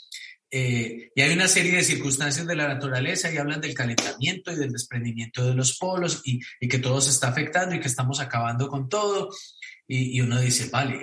Eh, 0.49 1.11
y 1.13 1.21
hay 1.21 1.33
una 1.33 1.49
serie 1.49 1.73
de 1.73 1.83
circunstancias 1.83 2.47
de 2.47 2.55
la 2.55 2.67
naturaleza 2.67 3.31
y 3.31 3.37
hablan 3.37 3.59
del 3.59 3.73
calentamiento 3.73 4.53
y 4.53 4.55
del 4.55 4.71
desprendimiento 4.71 5.45
de 5.45 5.53
los 5.53 5.77
polos 5.77 6.21
y, 6.23 6.39
que 6.67 6.79
todo 6.79 7.01
se 7.01 7.09
está 7.09 7.27
afectando 7.27 7.75
y 7.75 7.79
que 7.79 7.87
estamos 7.87 8.21
acabando 8.21 8.69
con 8.69 8.87
todo. 8.87 9.29
Y, 9.87 10.21
uno 10.21 10.39
dice, 10.39 10.69
vale, 10.71 10.97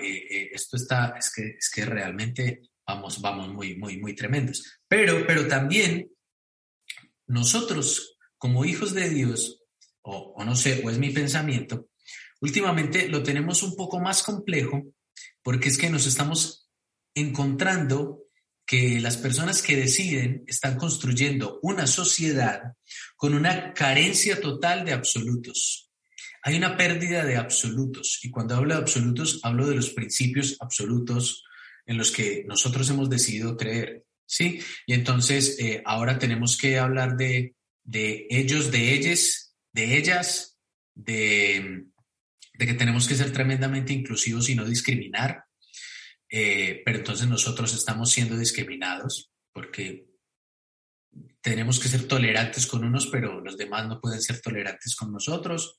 esto 0.53 0.77
está, 0.77 1.15
es 1.19 1.31
que, 1.33 1.43
es 1.59 1.71
que 1.71 1.85
realmente 1.85 2.63
vamos, 2.87 3.21
vamos 3.21 3.49
muy, 3.49 3.77
muy, 3.77 3.99
muy 3.99 4.15
tremendos. 4.15 4.81
Pero, 4.89 5.25
pero 5.27 5.47
también 5.47 6.12
nosotros 7.33 8.19
como 8.37 8.65
hijos 8.67 8.93
de 8.93 9.09
Dios, 9.09 9.63
o, 10.03 10.45
no 10.45 10.55
sé, 10.55 10.83
o 10.85 10.91
es 10.91 10.99
mi 10.99 11.11
pensamiento, 11.11 11.89
últimamente 12.41 13.09
lo 13.09 13.23
tenemos 13.23 13.63
un 13.63 13.75
poco 13.75 14.01
más 14.01 14.23
complejo 14.23 14.83
porque 15.43 15.71
es 15.71 15.79
que 15.79 15.89
nos 15.89 16.07
estamos 16.07 16.69
encontrando 17.15 18.25
que 18.67 19.01
las 19.01 19.17
personas 19.17 19.63
que 19.63 19.77
deciden 19.77 20.45
están 20.47 20.77
construyendo 20.77 21.59
una 21.63 21.87
sociedad 21.87 22.75
con 23.17 23.35
una 23.35 23.73
carencia 23.73 24.41
total 24.41 24.85
de 24.85 24.93
absolutos. 24.93 25.91
Hay 26.43 26.57
una 26.57 26.77
pérdida 26.77 27.25
de 27.25 27.37
absolutos. 27.37 28.21
Y 28.23 28.31
cuando 28.31 28.57
hablo 28.57 28.75
de 28.75 28.81
absolutos, 28.81 29.41
hablo 29.43 29.69
de 29.69 29.77
los 29.77 29.91
principios 29.91 30.57
absolutos 30.61 31.45
en 31.87 31.97
los 31.97 32.11
que 32.11 32.45
nosotros 32.47 32.89
hemos 32.91 33.09
decidido 33.09 33.57
creer. 33.57 34.05
¿Sí? 34.27 34.61
Y 34.87 34.95
entonces 34.95 35.59
eh, 35.59 35.83
ahora 35.85 36.19
tenemos 36.19 36.57
que 36.57 36.79
hablar 36.79 37.17
de, 37.17 37.55
ellos, 37.85 38.71
de 38.71 38.95
ellas, 38.95 39.55
de 39.73 39.97
ellas, 39.99 40.59
de, 40.95 41.85
que 42.59 42.75
tenemos 42.75 43.09
que 43.09 43.15
ser 43.15 43.33
tremendamente 43.33 43.93
inclusivos 43.93 44.49
y 44.49 44.55
no 44.55 44.65
discriminar. 44.65 45.45
Eh, 46.31 46.81
pero 46.85 46.99
entonces 46.99 47.27
nosotros 47.27 47.75
estamos 47.75 48.11
siendo 48.11 48.39
discriminados 48.39 49.31
porque 49.53 50.07
tenemos 51.43 51.79
que 51.79 51.89
ser 51.89 52.09
tolerantes 52.09 52.67
con 52.67 52.85
unos, 52.85 53.09
pero 53.09 53.43
los 53.43 53.59
demás 53.59 53.87
no 53.87 54.01
pueden 54.01 54.23
ser 54.23 54.41
tolerantes 54.41 54.97
con 54.97 55.13
nosotros. 55.13 55.77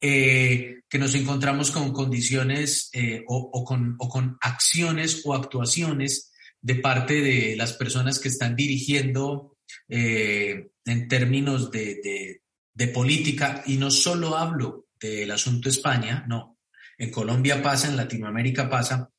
Eh, 0.00 0.82
que 0.88 0.98
nos 0.98 1.14
encontramos 1.14 1.70
con 1.70 1.92
condiciones 1.92 2.90
o, 3.26 3.64
con, 3.64 3.96
o, 3.98 4.08
con, 4.08 4.36
acciones 4.40 5.22
o 5.24 5.34
actuaciones 5.34 6.30
de 6.64 6.76
parte 6.76 7.20
de 7.20 7.56
las 7.56 7.74
personas 7.74 8.18
que 8.18 8.28
están 8.28 8.56
dirigiendo 8.56 9.58
eh, 9.86 10.68
en 10.86 11.08
términos 11.08 11.70
de, 11.70 12.40
política, 12.94 13.62
y 13.66 13.76
no 13.76 13.90
solo 13.90 14.34
hablo 14.34 14.86
del 14.98 15.30
asunto 15.30 15.68
España, 15.68 16.24
no, 16.26 16.58
en 16.96 17.10
Colombia 17.10 17.62
pasa, 17.62 17.88
en 17.88 17.98
Latinoamérica 17.98 18.70
pasa, 18.70 19.10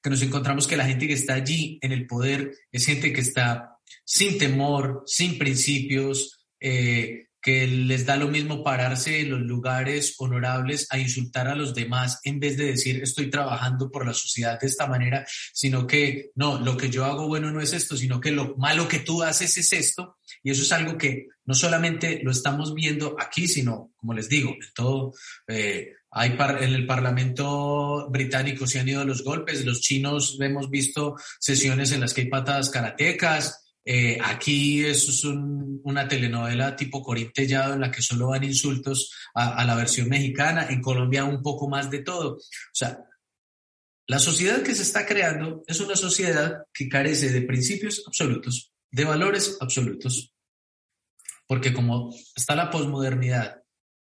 que 0.00 0.10
nos 0.10 0.22
encontramos 0.22 0.68
que 0.68 0.76
la 0.76 0.86
gente 0.86 1.08
que 1.08 1.14
está 1.14 1.34
allí 1.34 1.76
en 1.82 1.90
el 1.90 2.06
poder 2.06 2.52
es 2.70 2.86
gente 2.86 3.12
que 3.12 3.20
está 3.20 3.78
sin 4.04 4.38
temor, 4.38 5.02
sin 5.04 5.38
principios, 5.38 6.46
eh, 6.60 7.26
que 7.42 7.66
les 7.66 8.06
da 8.06 8.16
lo 8.16 8.28
mismo 8.28 8.62
pararse 8.62 9.20
en 9.20 9.30
los 9.30 9.40
lugares 9.40 10.14
honorables 10.18 10.86
a 10.90 10.98
insultar 10.98 11.48
a 11.48 11.56
los 11.56 11.74
demás 11.74 12.20
en 12.22 12.38
vez 12.38 12.56
de 12.56 12.66
decir 12.66 13.02
estoy 13.02 13.28
trabajando 13.30 13.90
por 13.90 14.06
la 14.06 14.14
sociedad 14.14 14.60
de 14.60 14.68
esta 14.68 14.86
manera, 14.86 15.26
sino 15.52 15.86
que 15.86 16.30
no, 16.36 16.60
lo 16.60 16.76
que 16.76 16.88
yo 16.88 17.04
hago 17.04 17.26
bueno 17.26 17.50
no 17.50 17.60
es 17.60 17.72
esto, 17.72 17.96
sino 17.96 18.20
que 18.20 18.30
lo 18.30 18.56
malo 18.56 18.86
que 18.86 19.00
tú 19.00 19.22
haces 19.22 19.58
es 19.58 19.72
esto. 19.72 20.16
Y 20.44 20.50
eso 20.50 20.62
es 20.62 20.72
algo 20.72 20.96
que 20.96 21.26
no 21.44 21.54
solamente 21.54 22.20
lo 22.22 22.30
estamos 22.30 22.74
viendo 22.74 23.16
aquí, 23.18 23.48
sino, 23.48 23.92
como 23.96 24.14
les 24.14 24.28
digo, 24.28 24.50
en 24.50 24.72
todo, 24.74 25.12
eh, 25.48 25.92
hay 26.12 26.36
en 26.60 26.74
el 26.74 26.86
Parlamento 26.86 28.08
británico 28.10 28.66
se 28.66 28.78
han 28.78 28.88
ido 28.88 29.04
los 29.04 29.24
golpes, 29.24 29.64
los 29.64 29.80
chinos 29.80 30.36
hemos 30.40 30.68
visto 30.70 31.16
sesiones 31.40 31.90
en 31.90 32.00
las 32.00 32.12
que 32.12 32.22
hay 32.22 32.28
patadas 32.28 32.68
karatecas, 32.68 33.61
eh, 33.84 34.18
aquí 34.22 34.84
eso 34.84 35.10
es 35.10 35.24
una 35.24 36.06
telenovela 36.06 36.76
tipo 36.76 37.02
Corintellado 37.02 37.74
en 37.74 37.80
la 37.80 37.90
que 37.90 38.00
solo 38.00 38.28
van 38.28 38.44
insultos 38.44 39.12
a, 39.34 39.64
la 39.64 39.74
versión 39.74 40.08
mexicana, 40.08 40.68
en 40.68 40.80
Colombia 40.80 41.24
un 41.24 41.42
poco 41.42 41.68
más 41.68 41.90
de 41.90 42.00
todo. 42.00 42.36
O 42.36 42.40
sea, 42.72 43.04
la 44.06 44.18
sociedad 44.18 44.62
que 44.62 44.74
se 44.74 44.82
está 44.82 45.04
creando 45.06 45.64
es 45.66 45.80
una 45.80 45.96
sociedad 45.96 46.64
que 46.72 46.88
carece 46.88 47.30
de 47.30 47.42
principios 47.42 48.04
absolutos, 48.06 48.72
de 48.90 49.04
valores 49.04 49.56
absolutos, 49.60 50.34
porque 51.46 51.72
como 51.72 52.14
está 52.36 52.54
la 52.54 52.70
posmodernidad 52.70 53.62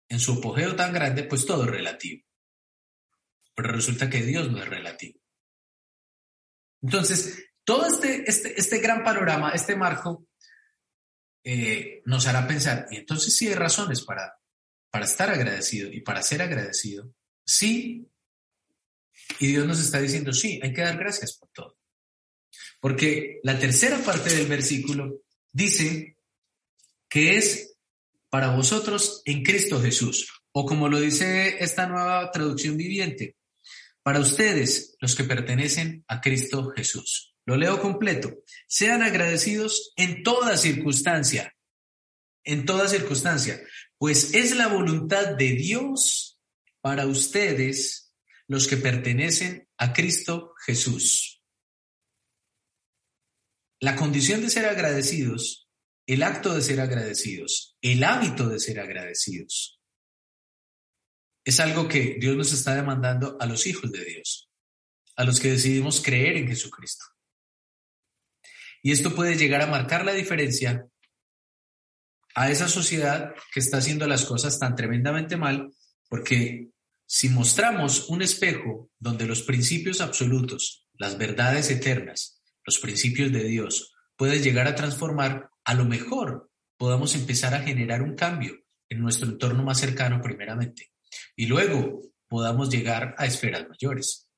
en 0.08 0.20
su 0.20 0.34
apogeo 0.34 0.76
tan 0.76 0.92
grande, 0.92 1.24
pues 1.24 1.46
todo 1.46 1.64
es 1.64 1.70
relativo. 1.70 2.22
Pero 3.54 3.72
resulta 3.72 4.10
que 4.10 4.22
Dios 4.22 4.50
no 4.50 4.58
es 4.58 4.68
relativo. 4.68 5.18
Entonces, 6.82 7.51
todo 7.64 7.86
este, 7.86 8.28
este, 8.28 8.58
este 8.60 8.78
gran 8.78 9.04
panorama, 9.04 9.52
este 9.52 9.76
marco, 9.76 10.26
eh, 11.44 12.02
nos 12.04 12.26
hará 12.26 12.46
pensar, 12.46 12.86
y 12.90 12.96
entonces 12.96 13.36
sí 13.36 13.48
hay 13.48 13.54
razones 13.54 14.02
para, 14.02 14.38
para 14.90 15.04
estar 15.04 15.30
agradecido 15.30 15.90
y 15.92 16.00
para 16.00 16.22
ser 16.22 16.42
agradecido. 16.42 17.12
Sí. 17.44 18.08
Y 19.38 19.48
Dios 19.48 19.66
nos 19.66 19.80
está 19.80 20.00
diciendo, 20.00 20.32
sí, 20.32 20.60
hay 20.62 20.72
que 20.72 20.82
dar 20.82 20.98
gracias 20.98 21.36
por 21.36 21.48
todo. 21.50 21.78
Porque 22.80 23.40
la 23.42 23.58
tercera 23.58 23.98
parte 23.98 24.34
del 24.34 24.46
versículo 24.46 25.22
dice 25.52 26.16
que 27.08 27.36
es 27.36 27.76
para 28.28 28.54
vosotros 28.54 29.22
en 29.24 29.42
Cristo 29.42 29.80
Jesús. 29.80 30.28
O 30.52 30.66
como 30.66 30.88
lo 30.88 31.00
dice 31.00 31.62
esta 31.62 31.86
nueva 31.86 32.30
traducción 32.30 32.76
viviente, 32.76 33.36
para 34.02 34.20
ustedes 34.20 34.96
los 35.00 35.14
que 35.14 35.24
pertenecen 35.24 36.04
a 36.08 36.20
Cristo 36.20 36.70
Jesús. 36.70 37.31
Lo 37.44 37.56
leo 37.56 37.80
completo. 37.80 38.42
Sean 38.66 39.02
agradecidos 39.02 39.92
en 39.96 40.22
toda 40.22 40.56
circunstancia, 40.56 41.54
en 42.44 42.64
toda 42.64 42.88
circunstancia, 42.88 43.60
pues 43.98 44.34
es 44.34 44.56
la 44.56 44.68
voluntad 44.68 45.36
de 45.36 45.52
Dios 45.52 46.40
para 46.80 47.06
ustedes 47.06 48.12
los 48.48 48.66
que 48.66 48.76
pertenecen 48.76 49.68
a 49.78 49.92
Cristo 49.92 50.54
Jesús. 50.66 51.42
La 53.80 53.96
condición 53.96 54.42
de 54.42 54.50
ser 54.50 54.66
agradecidos, 54.66 55.68
el 56.06 56.22
acto 56.22 56.54
de 56.54 56.62
ser 56.62 56.80
agradecidos, 56.80 57.76
el 57.80 58.04
hábito 58.04 58.48
de 58.48 58.60
ser 58.60 58.78
agradecidos, 58.80 59.80
es 61.44 61.58
algo 61.58 61.88
que 61.88 62.16
Dios 62.20 62.36
nos 62.36 62.52
está 62.52 62.76
demandando 62.76 63.36
a 63.40 63.46
los 63.46 63.66
hijos 63.66 63.90
de 63.90 64.04
Dios, 64.04 64.48
a 65.16 65.24
los 65.24 65.40
que 65.40 65.50
decidimos 65.50 66.00
creer 66.00 66.36
en 66.36 66.46
Jesucristo. 66.46 67.04
Y 68.82 68.92
esto 68.92 69.14
puede 69.14 69.36
llegar 69.36 69.62
a 69.62 69.66
marcar 69.66 70.04
la 70.04 70.12
diferencia 70.12 70.86
a 72.34 72.50
esa 72.50 72.68
sociedad 72.68 73.34
que 73.52 73.60
está 73.60 73.78
haciendo 73.78 74.06
las 74.06 74.24
cosas 74.24 74.58
tan 74.58 74.74
tremendamente 74.74 75.36
mal, 75.36 75.72
porque 76.08 76.70
si 77.06 77.28
mostramos 77.28 78.08
un 78.08 78.22
espejo 78.22 78.90
donde 78.98 79.26
los 79.26 79.42
principios 79.42 80.00
absolutos, 80.00 80.88
las 80.94 81.18
verdades 81.18 81.70
eternas, 81.70 82.42
los 82.64 82.78
principios 82.78 83.30
de 83.32 83.44
Dios, 83.44 83.92
pueden 84.16 84.42
llegar 84.42 84.66
a 84.66 84.74
transformar, 84.74 85.50
a 85.64 85.74
lo 85.74 85.84
mejor 85.84 86.50
podamos 86.76 87.14
empezar 87.14 87.54
a 87.54 87.62
generar 87.62 88.02
un 88.02 88.16
cambio 88.16 88.56
en 88.88 89.00
nuestro 89.00 89.28
entorno 89.28 89.62
más 89.62 89.78
cercano 89.78 90.20
primeramente 90.20 90.92
y 91.36 91.46
luego 91.46 92.00
podamos 92.28 92.70
llegar 92.70 93.14
a 93.18 93.26
esferas 93.26 93.68
mayores. 93.68 94.28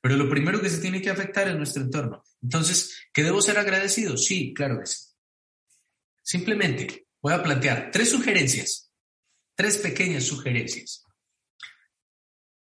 Pero 0.00 0.16
lo 0.16 0.28
primero 0.28 0.60
que 0.60 0.70
se 0.70 0.80
tiene 0.80 1.00
que 1.00 1.10
afectar 1.10 1.48
es 1.48 1.56
nuestro 1.56 1.82
entorno. 1.82 2.22
Entonces, 2.42 2.96
¿qué 3.12 3.22
debo 3.22 3.42
ser 3.42 3.58
agradecido? 3.58 4.16
Sí, 4.16 4.52
claro 4.54 4.80
que 4.80 4.86
sí. 4.86 5.04
Simplemente 6.22 7.06
voy 7.20 7.32
a 7.32 7.42
plantear 7.42 7.90
tres 7.90 8.10
sugerencias, 8.10 8.92
tres 9.54 9.78
pequeñas 9.78 10.24
sugerencias, 10.24 11.04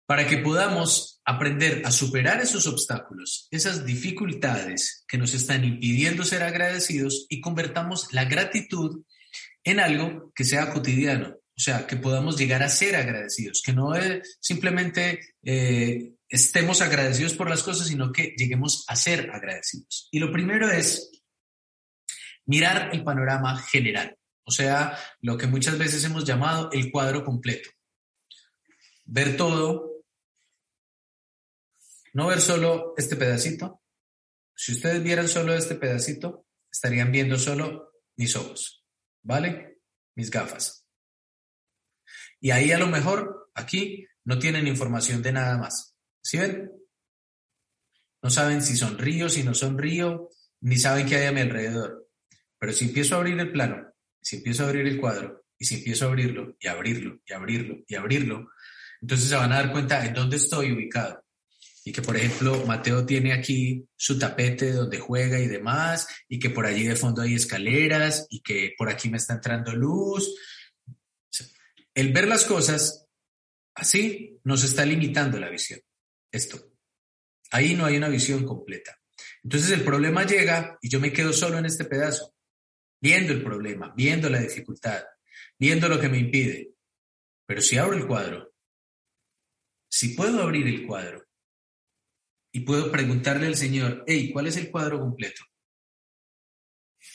para 0.06 0.26
que 0.26 0.38
podamos 0.38 1.20
aprender 1.24 1.82
a 1.84 1.90
superar 1.90 2.40
esos 2.40 2.66
obstáculos, 2.66 3.46
esas 3.50 3.84
dificultades 3.84 5.04
que 5.06 5.18
nos 5.18 5.34
están 5.34 5.64
impidiendo 5.64 6.24
ser 6.24 6.42
agradecidos 6.42 7.26
y 7.28 7.40
convertamos 7.40 8.12
la 8.12 8.24
gratitud 8.24 9.04
en 9.62 9.78
algo 9.78 10.32
que 10.34 10.44
sea 10.44 10.72
cotidiano, 10.72 11.28
o 11.28 11.60
sea, 11.60 11.86
que 11.86 11.96
podamos 11.96 12.36
llegar 12.36 12.62
a 12.62 12.68
ser 12.68 12.96
agradecidos, 12.96 13.62
que 13.64 13.72
no 13.72 13.92
simplemente 14.40 15.20
eh, 15.44 16.14
estemos 16.30 16.80
agradecidos 16.80 17.34
por 17.34 17.50
las 17.50 17.62
cosas, 17.62 17.88
sino 17.88 18.12
que 18.12 18.34
lleguemos 18.36 18.84
a 18.88 18.96
ser 18.96 19.30
agradecidos. 19.32 20.08
Y 20.12 20.20
lo 20.20 20.32
primero 20.32 20.70
es 20.70 21.10
mirar 22.46 22.90
el 22.94 23.04
panorama 23.04 23.58
general, 23.58 24.16
o 24.44 24.50
sea, 24.50 24.98
lo 25.20 25.36
que 25.36 25.46
muchas 25.46 25.76
veces 25.76 26.04
hemos 26.04 26.24
llamado 26.24 26.70
el 26.72 26.90
cuadro 26.90 27.24
completo. 27.24 27.70
Ver 29.04 29.36
todo, 29.36 30.04
no 32.12 32.28
ver 32.28 32.40
solo 32.40 32.94
este 32.96 33.16
pedacito. 33.16 33.82
Si 34.54 34.72
ustedes 34.72 35.02
vieran 35.02 35.28
solo 35.28 35.54
este 35.54 35.74
pedacito, 35.74 36.46
estarían 36.70 37.10
viendo 37.10 37.38
solo 37.38 37.92
mis 38.16 38.36
ojos, 38.36 38.84
¿vale? 39.22 39.80
Mis 40.14 40.30
gafas. 40.30 40.86
Y 42.40 42.50
ahí 42.52 42.72
a 42.72 42.78
lo 42.78 42.86
mejor, 42.86 43.50
aquí, 43.54 44.06
no 44.24 44.38
tienen 44.38 44.66
información 44.66 45.22
de 45.22 45.32
nada 45.32 45.58
más. 45.58 45.89
¿Sí 46.22 46.38
ven? 46.38 46.70
No 48.22 48.30
saben 48.30 48.62
si 48.62 48.76
sonrío, 48.76 49.28
si 49.28 49.42
no 49.42 49.54
sonrío, 49.54 50.28
ni 50.60 50.76
saben 50.76 51.06
qué 51.06 51.16
hay 51.16 51.26
a 51.26 51.32
mi 51.32 51.40
alrededor. 51.40 52.08
Pero 52.58 52.72
si 52.72 52.86
empiezo 52.86 53.14
a 53.14 53.18
abrir 53.18 53.38
el 53.40 53.50
plano, 53.50 53.92
si 54.20 54.36
empiezo 54.36 54.64
a 54.64 54.66
abrir 54.68 54.86
el 54.86 55.00
cuadro, 55.00 55.44
y 55.58 55.64
si 55.64 55.76
empiezo 55.76 56.04
a 56.04 56.08
abrirlo, 56.08 56.56
y 56.58 56.66
abrirlo, 56.66 57.20
y 57.24 57.32
abrirlo, 57.32 57.78
y 57.86 57.94
abrirlo, 57.94 58.50
entonces 59.00 59.28
se 59.28 59.36
van 59.36 59.52
a 59.52 59.56
dar 59.56 59.72
cuenta 59.72 60.04
en 60.04 60.12
dónde 60.12 60.36
estoy 60.36 60.72
ubicado. 60.72 61.24
Y 61.82 61.92
que, 61.92 62.02
por 62.02 62.16
ejemplo, 62.16 62.62
Mateo 62.66 63.06
tiene 63.06 63.32
aquí 63.32 63.86
su 63.96 64.18
tapete 64.18 64.72
donde 64.72 64.98
juega 64.98 65.38
y 65.38 65.48
demás, 65.48 66.06
y 66.28 66.38
que 66.38 66.50
por 66.50 66.66
allí 66.66 66.84
de 66.84 66.96
fondo 66.96 67.22
hay 67.22 67.34
escaleras, 67.34 68.26
y 68.28 68.42
que 68.42 68.74
por 68.76 68.90
aquí 68.90 69.08
me 69.08 69.16
está 69.16 69.34
entrando 69.34 69.74
luz, 69.74 70.34
el 71.94 72.12
ver 72.12 72.28
las 72.28 72.44
cosas 72.44 73.06
así 73.74 74.38
nos 74.44 74.62
está 74.62 74.84
limitando 74.84 75.40
la 75.40 75.48
visión. 75.48 75.80
Esto. 76.30 76.72
Ahí 77.50 77.74
no 77.74 77.84
hay 77.84 77.96
una 77.96 78.08
visión 78.08 78.44
completa. 78.44 78.98
Entonces 79.42 79.70
el 79.70 79.84
problema 79.84 80.24
llega 80.24 80.78
y 80.80 80.88
yo 80.88 81.00
me 81.00 81.12
quedo 81.12 81.32
solo 81.32 81.58
en 81.58 81.66
este 81.66 81.84
pedazo, 81.84 82.34
viendo 83.00 83.32
el 83.32 83.42
problema, 83.42 83.92
viendo 83.96 84.28
la 84.28 84.40
dificultad, 84.40 85.02
viendo 85.58 85.88
lo 85.88 85.98
que 85.98 86.08
me 86.08 86.18
impide. 86.18 86.74
Pero 87.46 87.60
si 87.60 87.76
abro 87.78 87.96
el 87.96 88.06
cuadro, 88.06 88.52
si 89.90 90.10
puedo 90.10 90.42
abrir 90.42 90.66
el 90.68 90.86
cuadro 90.86 91.26
y 92.52 92.60
puedo 92.60 92.90
preguntarle 92.90 93.46
al 93.46 93.56
Señor, 93.56 94.04
hey, 94.06 94.30
¿cuál 94.32 94.46
es 94.46 94.56
el 94.56 94.70
cuadro 94.70 95.00
completo? 95.00 95.42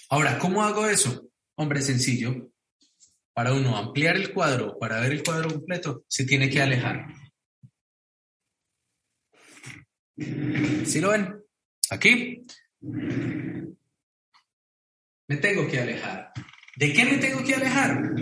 Ahora, 0.09 0.37
¿cómo 0.39 0.63
hago 0.63 0.87
eso? 0.87 1.29
Hombre, 1.55 1.81
sencillo, 1.81 2.51
para 3.33 3.53
uno 3.53 3.77
ampliar 3.77 4.15
el 4.15 4.33
cuadro, 4.33 4.77
para 4.79 4.99
ver 4.99 5.11
el 5.11 5.23
cuadro 5.23 5.49
completo, 5.49 6.05
se 6.07 6.25
tiene 6.25 6.49
que 6.49 6.61
alejar. 6.61 7.05
¿Sí 10.17 11.01
lo 11.01 11.09
ven? 11.09 11.43
Aquí. 11.89 12.45
Me 15.27 15.37
tengo 15.37 15.67
que 15.67 15.79
alejar. 15.79 16.31
¿De 16.75 16.93
qué 16.93 17.05
me 17.05 17.17
tengo 17.17 17.43
que 17.43 17.55
alejar? 17.55 18.13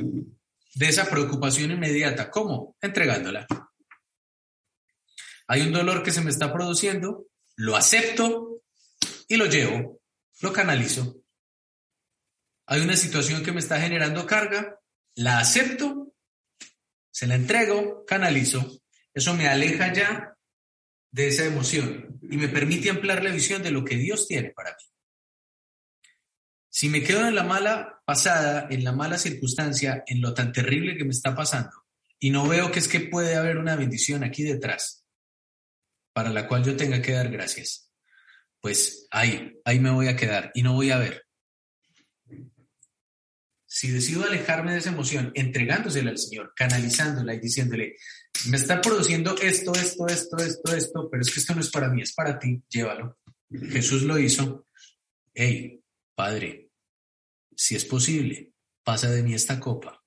De 0.75 0.87
esa 0.87 1.09
preocupación 1.09 1.71
inmediata. 1.71 2.29
¿Cómo? 2.29 2.75
Entregándola. 2.81 3.45
Hay 5.47 5.61
un 5.61 5.73
dolor 5.73 6.03
que 6.03 6.11
se 6.11 6.21
me 6.21 6.29
está 6.29 6.53
produciendo, 6.53 7.27
lo 7.55 7.75
acepto 7.75 8.61
y 9.27 9.35
lo 9.35 9.45
llevo, 9.45 10.01
lo 10.41 10.53
canalizo. 10.53 11.17
Hay 12.65 12.81
una 12.81 12.95
situación 12.95 13.43
que 13.43 13.51
me 13.51 13.59
está 13.59 13.79
generando 13.79 14.25
carga, 14.25 14.79
la 15.15 15.39
acepto, 15.39 16.13
se 17.11 17.27
la 17.27 17.35
entrego, 17.35 18.05
canalizo. 18.05 18.79
Eso 19.13 19.33
me 19.35 19.47
aleja 19.47 19.93
ya 19.93 20.32
de 21.13 21.27
esa 21.27 21.45
emoción 21.45 22.19
y 22.29 22.37
me 22.37 22.49
permite 22.49 22.89
ampliar 22.89 23.23
la 23.23 23.31
visión 23.31 23.61
de 23.61 23.71
lo 23.71 23.85
que 23.85 23.95
Dios 23.95 24.27
tiene 24.27 24.49
para 24.49 24.71
mí. 24.71 24.83
Si 26.69 26.89
me 26.89 27.03
quedo 27.03 27.27
en 27.27 27.35
la 27.35 27.43
mala 27.43 28.01
pasada, 28.03 28.67
en 28.71 28.83
la 28.83 28.93
mala 28.93 29.19
circunstancia, 29.19 30.03
en 30.07 30.21
lo 30.21 30.33
tan 30.33 30.51
terrible 30.51 30.97
que 30.97 31.05
me 31.05 31.11
está 31.11 31.35
pasando, 31.35 31.85
y 32.17 32.31
no 32.31 32.47
veo 32.47 32.71
que 32.71 32.79
es 32.79 32.87
que 32.87 32.99
puede 32.99 33.35
haber 33.35 33.57
una 33.57 33.75
bendición 33.75 34.23
aquí 34.23 34.41
detrás, 34.41 35.05
para 36.13 36.31
la 36.31 36.47
cual 36.47 36.63
yo 36.63 36.75
tenga 36.75 36.99
que 36.99 37.11
dar 37.11 37.29
gracias, 37.29 37.91
pues 38.59 39.07
ahí, 39.11 39.61
ahí 39.65 39.79
me 39.79 39.91
voy 39.91 40.07
a 40.07 40.15
quedar 40.15 40.51
y 40.55 40.63
no 40.63 40.73
voy 40.73 40.89
a 40.89 40.97
ver 40.97 41.27
si 43.67 43.89
decido 43.89 44.23
alejarme 44.23 44.73
de 44.73 44.79
esa 44.79 44.89
emoción, 44.89 45.31
entregándosela 45.35 46.11
al 46.11 46.17
Señor, 46.17 46.53
canalizándola 46.55 47.33
y 47.33 47.39
diciéndole, 47.39 47.95
me 48.49 48.57
está 48.57 48.81
produciendo 48.81 49.35
esto, 49.37 49.73
esto, 49.73 50.07
esto, 50.07 50.37
esto, 50.37 50.75
esto, 50.75 51.09
pero 51.09 51.21
es 51.21 51.33
que 51.33 51.39
esto 51.39 51.55
no 51.55 51.61
es 51.61 51.69
para 51.69 51.89
mí, 51.89 52.01
es 52.01 52.13
para 52.13 52.37
ti, 52.37 52.61
llévalo. 52.69 53.17
Jesús 53.49 54.03
lo 54.03 54.17
hizo. 54.17 54.67
Hey, 55.33 55.81
Padre, 56.15 56.71
si 57.55 57.75
es 57.75 57.85
posible, 57.85 58.53
pasa 58.83 59.09
de 59.09 59.23
mí 59.23 59.33
esta 59.33 59.59
copa, 59.59 60.03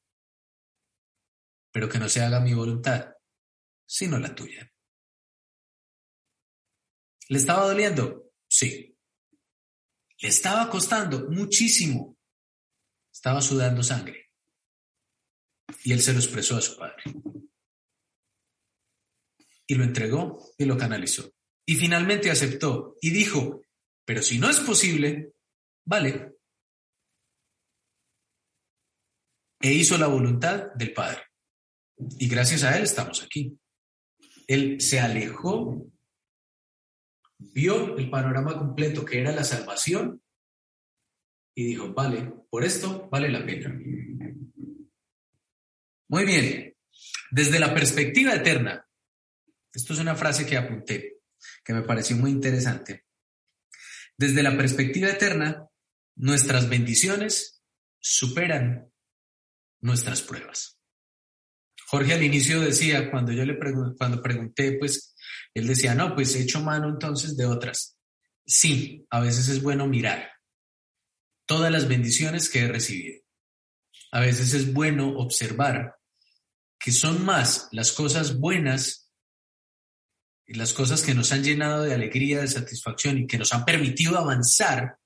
pero 1.72 1.88
que 1.88 1.98
no 1.98 2.08
se 2.08 2.22
haga 2.22 2.40
mi 2.40 2.54
voluntad, 2.54 3.14
sino 3.86 4.18
la 4.18 4.34
tuya. 4.34 4.70
¿Le 7.28 7.38
estaba 7.38 7.66
doliendo? 7.66 8.30
Sí. 8.48 8.96
Le 10.18 10.28
estaba 10.28 10.70
costando 10.70 11.28
muchísimo. 11.30 12.16
Estaba 13.12 13.40
sudando 13.40 13.82
sangre. 13.82 14.30
Y 15.84 15.92
él 15.92 16.00
se 16.00 16.12
lo 16.12 16.20
expresó 16.20 16.56
a 16.56 16.62
su 16.62 16.76
padre. 16.76 17.02
Y 19.66 19.74
lo 19.74 19.84
entregó 19.84 20.38
y 20.58 20.64
lo 20.64 20.76
canalizó. 20.76 21.32
Y 21.66 21.74
finalmente 21.74 22.30
aceptó 22.30 22.96
y 23.00 23.10
dijo, 23.10 23.62
pero 24.04 24.22
si 24.22 24.38
no 24.38 24.48
es 24.48 24.60
posible, 24.60 25.32
vale. 25.84 26.36
E 29.60 29.72
hizo 29.72 29.98
la 29.98 30.06
voluntad 30.06 30.72
del 30.74 30.92
Padre. 30.92 31.22
Y 32.18 32.28
gracias 32.28 32.62
a 32.62 32.76
él 32.76 32.84
estamos 32.84 33.22
aquí. 33.22 33.58
Él 34.46 34.80
se 34.80 35.00
alejó, 35.00 35.90
vio 37.38 37.96
el 37.96 38.08
panorama 38.10 38.56
completo 38.56 39.04
que 39.04 39.20
era 39.20 39.32
la 39.32 39.42
salvación 39.42 40.22
y 41.54 41.64
dijo, 41.64 41.92
vale, 41.92 42.32
por 42.50 42.64
esto 42.64 43.08
vale 43.10 43.30
la 43.30 43.44
pena. 43.44 43.76
Muy 46.08 46.24
bien, 46.24 46.76
desde 47.32 47.58
la 47.58 47.74
perspectiva 47.74 48.34
eterna, 48.34 48.85
esto 49.72 49.92
es 49.92 49.98
una 49.98 50.14
frase 50.14 50.46
que 50.46 50.56
apunté, 50.56 51.18
que 51.64 51.74
me 51.74 51.82
pareció 51.82 52.16
muy 52.16 52.30
interesante. 52.30 53.04
Desde 54.16 54.42
la 54.42 54.56
perspectiva 54.56 55.08
eterna, 55.08 55.66
nuestras 56.16 56.68
bendiciones 56.68 57.62
superan 57.98 58.90
nuestras 59.80 60.22
pruebas. 60.22 60.78
Jorge 61.88 62.14
al 62.14 62.22
inicio 62.22 62.60
decía, 62.60 63.10
cuando 63.10 63.32
yo 63.32 63.44
le 63.44 63.58
cuando 63.96 64.22
pregunté, 64.22 64.72
pues 64.78 65.14
él 65.54 65.66
decía, 65.66 65.94
no, 65.94 66.14
pues 66.14 66.34
he 66.34 66.42
hecho 66.42 66.60
mano 66.60 66.88
entonces 66.88 67.36
de 67.36 67.46
otras. 67.46 67.96
Sí, 68.44 69.06
a 69.10 69.20
veces 69.20 69.48
es 69.48 69.62
bueno 69.62 69.86
mirar 69.86 70.32
todas 71.46 71.70
las 71.70 71.88
bendiciones 71.88 72.48
que 72.48 72.60
he 72.60 72.68
recibido. 72.68 73.20
A 74.12 74.20
veces 74.20 74.54
es 74.54 74.72
bueno 74.72 75.16
observar 75.16 75.96
que 76.78 76.92
son 76.92 77.24
más 77.24 77.68
las 77.72 77.92
cosas 77.92 78.38
buenas 78.38 79.05
las 80.54 80.72
cosas 80.72 81.02
que 81.02 81.14
nos 81.14 81.32
han 81.32 81.42
llenado 81.42 81.82
de 81.82 81.94
alegría, 81.94 82.40
de 82.40 82.48
satisfacción 82.48 83.18
y 83.18 83.26
que 83.26 83.38
nos 83.38 83.52
han 83.52 83.64
permitido 83.64 84.16
avanzar 84.16 84.98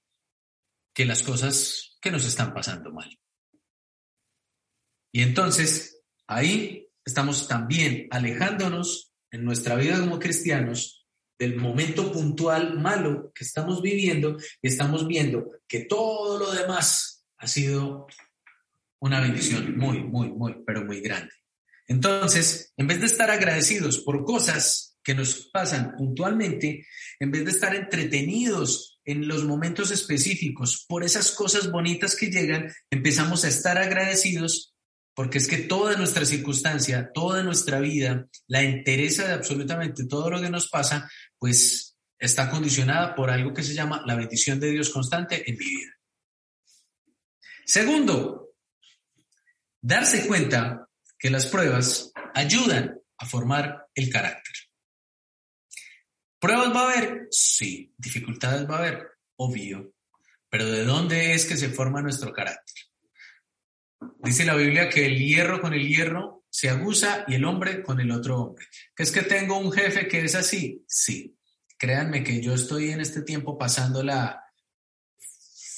que 0.95 1.05
las 1.05 1.23
cosas 1.23 1.97
que 2.01 2.11
nos 2.11 2.25
están 2.27 2.53
pasando 2.53 2.93
mal. 2.93 3.19
Y 5.13 5.23
entonces, 5.23 6.03
ahí 6.27 6.89
estamos 7.05 7.49
también 7.49 8.07
alejándonos 8.11 9.13
en 9.31 9.45
nuestra 9.45 9.77
vida 9.77 9.99
como 9.99 10.19
cristianos 10.19 11.07
del 11.39 11.57
momento 11.57 12.13
puntual 12.13 12.79
malo 12.79 13.33
que 13.35 13.45
estamos 13.45 13.81
viviendo 13.81 14.37
y 14.61 14.69
estamos 14.69 15.07
viendo 15.07 15.51
que 15.67 15.81
todo 15.81 16.39
lo 16.39 16.53
demás 16.53 17.25
ha 17.39 17.47
sido 17.47 18.07
una 19.01 19.21
bendición 19.21 19.79
muy, 19.79 20.03
muy, 20.03 20.31
muy, 20.31 20.63
pero 20.67 20.85
muy 20.85 21.01
grande. 21.01 21.33
Entonces, 21.87 22.73
en 22.77 22.87
vez 22.87 23.01
de 23.01 23.07
estar 23.07 23.31
agradecidos 23.31 23.99
por 24.01 24.25
cosas 24.25 24.90
que 25.03 25.15
nos 25.15 25.49
pasan 25.53 25.95
puntualmente, 25.97 26.87
en 27.19 27.31
vez 27.31 27.45
de 27.45 27.51
estar 27.51 27.75
entretenidos 27.75 29.01
en 29.05 29.27
los 29.27 29.45
momentos 29.45 29.91
específicos 29.91 30.85
por 30.89 31.05
esas 31.05 31.31
cosas 31.33 31.71
bonitas 31.71 32.15
que 32.15 32.31
llegan, 32.31 32.73
empezamos 32.91 33.45
a 33.45 33.49
estar 33.49 33.79
agradecidos 33.79 34.75
porque 35.15 35.39
es 35.39 35.49
que 35.49 35.59
toda 35.59 35.97
nuestra 35.97 36.25
circunstancia, 36.25 37.11
toda 37.13 37.43
nuestra 37.43 37.81
vida, 37.81 38.27
la 38.47 38.63
interesa 38.63 39.27
de 39.27 39.35
absolutamente 39.35 40.07
todo 40.07 40.31
lo 40.31 40.41
que 40.41 40.51
nos 40.51 40.69
pasa, 40.69 41.11
pues 41.39 41.99
está 42.19 42.49
condicionada 42.49 43.15
por 43.15 43.31
algo 43.31 43.53
que 43.53 43.63
se 43.63 43.75
llama 43.75 44.03
la 44.07 44.15
bendición 44.15 44.61
de 44.61 44.71
Dios 44.71 44.91
constante 44.91 45.51
en 45.51 45.59
mi 45.59 45.65
vida. 45.67 45.91
Segundo, 47.67 48.55
darse 49.81 50.27
cuenta 50.27 50.89
que 51.19 51.31
las 51.31 51.47
pruebas 51.47 52.13
ayudan 52.35 52.99
a 53.19 53.27
formar 53.27 53.87
el 53.95 54.11
carácter. 54.11 54.55
¿Pruebas 56.41 56.75
va 56.75 56.81
a 56.81 56.93
haber? 56.93 57.29
Sí. 57.31 57.93
¿Dificultades 57.97 58.69
va 58.69 58.77
a 58.77 58.79
haber? 58.79 59.09
Obvio. 59.37 59.93
Pero 60.49 60.67
¿de 60.67 60.85
dónde 60.85 61.35
es 61.35 61.45
que 61.45 61.57
se 61.57 61.69
forma 61.69 62.03
nuestro 62.03 62.33
carácter? 62.33 62.75
Dice 64.19 64.45
la 64.45 64.57
Biblia 64.57 64.89
que 64.89 65.07
el 65.07 65.19
hierro 65.19 65.61
con 65.61 65.75
el 65.75 65.87
hierro 65.87 66.45
se 66.51 66.71
aguza 66.71 67.25
y 67.29 67.35
el 67.35 67.45
hombre 67.45 67.83
con 67.83 68.01
el 68.01 68.11
otro 68.11 68.41
hombre. 68.41 68.67
¿Que 68.97 69.03
es 69.03 69.13
que 69.13 69.23
tengo 69.23 69.59
un 69.59 69.71
jefe 69.71 70.09
que 70.09 70.25
es 70.25 70.35
así? 70.35 70.85
Sí. 70.89 71.37
Créanme 71.79 72.25
que 72.25 72.41
yo 72.41 72.55
estoy 72.55 72.91
en 72.91 73.01
este 73.01 73.23
tiempo 73.23 73.57
pasándola 73.57 74.43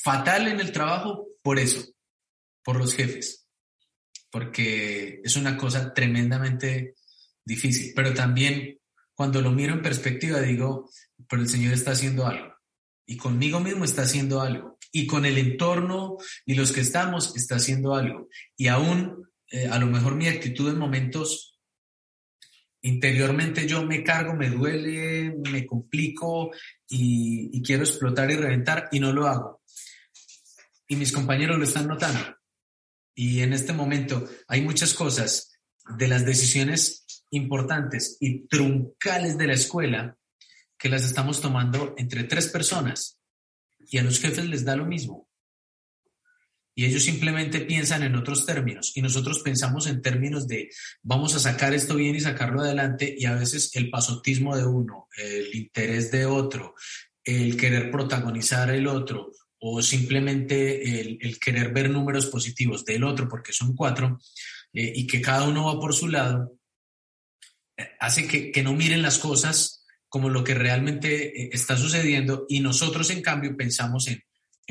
fatal 0.03 0.49
en 0.49 0.61
el 0.61 0.73
trabajo 0.73 1.29
por 1.43 1.59
eso, 1.59 1.85
por 2.65 2.77
los 2.77 2.95
jefes, 2.95 3.47
porque 4.31 5.21
es 5.23 5.37
una 5.37 5.57
cosa 5.57 5.95
tremendamente 5.95 6.95
difícil, 7.45 7.93
pero 7.95 8.13
también 8.13 8.81
cuando 9.15 9.41
lo 9.41 9.53
miro 9.53 9.75
en 9.75 9.83
perspectiva 9.83 10.41
digo, 10.41 10.91
pero 11.29 11.43
el 11.43 11.49
Señor 11.49 11.73
está 11.73 11.93
haciendo 11.93 12.27
algo 12.27 12.55
y 13.07 13.17
conmigo 13.17 13.61
mismo 13.61 13.85
está 13.85 14.03
haciendo 14.03 14.41
algo 14.41 14.79
y 14.91 15.07
con 15.07 15.25
el 15.25 15.39
entorno 15.39 16.17
y 16.47 16.55
los 16.55 16.73
que 16.73 16.81
estamos 16.81 17.37
está 17.37 17.57
haciendo 17.57 17.95
algo 17.95 18.29
y 18.57 18.69
aún 18.69 19.29
eh, 19.49 19.69
a 19.69 19.79
lo 19.79 19.87
mejor 19.87 20.15
mi 20.15 20.29
actitud 20.29 20.71
en 20.71 20.79
momentos 20.79 21.53
interiormente 22.83 23.67
yo 23.67 23.85
me 23.85 24.03
cargo, 24.03 24.35
me 24.35 24.51
duele, 24.51 25.35
me 25.51 25.65
complico 25.67 26.51
y, 26.89 27.51
y 27.57 27.63
quiero 27.63 27.85
explotar 27.85 28.31
y 28.31 28.37
reventar 28.37 28.89
y 28.91 29.01
no 29.01 29.13
lo 29.13 29.27
hago. 29.27 29.63
Y 30.89 30.97
mis 30.97 31.13
compañeros 31.13 31.59
lo 31.59 31.65
están 31.65 31.87
notando. 31.87 32.37
Y 33.15 33.41
en 33.41 33.53
este 33.53 33.73
momento 33.73 34.29
hay 34.49 34.63
muchas 34.63 34.95
cosas 34.95 35.53
de 35.97 36.09
las 36.09 36.27
decisiones 36.27 37.02
importantes 37.33 38.17
y 38.21 38.47
truncales 38.47 39.37
de 39.37 39.47
la 39.49 39.55
escuela 39.55 40.17
que 40.79 40.89
las 40.89 41.05
estamos 41.05 41.41
tomando 41.41 41.95
entre 41.99 42.25
tres 42.25 42.49
personas 42.49 43.21
y 43.89 43.99
a 43.99 44.03
los 44.03 44.21
jefes 44.21 44.47
les 44.47 44.65
da 44.65 44.77
lo 44.77 44.87
mismo. 44.87 45.29
Y 46.75 46.87
ellos 46.87 47.03
simplemente 47.03 47.61
piensan 47.61 48.03
en 48.03 48.17
otros 48.17 48.47
términos 48.47 48.93
y 48.95 49.03
nosotros 49.03 49.41
pensamos 49.41 49.87
en 49.87 50.01
términos 50.01 50.49
de 50.49 50.71
vamos 51.03 51.35
a 51.35 51.39
sacar 51.39 51.75
esto 51.75 51.97
bien 51.97 52.15
y 52.15 52.21
sacarlo 52.21 52.63
adelante 52.63 53.15
y 53.17 53.27
a 53.27 53.35
veces 53.35 53.77
el 53.77 53.91
pasotismo 53.91 54.57
de 54.57 54.65
uno, 54.65 55.09
el 55.17 55.55
interés 55.55 56.11
de 56.11 56.25
otro, 56.25 56.75
el 57.25 57.57
querer 57.57 57.91
protagonizar 57.91 58.71
el 58.71 58.87
otro 58.87 59.33
o 59.61 59.83
simplemente 59.83 61.01
el, 61.01 61.39
querer 61.39 61.73
ver 61.73 61.91
números 61.91 62.27
positivos 62.27 62.85
del 62.85 63.05
otro 63.05 63.29
porque 63.29 63.53
son 63.53 63.77
cuatro 63.77 64.19
eh, 64.73 64.93
y 64.97 65.07
que 65.07 65.21
cada 65.21 65.47
uno 65.47 65.67
va 65.67 65.79
por 65.79 65.95
su 65.95 66.09
lado, 66.09 66.53
hace 68.01 68.27
que, 68.53 68.63
no 68.63 68.75
miren 68.75 69.03
las 69.03 69.19
cosas 69.19 69.85
como 70.09 70.29
lo 70.29 70.45
que 70.45 70.55
realmente 70.55 71.43
eh, 71.45 71.51
está 71.53 71.77
sucediendo 71.77 72.47
y 72.49 72.61
nosotros 72.61 73.11
en 73.11 73.23
cambio 73.23 73.57
pensamos 73.57 74.09
en, 74.09 74.23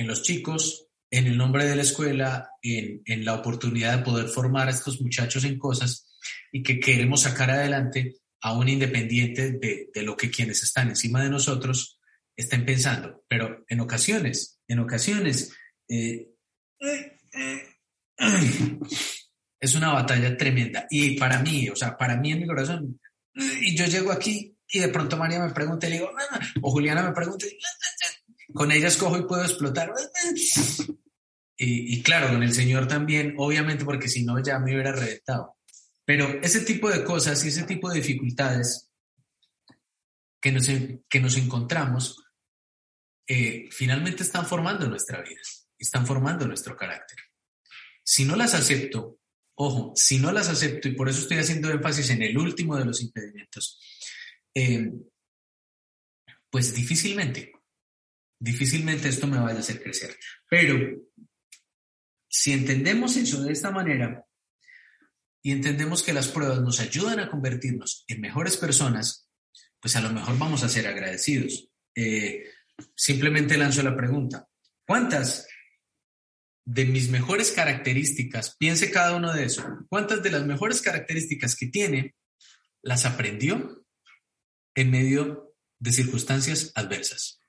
los 0.07 0.23
chicos, 0.23 0.87
en 1.09 1.27
el 1.27 1.37
nombre 1.37 1.65
de 1.65 1.75
la 1.75 1.81
escuela, 1.83 2.49
en, 2.61 3.25
la 3.25 3.35
oportunidad 3.35 3.97
de 3.97 4.03
poder 4.03 4.27
formar 4.27 4.67
a 4.67 4.71
estos 4.71 5.01
muchachos 5.01 5.43
en 5.43 5.57
cosas 5.57 6.07
y 6.51 6.63
que 6.63 6.79
queremos 6.79 7.21
sacar 7.21 7.51
adelante 7.51 8.15
a 8.41 8.53
un 8.53 8.67
independiente 8.67 9.51
de, 9.51 9.89
lo 10.03 10.17
que 10.17 10.31
quienes 10.31 10.63
están 10.63 10.89
encima 10.89 11.23
de 11.23 11.29
nosotros 11.29 11.99
estén 12.35 12.65
pensando. 12.65 13.23
Pero 13.27 13.63
en 13.67 13.79
ocasiones, 13.79 14.59
en 14.67 14.79
ocasiones, 14.79 15.53
eh, 15.87 16.27
es 19.61 19.75
una 19.75 19.93
batalla 19.93 20.35
tremenda. 20.35 20.87
Y 20.89 21.17
para 21.17 21.39
mí, 21.39 21.69
o 21.69 21.75
sea, 21.75 21.95
para 21.95 22.17
mí 22.17 22.31
en 22.31 22.39
mi 22.39 22.47
corazón, 22.47 22.99
y 23.35 23.75
yo 23.77 23.85
llego 23.85 24.11
aquí 24.11 24.57
y 24.67 24.79
de 24.79 24.87
pronto 24.87 25.17
María 25.17 25.39
me 25.39 25.53
pregunta 25.53 25.87
y 25.87 25.91
le 25.91 25.95
digo, 25.97 26.11
o 26.61 26.71
Juliana 26.71 27.03
me 27.03 27.13
pregunta, 27.13 27.45
con 28.53 28.71
ellas 28.71 28.97
cojo 28.97 29.17
y 29.17 29.27
puedo 29.27 29.43
explotar. 29.43 29.93
Y, 31.63 32.01
claro, 32.01 32.29
con 32.29 32.41
el 32.41 32.53
Señor 32.53 32.87
también, 32.87 33.35
obviamente, 33.37 33.85
porque 33.85 34.09
si 34.09 34.23
no 34.23 34.41
ya 34.41 34.57
me 34.57 34.73
hubiera 34.73 34.93
reventado. 34.93 35.57
Pero 36.03 36.41
ese 36.41 36.61
tipo 36.61 36.89
de 36.89 37.03
cosas 37.03 37.45
y 37.45 37.49
ese 37.49 37.63
tipo 37.63 37.87
de 37.87 37.97
dificultades 37.97 38.89
que 40.41 40.51
nos, 40.51 40.67
que 41.07 41.19
nos 41.19 41.37
encontramos, 41.37 42.17
eh, 43.27 43.69
finalmente 43.69 44.23
están 44.23 44.47
formando 44.47 44.87
nuestra 44.87 45.21
vida, 45.21 45.39
están 45.77 46.07
formando 46.07 46.47
nuestro 46.47 46.75
carácter. 46.75 47.19
Si 48.03 48.25
no 48.25 48.35
las 48.35 48.55
acepto 48.55 49.20
Ojo, 49.55 49.93
si 49.95 50.17
no 50.17 50.31
las 50.31 50.49
acepto, 50.49 50.87
y 50.87 50.95
por 50.95 51.09
eso 51.09 51.19
estoy 51.19 51.37
haciendo 51.37 51.69
énfasis 51.69 52.09
en 52.09 52.21
el 52.23 52.37
último 52.37 52.77
de 52.77 52.85
los 52.85 53.01
impedimentos, 53.01 53.79
eh, 54.53 54.91
pues 56.49 56.73
difícilmente, 56.73 57.53
difícilmente 58.39 59.09
esto 59.09 59.27
me 59.27 59.39
vaya 59.39 59.57
a 59.57 59.61
hacer 59.61 59.81
crecer. 59.81 60.17
Pero 60.49 61.01
si 62.27 62.53
entendemos 62.53 63.15
eso 63.17 63.41
de 63.43 63.53
esta 63.53 63.71
manera 63.71 64.25
y 65.43 65.51
entendemos 65.51 66.03
que 66.03 66.13
las 66.13 66.27
pruebas 66.27 66.61
nos 66.61 66.79
ayudan 66.79 67.19
a 67.19 67.29
convertirnos 67.29 68.05
en 68.07 68.21
mejores 68.21 68.57
personas, 68.57 69.29
pues 69.79 69.95
a 69.95 70.01
lo 70.01 70.11
mejor 70.11 70.37
vamos 70.37 70.63
a 70.63 70.69
ser 70.69 70.87
agradecidos. 70.87 71.69
Eh, 71.95 72.45
simplemente 72.95 73.57
lanzo 73.57 73.83
la 73.83 73.95
pregunta, 73.95 74.47
¿cuántas 74.85 75.47
de 76.65 76.85
mis 76.85 77.09
mejores 77.09 77.51
características, 77.51 78.55
piense 78.57 78.91
cada 78.91 79.15
uno 79.15 79.33
de 79.33 79.45
eso, 79.45 79.63
cuántas 79.89 80.21
de 80.23 80.31
las 80.31 80.45
mejores 80.45 80.81
características 80.81 81.55
que 81.55 81.67
tiene 81.67 82.15
las 82.83 83.05
aprendió 83.05 83.85
en 84.75 84.91
medio 84.91 85.55
de 85.79 85.91
circunstancias 85.91 86.71
adversas. 86.75 87.39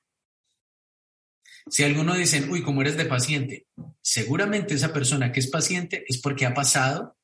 Si 1.71 1.85
alguno 1.85 2.15
dicen, 2.15 2.51
uy, 2.51 2.63
como 2.63 2.81
eres 2.81 2.97
de 2.97 3.05
paciente, 3.05 3.67
seguramente 4.01 4.75
esa 4.75 4.93
persona 4.93 5.31
que 5.31 5.41
es 5.41 5.49
paciente 5.49 6.05
es 6.09 6.21
porque 6.21 6.47
ha 6.47 6.55
pasado 6.55 7.17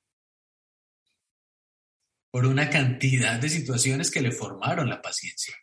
por 2.31 2.47
una 2.47 2.71
cantidad 2.71 3.41
de 3.41 3.49
situaciones 3.49 4.11
que 4.11 4.21
le 4.21 4.31
formaron 4.31 4.89
la 4.89 5.03
paciencia. 5.03 5.57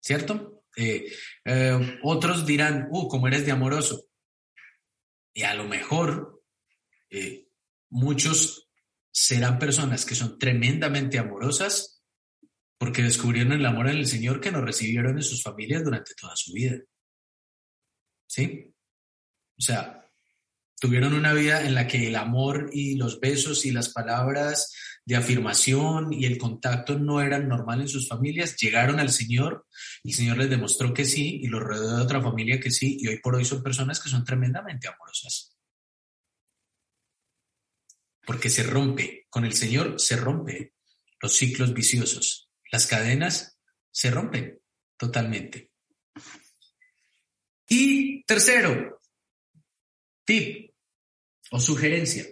¿Cierto? 0.00 0.64
Eh, 0.76 1.12
eh, 1.44 1.98
otros 2.02 2.44
dirán, 2.44 2.88
uh, 2.90 3.08
como 3.08 3.28
eres 3.28 3.46
de 3.46 3.52
amoroso. 3.52 4.06
Y 5.36 5.42
a 5.42 5.52
lo 5.52 5.68
mejor 5.68 6.42
eh, 7.10 7.46
muchos 7.90 8.70
serán 9.12 9.58
personas 9.58 10.06
que 10.06 10.14
son 10.14 10.38
tremendamente 10.38 11.18
amorosas 11.18 12.02
porque 12.78 13.02
descubrieron 13.02 13.52
el 13.52 13.66
amor 13.66 13.90
en 13.90 14.06
Señor 14.06 14.40
que 14.40 14.50
nos 14.50 14.64
recibieron 14.64 15.18
en 15.18 15.22
sus 15.22 15.42
familias 15.42 15.84
durante 15.84 16.14
toda 16.14 16.34
su 16.36 16.54
vida. 16.54 16.78
¿Sí? 18.26 18.74
O 19.58 19.60
sea, 19.60 20.10
tuvieron 20.80 21.12
una 21.12 21.34
vida 21.34 21.66
en 21.66 21.74
la 21.74 21.86
que 21.86 22.06
el 22.06 22.16
amor 22.16 22.70
y 22.72 22.96
los 22.96 23.20
besos 23.20 23.66
y 23.66 23.72
las 23.72 23.90
palabras 23.90 24.74
de 25.06 25.14
afirmación 25.14 26.12
y 26.12 26.26
el 26.26 26.36
contacto 26.36 26.98
no 26.98 27.20
eran 27.20 27.48
normal 27.48 27.80
en 27.80 27.88
sus 27.88 28.08
familias, 28.08 28.56
llegaron 28.56 28.98
al 28.98 29.10
Señor, 29.10 29.66
el 30.02 30.12
Señor 30.12 30.36
les 30.36 30.50
demostró 30.50 30.92
que 30.92 31.04
sí 31.04 31.38
y 31.42 31.46
los 31.46 31.62
rodeó 31.62 31.96
de 31.96 32.02
otra 32.02 32.20
familia 32.20 32.58
que 32.58 32.72
sí, 32.72 32.98
y 33.00 33.06
hoy 33.06 33.20
por 33.20 33.36
hoy 33.36 33.44
son 33.44 33.62
personas 33.62 34.00
que 34.00 34.10
son 34.10 34.24
tremendamente 34.24 34.88
amorosas. 34.88 35.56
Porque 38.26 38.50
se 38.50 38.64
rompe, 38.64 39.26
con 39.30 39.44
el 39.44 39.52
Señor 39.52 40.00
se 40.00 40.16
rompe 40.16 40.74
los 41.22 41.32
ciclos 41.32 41.72
viciosos, 41.72 42.50
las 42.72 42.88
cadenas 42.88 43.60
se 43.92 44.10
rompen 44.10 44.60
totalmente. 44.96 45.70
Y 47.68 48.24
tercero, 48.24 49.00
tip 50.24 50.74
o 51.52 51.60
sugerencia, 51.60 52.26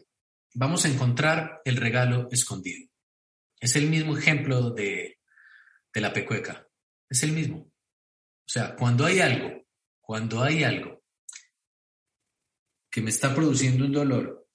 vamos 0.54 0.84
a 0.84 0.88
encontrar 0.88 1.60
el 1.64 1.76
regalo 1.76 2.28
escondido. 2.30 2.88
Es 3.60 3.76
el 3.76 3.88
mismo 3.88 4.16
ejemplo 4.16 4.70
de, 4.70 5.18
de 5.92 6.00
la 6.00 6.12
pecueca, 6.12 6.66
es 7.08 7.22
el 7.22 7.32
mismo. 7.32 7.58
O 7.58 8.48
sea, 8.48 8.76
cuando 8.76 9.04
hay 9.04 9.20
algo, 9.20 9.66
cuando 10.00 10.42
hay 10.42 10.64
algo 10.64 11.02
que 12.90 13.02
me 13.02 13.10
está 13.10 13.34
produciendo 13.34 13.84
un 13.84 13.92
dolor, 13.92 14.48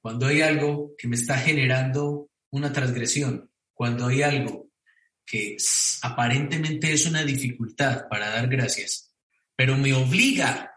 cuando 0.00 0.26
hay 0.26 0.42
algo 0.42 0.94
que 0.98 1.06
me 1.06 1.16
está 1.16 1.38
generando 1.38 2.30
una 2.50 2.72
transgresión, 2.72 3.50
cuando 3.72 4.06
hay 4.06 4.22
algo 4.22 4.68
que 5.24 5.56
aparentemente 6.02 6.92
es 6.92 7.06
una 7.06 7.22
dificultad 7.24 8.08
para 8.08 8.30
dar 8.30 8.48
gracias, 8.48 9.14
pero 9.54 9.76
me 9.76 9.94
obliga 9.94 10.72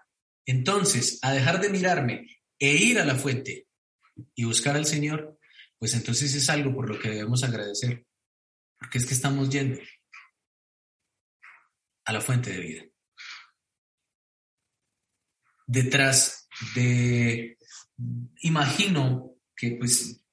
entonces 0.46 1.18
a 1.24 1.34
dejar 1.34 1.60
de 1.60 1.70
mirarme 1.70 2.28
e 2.60 2.74
ir 2.76 3.00
a 3.00 3.06
la 3.06 3.16
fuente 3.16 3.65
y 4.36 4.44
buscar 4.44 4.76
al 4.76 4.86
Señor, 4.86 5.40
pues 5.78 5.94
entonces 5.94 6.34
es 6.36 6.50
algo 6.50 6.74
por 6.74 6.90
lo 6.90 7.00
que 7.00 7.10
debemos 7.10 7.44
agradecer, 7.44 8.06
porque 8.80 8.98
es 8.98 9.06
que 9.06 9.14
estamos 9.14 9.50
yendo 9.50 9.80
a 12.06 12.14
la 12.14 12.22
fuente 12.22 12.52
de 12.52 12.60
vida. 12.60 12.84
Detrás 15.68 16.48
de, 16.76 17.58
imagino 18.42 19.36
que 19.56 19.72
pues 19.72 20.24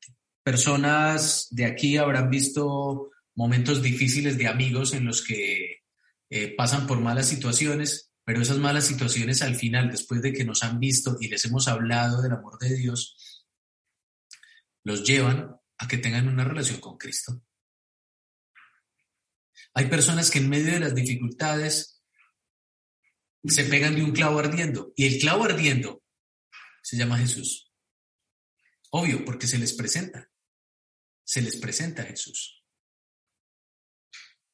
personas 0.42 1.48
de 1.50 1.64
aquí 1.64 1.96
habrán 1.96 2.28
visto 2.28 3.10
momentos 3.34 3.82
difíciles 3.82 4.36
de 4.36 4.48
amigos 4.48 4.92
en 4.92 5.06
los 5.06 5.24
que 5.24 5.82
eh, 6.28 6.54
pasan 6.54 6.86
por 6.86 7.00
malas 7.00 7.28
situaciones 7.28 8.12
pero 8.24 8.40
esas 8.40 8.58
malas 8.58 8.86
situaciones 8.86 9.42
al 9.42 9.56
final, 9.56 9.90
después 9.90 10.22
de 10.22 10.32
que 10.32 10.44
nos 10.44 10.62
han 10.62 10.78
visto 10.78 11.16
y 11.20 11.28
les 11.28 11.44
hemos 11.44 11.66
hablado 11.68 12.22
del 12.22 12.32
amor 12.32 12.58
de 12.58 12.74
Dios, 12.76 13.16
los 14.84 15.04
llevan 15.04 15.56
a 15.78 15.88
que 15.88 15.98
tengan 15.98 16.28
una 16.28 16.44
relación 16.44 16.80
con 16.80 16.96
Cristo. 16.96 17.42
Hay 19.74 19.86
personas 19.86 20.30
que 20.30 20.38
en 20.38 20.48
medio 20.48 20.72
de 20.72 20.80
las 20.80 20.94
dificultades 20.94 22.02
se 23.44 23.64
pegan 23.64 23.94
de 23.94 24.04
un 24.04 24.12
clavo 24.12 24.38
ardiendo 24.38 24.92
y 24.96 25.06
el 25.06 25.20
clavo 25.20 25.44
ardiendo 25.44 26.02
se 26.82 26.96
llama 26.96 27.18
Jesús. 27.18 27.72
Obvio, 28.90 29.24
porque 29.24 29.46
se 29.46 29.58
les 29.58 29.72
presenta. 29.72 30.30
Se 31.24 31.40
les 31.40 31.56
presenta 31.56 32.02
Jesús. 32.02 32.62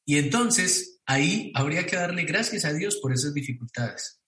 Y 0.05 0.17
entonces 0.17 1.01
ahí 1.05 1.51
habría 1.53 1.85
que 1.85 1.95
darle 1.95 2.23
gracias 2.23 2.65
a 2.65 2.73
Dios 2.73 2.97
por 3.01 3.13
esas 3.13 3.33
dificultades. 3.33 4.19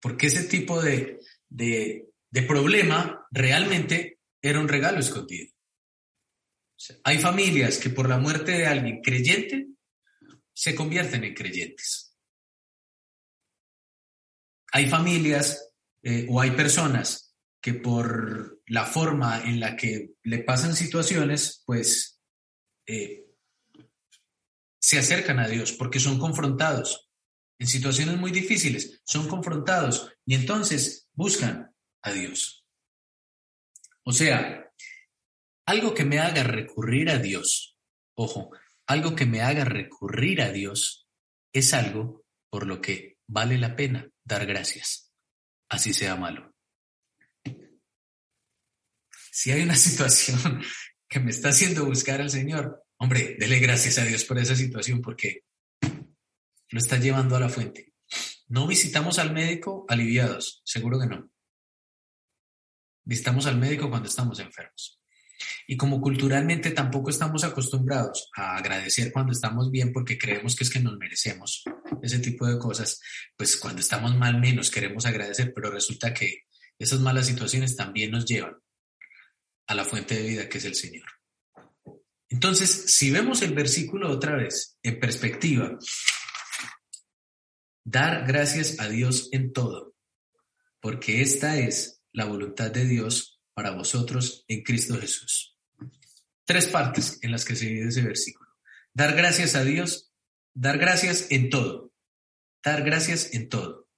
Porque 0.00 0.26
ese 0.26 0.44
tipo 0.44 0.82
de, 0.82 1.20
problema 2.46 3.17
realmente 3.30 4.20
era 4.40 4.60
un 4.60 4.68
regalo 4.68 5.00
escondido. 5.00 5.52
hay 7.02 7.18
familias 7.18 7.78
que 7.78 7.90
por 7.90 8.08
la 8.08 8.18
muerte 8.18 8.52
de 8.52 8.66
alguien 8.66 9.00
creyente 9.02 9.66
se 10.52 10.74
convierten 10.74 11.24
en 11.24 11.34
creyentes. 11.34 12.16
Hay 14.72 14.88
familias 14.88 15.72
eh, 16.02 16.26
o 16.28 16.40
hay 16.40 16.52
personas 16.52 17.34
que 17.60 17.74
por 17.74 18.60
la 18.66 18.84
forma 18.84 19.42
en 19.42 19.60
la 19.60 19.76
que 19.76 20.12
le 20.22 20.38
pasan 20.38 20.74
situaciones, 20.74 21.62
pues 21.66 22.20
eh, 22.86 23.24
se 24.80 24.98
acercan 24.98 25.38
a 25.38 25.48
Dios 25.48 25.72
porque 25.72 26.00
son 26.00 26.18
confrontados. 26.18 27.08
En 27.58 27.66
situaciones 27.66 28.16
muy 28.16 28.30
difíciles 28.30 29.00
son 29.04 29.28
confrontados 29.28 30.12
y 30.24 30.34
entonces 30.34 31.08
buscan 31.12 31.74
a 32.02 32.12
Dios. 32.12 32.57
O 34.08 34.12
sea, 34.12 34.72
algo 35.66 35.92
que 35.92 36.06
me 36.06 36.18
haga 36.18 36.42
recurrir 36.42 37.10
a 37.10 37.18
Dios, 37.18 37.76
ojo, 38.16 38.50
algo 38.86 39.14
que 39.14 39.26
me 39.26 39.42
haga 39.42 39.66
recurrir 39.66 40.40
a 40.40 40.50
Dios 40.50 41.06
es 41.52 41.74
algo 41.74 42.24
por 42.48 42.66
lo 42.66 42.80
que 42.80 43.18
vale 43.26 43.58
la 43.58 43.76
pena 43.76 44.08
dar 44.24 44.46
gracias, 44.46 45.12
así 45.68 45.92
sea 45.92 46.16
malo. 46.16 46.54
Si 49.30 49.52
hay 49.52 49.60
una 49.60 49.76
situación 49.86 50.62
que 51.06 51.20
me 51.20 51.30
está 51.30 51.50
haciendo 51.50 51.84
buscar 51.84 52.22
al 52.22 52.30
Señor, 52.30 52.86
Hombre, 53.00 53.36
dele 53.38 53.60
gracias 53.60 53.98
a 53.98 54.04
Dios 54.04 54.24
por 54.24 54.38
esa 54.38 54.56
situación 54.56 55.02
porque 55.02 55.44
lo 55.80 56.78
está 56.78 56.96
llevando 56.96 57.36
a 57.36 57.40
la 57.40 57.50
fuente. 57.50 57.92
No 58.48 58.66
visitamos 58.66 59.18
al 59.18 59.34
médico 59.34 59.84
aliviados, 59.86 60.62
seguro 60.64 60.98
que 60.98 61.06
no. 61.06 61.30
Visitamos 63.08 63.46
al 63.46 63.56
médico 63.56 63.88
cuando 63.88 64.06
estamos 64.06 64.38
enfermos. 64.38 65.00
Y 65.66 65.78
como 65.78 65.98
culturalmente 65.98 66.72
tampoco 66.72 67.08
estamos 67.08 67.42
acostumbrados 67.42 68.28
a 68.36 68.58
agradecer 68.58 69.12
cuando 69.12 69.32
estamos 69.32 69.70
bien 69.70 69.94
porque 69.94 70.18
creemos 70.18 70.54
que 70.54 70.64
es 70.64 70.68
que 70.68 70.80
nos 70.80 70.98
merecemos 70.98 71.64
ese 72.02 72.18
tipo 72.18 72.46
de 72.46 72.58
cosas, 72.58 73.00
pues 73.34 73.56
cuando 73.56 73.80
estamos 73.80 74.14
mal 74.14 74.38
menos 74.38 74.70
queremos 74.70 75.06
agradecer, 75.06 75.54
pero 75.54 75.70
resulta 75.70 76.12
que 76.12 76.42
esas 76.78 77.00
malas 77.00 77.26
situaciones 77.26 77.76
también 77.76 78.10
nos 78.10 78.26
llevan 78.26 78.58
a 79.68 79.74
la 79.74 79.86
fuente 79.86 80.14
de 80.14 80.28
vida 80.28 80.48
que 80.50 80.58
es 80.58 80.66
el 80.66 80.74
Señor. 80.74 81.06
Entonces, 82.28 82.94
si 82.94 83.10
vemos 83.10 83.40
el 83.40 83.54
versículo 83.54 84.10
otra 84.10 84.36
vez 84.36 84.76
en 84.82 85.00
perspectiva, 85.00 85.78
dar 87.84 88.26
gracias 88.26 88.78
a 88.80 88.88
Dios 88.90 89.30
en 89.32 89.54
todo, 89.54 89.94
porque 90.78 91.22
esta 91.22 91.56
es 91.58 91.97
la 92.12 92.24
voluntad 92.24 92.70
de 92.70 92.84
Dios 92.84 93.40
para 93.54 93.72
vosotros 93.72 94.44
en 94.48 94.62
Cristo 94.62 94.98
Jesús. 94.98 95.56
Tres 96.44 96.66
partes 96.66 97.18
en 97.22 97.32
las 97.32 97.44
que 97.44 97.56
se 97.56 97.66
divide 97.66 97.88
ese 97.88 98.02
versículo. 98.02 98.48
Dar 98.94 99.14
gracias 99.14 99.54
a 99.54 99.64
Dios, 99.64 100.12
dar 100.54 100.78
gracias 100.78 101.26
en 101.30 101.50
todo, 101.50 101.92
dar 102.62 102.82
gracias 102.82 103.34
en 103.34 103.48
todo. 103.48 103.88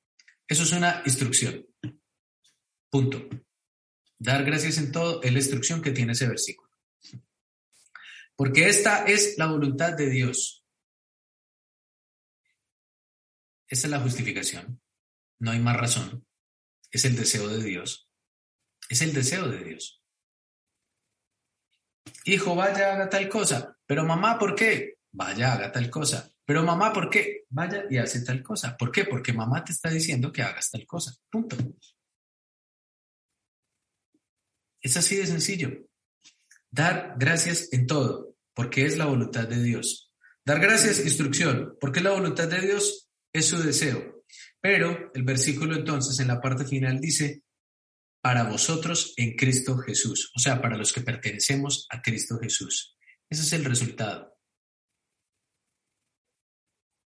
Eso 0.48 0.64
es 0.64 0.72
una 0.72 1.02
instrucción. 1.04 1.66
Punto. 2.90 3.28
Dar 4.18 4.44
gracias 4.44 4.78
en 4.78 4.92
todo 4.92 5.22
es 5.22 5.32
la 5.32 5.38
instrucción 5.38 5.80
que 5.80 5.92
tiene 5.92 6.12
ese 6.12 6.26
versículo. 6.26 6.70
Porque 8.34 8.68
esta 8.68 9.04
es 9.04 9.38
la 9.38 9.46
voluntad 9.46 9.92
de 9.92 10.10
Dios. 10.10 10.64
Esa 13.68 13.86
es 13.86 13.90
la 13.90 14.00
justificación. 14.00 14.82
No 15.38 15.52
hay 15.52 15.60
más 15.60 15.76
razón. 15.76 16.26
Es 16.90 17.04
el 17.04 17.16
deseo 17.16 17.48
de 17.48 17.62
Dios. 17.62 18.08
Es 18.88 19.02
el 19.02 19.12
deseo 19.12 19.48
de 19.48 19.62
Dios. 19.62 20.02
Hijo, 22.24 22.54
vaya, 22.54 22.92
haga 22.94 23.08
tal 23.08 23.28
cosa. 23.28 23.76
Pero 23.86 24.04
mamá, 24.04 24.38
¿por 24.38 24.54
qué? 24.54 24.96
Vaya, 25.12 25.52
haga 25.52 25.72
tal 25.72 25.88
cosa. 25.90 26.30
Pero 26.44 26.62
mamá, 26.62 26.92
¿por 26.92 27.08
qué? 27.08 27.44
Vaya 27.48 27.84
y 27.88 27.98
hace 27.98 28.22
tal 28.22 28.42
cosa. 28.42 28.76
¿Por 28.76 28.90
qué? 28.90 29.04
Porque 29.04 29.32
mamá 29.32 29.64
te 29.64 29.72
está 29.72 29.88
diciendo 29.88 30.32
que 30.32 30.42
hagas 30.42 30.70
tal 30.70 30.86
cosa. 30.86 31.14
Punto. 31.30 31.56
Es 34.80 34.96
así 34.96 35.16
de 35.16 35.26
sencillo. 35.26 35.70
Dar 36.70 37.14
gracias 37.18 37.72
en 37.72 37.86
todo, 37.86 38.36
porque 38.54 38.86
es 38.86 38.96
la 38.96 39.06
voluntad 39.06 39.46
de 39.46 39.62
Dios. 39.62 40.12
Dar 40.44 40.60
gracias, 40.60 41.00
instrucción, 41.00 41.76
porque 41.80 42.00
la 42.00 42.10
voluntad 42.10 42.48
de 42.48 42.60
Dios, 42.60 43.08
es 43.32 43.46
su 43.46 43.62
deseo. 43.62 44.19
Pero 44.60 45.10
el 45.14 45.22
versículo 45.22 45.76
entonces 45.76 46.18
en 46.20 46.28
la 46.28 46.40
parte 46.40 46.64
final 46.64 47.00
dice, 47.00 47.42
para 48.20 48.44
vosotros 48.44 49.14
en 49.16 49.34
Cristo 49.36 49.78
Jesús, 49.78 50.30
o 50.36 50.38
sea, 50.38 50.60
para 50.60 50.76
los 50.76 50.92
que 50.92 51.00
pertenecemos 51.00 51.86
a 51.90 52.02
Cristo 52.02 52.38
Jesús. 52.38 52.96
Ese 53.28 53.42
es 53.42 53.52
el 53.54 53.64
resultado. 53.64 54.30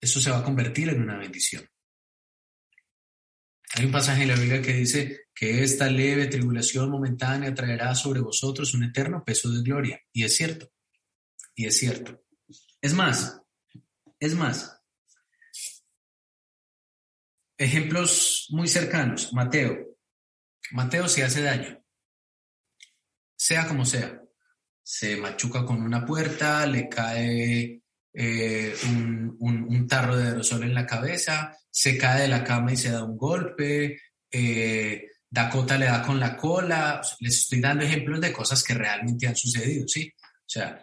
eso 0.01 0.20
se 0.20 0.30
va 0.30 0.38
a 0.38 0.44
convertir 0.44 0.88
en 0.88 1.03
una 1.03 1.18
bendición. 1.18 1.68
Hay 3.74 3.84
un 3.84 3.92
pasaje 3.92 4.22
en 4.22 4.28
la 4.28 4.34
Biblia 4.34 4.62
que 4.62 4.72
dice 4.72 5.26
que 5.34 5.62
esta 5.62 5.88
leve 5.88 6.26
tribulación 6.26 6.90
momentánea 6.90 7.55
traerá 7.55 7.94
sobre 7.94 8.20
vosotros 8.20 8.74
un 8.74 8.84
eterno 8.84 9.22
peso 9.24 9.51
de 9.51 9.62
gloria. 9.62 10.01
Y 10.12 10.24
es 10.24 10.36
cierto. 10.36 10.72
Y 11.55 11.66
es 11.66 11.78
cierto. 11.78 12.24
Es 12.80 12.94
más, 12.94 13.40
es 14.18 14.34
más. 14.34 14.80
Ejemplos 17.61 18.46
muy 18.48 18.66
cercanos. 18.68 19.34
Mateo. 19.34 19.76
Mateo 20.70 21.06
se 21.08 21.22
hace 21.22 21.42
daño. 21.42 21.78
Sea 23.36 23.68
como 23.68 23.84
sea. 23.84 24.18
Se 24.82 25.18
machuca 25.18 25.66
con 25.66 25.82
una 25.82 26.06
puerta, 26.06 26.64
le 26.64 26.88
cae 26.88 27.82
eh, 28.14 28.74
un, 28.88 29.86
tarro 29.86 30.16
de 30.16 30.28
aerosol 30.28 30.62
en 30.62 30.72
la 30.72 30.86
cabeza, 30.86 31.54
se 31.70 31.98
cae 31.98 32.22
de 32.22 32.28
la 32.28 32.42
cama 32.42 32.72
y 32.72 32.76
se 32.78 32.92
da 32.92 33.04
un 33.04 33.18
golpe, 33.18 34.00
eh, 34.30 35.08
Dakota 35.28 35.76
le 35.76 35.86
da 35.86 36.02
con 36.02 36.18
la 36.18 36.36
cola, 36.36 37.02
les 37.18 37.38
estoy 37.40 37.61
dando 37.61 37.84
ejemplos 37.84 38.20
de 38.20 38.32
cosas 38.32 38.62
que 38.62 38.72
realmente 38.72 39.26
han 39.26 39.36
sucedido, 39.36 39.86
¿sí? 39.86 40.11
O 40.16 40.48
sea, 40.48 40.82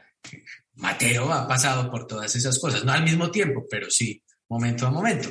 Mateo 0.74 1.32
ha 1.32 1.48
pasado 1.48 1.90
por 1.90 2.06
todas 2.06 2.36
esas 2.36 2.60
cosas, 2.60 2.84
no 2.84 2.92
al 2.92 3.04
mismo 3.04 3.32
tiempo, 3.32 3.66
pero 3.70 3.90
sí, 3.90 4.22
momento 4.50 4.86
a 4.86 4.92
momento. 4.92 5.30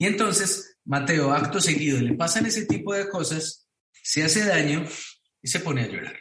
Y 0.00 0.06
entonces, 0.06 0.78
Mateo, 0.86 1.30
acto 1.30 1.60
seguido, 1.60 2.00
le 2.00 2.14
pasan 2.14 2.46
ese 2.46 2.64
tipo 2.64 2.94
de 2.94 3.06
cosas, 3.06 3.68
se 3.92 4.24
hace 4.24 4.46
daño 4.46 4.82
y 5.42 5.48
se 5.48 5.60
pone 5.60 5.82
a 5.82 5.88
llorar. 5.88 6.18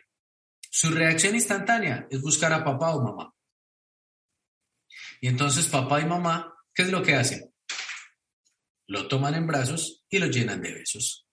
Su 0.70 0.92
reacción 0.92 1.34
instantánea 1.34 2.06
es 2.12 2.20
buscar 2.20 2.52
a 2.52 2.66
papá 2.66 2.94
o 2.94 3.02
mamá. 3.02 3.34
Y 5.22 5.30
entonces 5.30 5.68
papá 5.68 6.02
y 6.02 6.06
mamá, 6.06 6.54
¿qué 6.74 6.82
es 6.82 6.92
lo 6.92 7.02
que 7.02 7.16
hacen? 7.16 7.54
Lo 8.86 9.08
toman 9.08 9.36
en 9.36 9.48
brazos 9.48 10.06
y 10.10 10.20
lo 10.20 10.26
llenan 10.26 10.62
de 10.62 10.74
besos. 10.74 11.26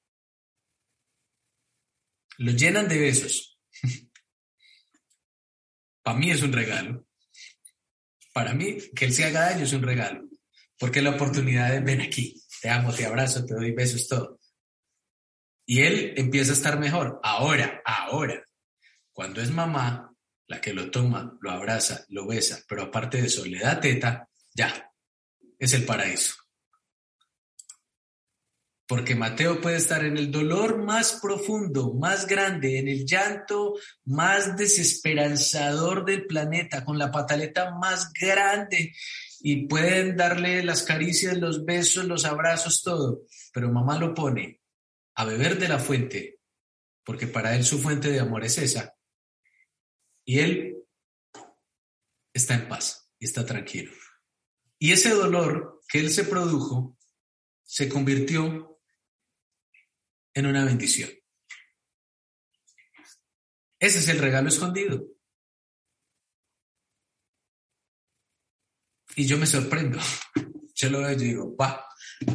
Lo 2.38 2.52
llenan 2.52 2.86
de 2.86 3.00
besos. 3.00 3.58
Para 6.04 6.16
mí 6.16 6.30
es 6.30 6.42
un 6.42 6.52
regalo. 6.52 7.08
Para 8.32 8.54
mí, 8.54 8.78
que 8.94 9.06
él 9.06 9.12
se 9.12 9.24
haga 9.24 9.50
daño 9.50 9.64
es 9.64 9.72
un 9.72 9.82
regalo. 9.82 10.28
Porque 10.78 11.02
la 11.02 11.10
oportunidad 11.10 11.70
de 11.70 11.80
ven 11.80 12.00
aquí, 12.00 12.42
te 12.60 12.70
amo, 12.70 12.92
te 12.92 13.06
abrazo, 13.06 13.44
te 13.44 13.54
doy 13.54 13.72
besos, 13.72 14.08
todo. 14.08 14.38
Y 15.64 15.82
él 15.82 16.14
empieza 16.16 16.52
a 16.52 16.54
estar 16.54 16.78
mejor. 16.78 17.20
Ahora, 17.22 17.82
ahora. 17.84 18.44
Cuando 19.12 19.40
es 19.40 19.50
mamá, 19.50 20.14
la 20.46 20.60
que 20.60 20.72
lo 20.72 20.90
toma, 20.90 21.36
lo 21.40 21.50
abraza, 21.50 22.04
lo 22.08 22.26
besa, 22.26 22.62
pero 22.68 22.84
aparte 22.84 23.20
de 23.20 23.26
eso 23.26 23.44
le 23.44 23.58
da 23.58 23.80
teta, 23.80 24.28
ya, 24.54 24.92
es 25.58 25.72
el 25.72 25.84
paraíso. 25.84 26.34
Porque 28.86 29.16
Mateo 29.16 29.60
puede 29.60 29.78
estar 29.78 30.04
en 30.04 30.16
el 30.16 30.30
dolor 30.30 30.78
más 30.84 31.18
profundo, 31.20 31.94
más 31.94 32.28
grande, 32.28 32.78
en 32.78 32.86
el 32.86 33.04
llanto 33.04 33.74
más 34.04 34.56
desesperanzador 34.56 36.04
del 36.04 36.26
planeta, 36.26 36.84
con 36.84 36.96
la 36.96 37.10
pataleta 37.10 37.74
más 37.74 38.12
grande, 38.12 38.94
y 39.48 39.68
pueden 39.68 40.16
darle 40.16 40.64
las 40.64 40.82
caricias, 40.82 41.38
los 41.38 41.64
besos, 41.64 42.04
los 42.06 42.24
abrazos, 42.24 42.82
todo, 42.82 43.22
pero 43.52 43.70
mamá 43.70 43.96
lo 43.96 44.12
pone 44.12 44.60
a 45.14 45.24
beber 45.24 45.56
de 45.56 45.68
la 45.68 45.78
fuente, 45.78 46.40
porque 47.04 47.28
para 47.28 47.54
él 47.54 47.64
su 47.64 47.78
fuente 47.78 48.10
de 48.10 48.18
amor 48.18 48.44
es 48.44 48.58
esa, 48.58 48.96
y 50.24 50.40
él 50.40 50.76
está 52.34 52.54
en 52.54 52.66
paz 52.66 53.12
y 53.20 53.26
está 53.26 53.46
tranquilo. 53.46 53.92
Y 54.80 54.90
ese 54.90 55.10
dolor 55.10 55.80
que 55.88 56.00
él 56.00 56.10
se 56.10 56.24
produjo 56.24 56.98
se 57.62 57.88
convirtió 57.88 58.80
en 60.34 60.46
una 60.46 60.64
bendición. 60.64 61.10
Ese 63.78 64.00
es 64.00 64.08
el 64.08 64.18
regalo 64.18 64.48
escondido. 64.48 65.06
Y 69.16 69.26
yo 69.26 69.36
me 69.38 69.46
sorprendo. 69.46 69.98
Yo 70.74 70.90
lo 70.90 71.00
veo 71.00 71.12
y 71.12 71.16
digo, 71.16 71.56
va, 71.56 71.86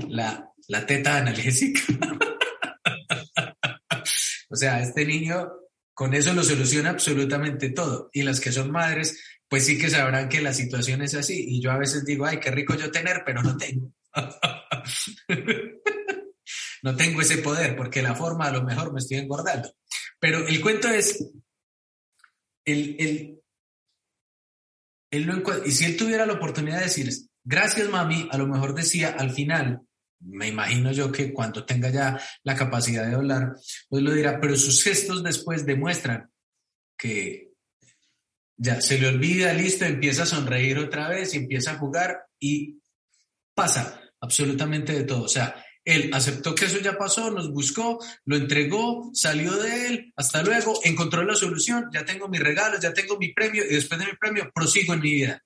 la, 0.09 0.51
la 0.67 0.83
teta 0.83 1.17
analésica. 1.17 1.79
o 4.49 4.55
sea, 4.55 4.81
este 4.81 5.05
niño 5.05 5.47
con 5.93 6.15
eso 6.15 6.33
lo 6.33 6.43
soluciona 6.43 6.89
absolutamente 6.89 7.69
todo. 7.69 8.09
Y 8.11 8.23
las 8.23 8.39
que 8.39 8.51
son 8.51 8.71
madres, 8.71 9.23
pues 9.47 9.67
sí 9.67 9.77
que 9.77 9.91
sabrán 9.91 10.27
que 10.27 10.41
la 10.41 10.53
situación 10.53 11.03
es 11.03 11.13
así. 11.13 11.45
Y 11.49 11.61
yo 11.61 11.69
a 11.69 11.77
veces 11.77 12.03
digo, 12.03 12.25
ay, 12.25 12.39
qué 12.39 12.49
rico 12.49 12.73
yo 12.73 12.89
tener, 12.89 13.21
pero 13.23 13.43
no 13.43 13.55
tengo. 13.57 13.93
no 16.81 16.95
tengo 16.95 17.21
ese 17.21 17.37
poder 17.37 17.75
porque 17.75 18.01
la 18.01 18.15
forma 18.15 18.47
a 18.47 18.51
lo 18.51 18.63
mejor 18.63 18.91
me 18.91 19.01
estoy 19.01 19.17
engordando. 19.17 19.71
Pero 20.19 20.47
el 20.47 20.59
cuento 20.61 20.87
es, 20.87 21.31
el, 22.65 22.95
el, 22.97 23.40
y 25.11 25.71
si 25.71 25.85
él 25.85 25.97
tuviera 25.97 26.25
la 26.25 26.33
oportunidad 26.33 26.77
de 26.77 26.85
decir, 26.85 27.09
gracias 27.43 27.89
mami, 27.89 28.29
a 28.31 28.37
lo 28.37 28.47
mejor 28.47 28.73
decía 28.73 29.15
al 29.17 29.31
final, 29.31 29.81
me 30.21 30.47
imagino 30.47 30.91
yo 30.91 31.11
que 31.11 31.33
cuando 31.33 31.65
tenga 31.65 31.89
ya 31.89 32.19
la 32.43 32.55
capacidad 32.55 33.05
de 33.05 33.15
hablar, 33.15 33.53
pues 33.89 34.03
lo 34.03 34.13
dirá, 34.13 34.39
pero 34.39 34.55
sus 34.55 34.83
gestos 34.83 35.23
después 35.23 35.65
demuestran 35.65 36.29
que 36.97 37.49
ya 38.55 38.79
se 38.79 38.99
le 38.99 39.07
olvida, 39.07 39.53
listo, 39.53 39.85
empieza 39.85 40.23
a 40.23 40.27
sonreír 40.27 40.77
otra 40.77 41.09
vez 41.09 41.33
y 41.33 41.37
empieza 41.37 41.71
a 41.71 41.77
jugar 41.77 42.25
y 42.39 42.79
pasa 43.55 43.99
absolutamente 44.19 44.93
de 44.93 45.03
todo. 45.03 45.23
O 45.23 45.27
sea, 45.27 45.55
él 45.83 46.11
aceptó 46.13 46.53
que 46.53 46.65
eso 46.65 46.79
ya 46.79 46.97
pasó, 46.97 47.31
nos 47.31 47.51
buscó, 47.51 47.99
lo 48.25 48.35
entregó, 48.35 49.09
salió 49.13 49.55
de 49.57 49.87
él, 49.87 50.13
hasta 50.15 50.43
luego, 50.43 50.79
encontró 50.83 51.23
la 51.23 51.35
solución, 51.35 51.89
ya 51.91 52.05
tengo 52.05 52.27
mis 52.27 52.41
regalos, 52.41 52.79
ya 52.79 52.93
tengo 52.93 53.17
mi 53.17 53.33
premio 53.33 53.63
y 53.65 53.75
después 53.75 53.99
de 53.99 54.05
mi 54.07 54.17
premio 54.17 54.51
prosigo 54.53 54.93
en 54.93 54.99
mi 54.99 55.11
vida. 55.11 55.43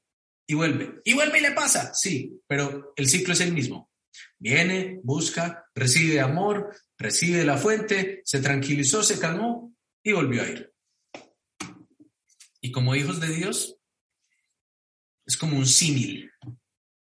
Y 0.48 0.54
vuelve. 0.54 1.02
Y 1.06 1.14
vuelve 1.14 1.40
y 1.40 1.42
le 1.42 1.52
pasa, 1.52 1.94
sí, 1.94 2.40
pero 2.48 2.94
el 2.96 3.08
ciclo 3.08 3.34
es 3.34 3.42
el 3.42 3.54
mismo. 3.54 3.90
Viene, 4.38 5.00
busca, 5.04 5.66
recibe 5.74 6.20
amor, 6.20 6.76
recibe 6.98 7.44
la 7.44 7.58
fuente, 7.58 8.22
se 8.26 8.42
tranquilizó, 8.42 9.04
se 9.04 9.20
calmó 9.20 9.74
y 10.04 10.12
volvió 10.12 10.44
a 10.44 10.48
ir. 10.48 10.74
Y 12.62 12.72
como 12.72 12.96
hijos 12.96 13.20
de 13.20 13.30
Dios, 13.30 13.78
es 15.26 15.38
como 15.38 15.58
un 15.58 15.66
símil 15.66 16.32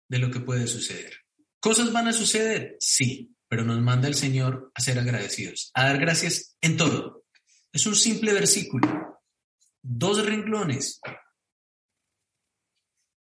de 0.08 0.18
lo 0.18 0.30
que 0.30 0.40
puede 0.40 0.66
suceder. 0.66 1.19
¿Cosas 1.60 1.92
van 1.92 2.08
a 2.08 2.12
suceder? 2.12 2.76
Sí, 2.80 3.36
pero 3.48 3.64
nos 3.64 3.80
manda 3.80 4.08
el 4.08 4.14
Señor 4.14 4.72
a 4.74 4.80
ser 4.80 4.98
agradecidos, 4.98 5.70
a 5.74 5.84
dar 5.84 5.98
gracias 5.98 6.56
en 6.60 6.76
todo. 6.76 7.26
Es 7.72 7.86
un 7.86 7.94
simple 7.94 8.32
versículo, 8.32 9.22
dos 9.82 10.24
renglones. 10.24 11.00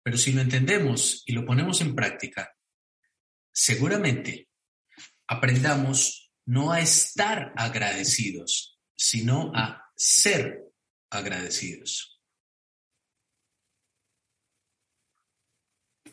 Pero 0.02 0.18
si 0.18 0.32
lo 0.32 0.42
entendemos 0.42 1.22
y 1.26 1.32
lo 1.32 1.44
ponemos 1.44 1.80
en 1.80 1.94
práctica, 1.94 2.54
seguramente 3.52 4.48
aprendamos 5.26 6.32
no 6.46 6.72
a 6.72 6.80
estar 6.80 7.52
agradecidos, 7.56 8.78
sino 8.96 9.52
a 9.54 9.90
ser 9.96 10.64
agradecidos. 11.10 12.17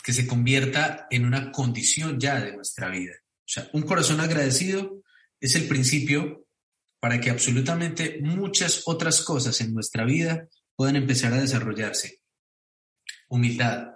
Que 0.05 0.13
se 0.13 0.27
convierta 0.27 1.07
en 1.09 1.25
una 1.25 1.51
condición 1.51 2.19
ya 2.19 2.39
de 2.39 2.55
nuestra 2.55 2.89
vida. 2.89 3.13
O 3.39 3.47
sea, 3.47 3.69
un 3.73 3.81
corazón 3.81 4.19
agradecido 4.19 5.01
es 5.39 5.55
el 5.55 5.67
principio 5.67 6.45
para 6.99 7.19
que 7.19 7.29
absolutamente 7.29 8.19
muchas 8.21 8.83
otras 8.85 9.21
cosas 9.21 9.59
en 9.61 9.73
nuestra 9.73 10.05
vida 10.05 10.47
puedan 10.75 10.95
empezar 10.95 11.33
a 11.33 11.41
desarrollarse. 11.41 12.21
Humildad, 13.29 13.95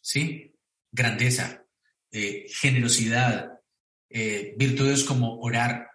¿sí? 0.00 0.54
Grandeza, 0.92 1.64
eh, 2.10 2.46
generosidad, 2.48 3.60
eh, 4.08 4.54
virtudes 4.56 5.04
como 5.04 5.38
orar, 5.40 5.90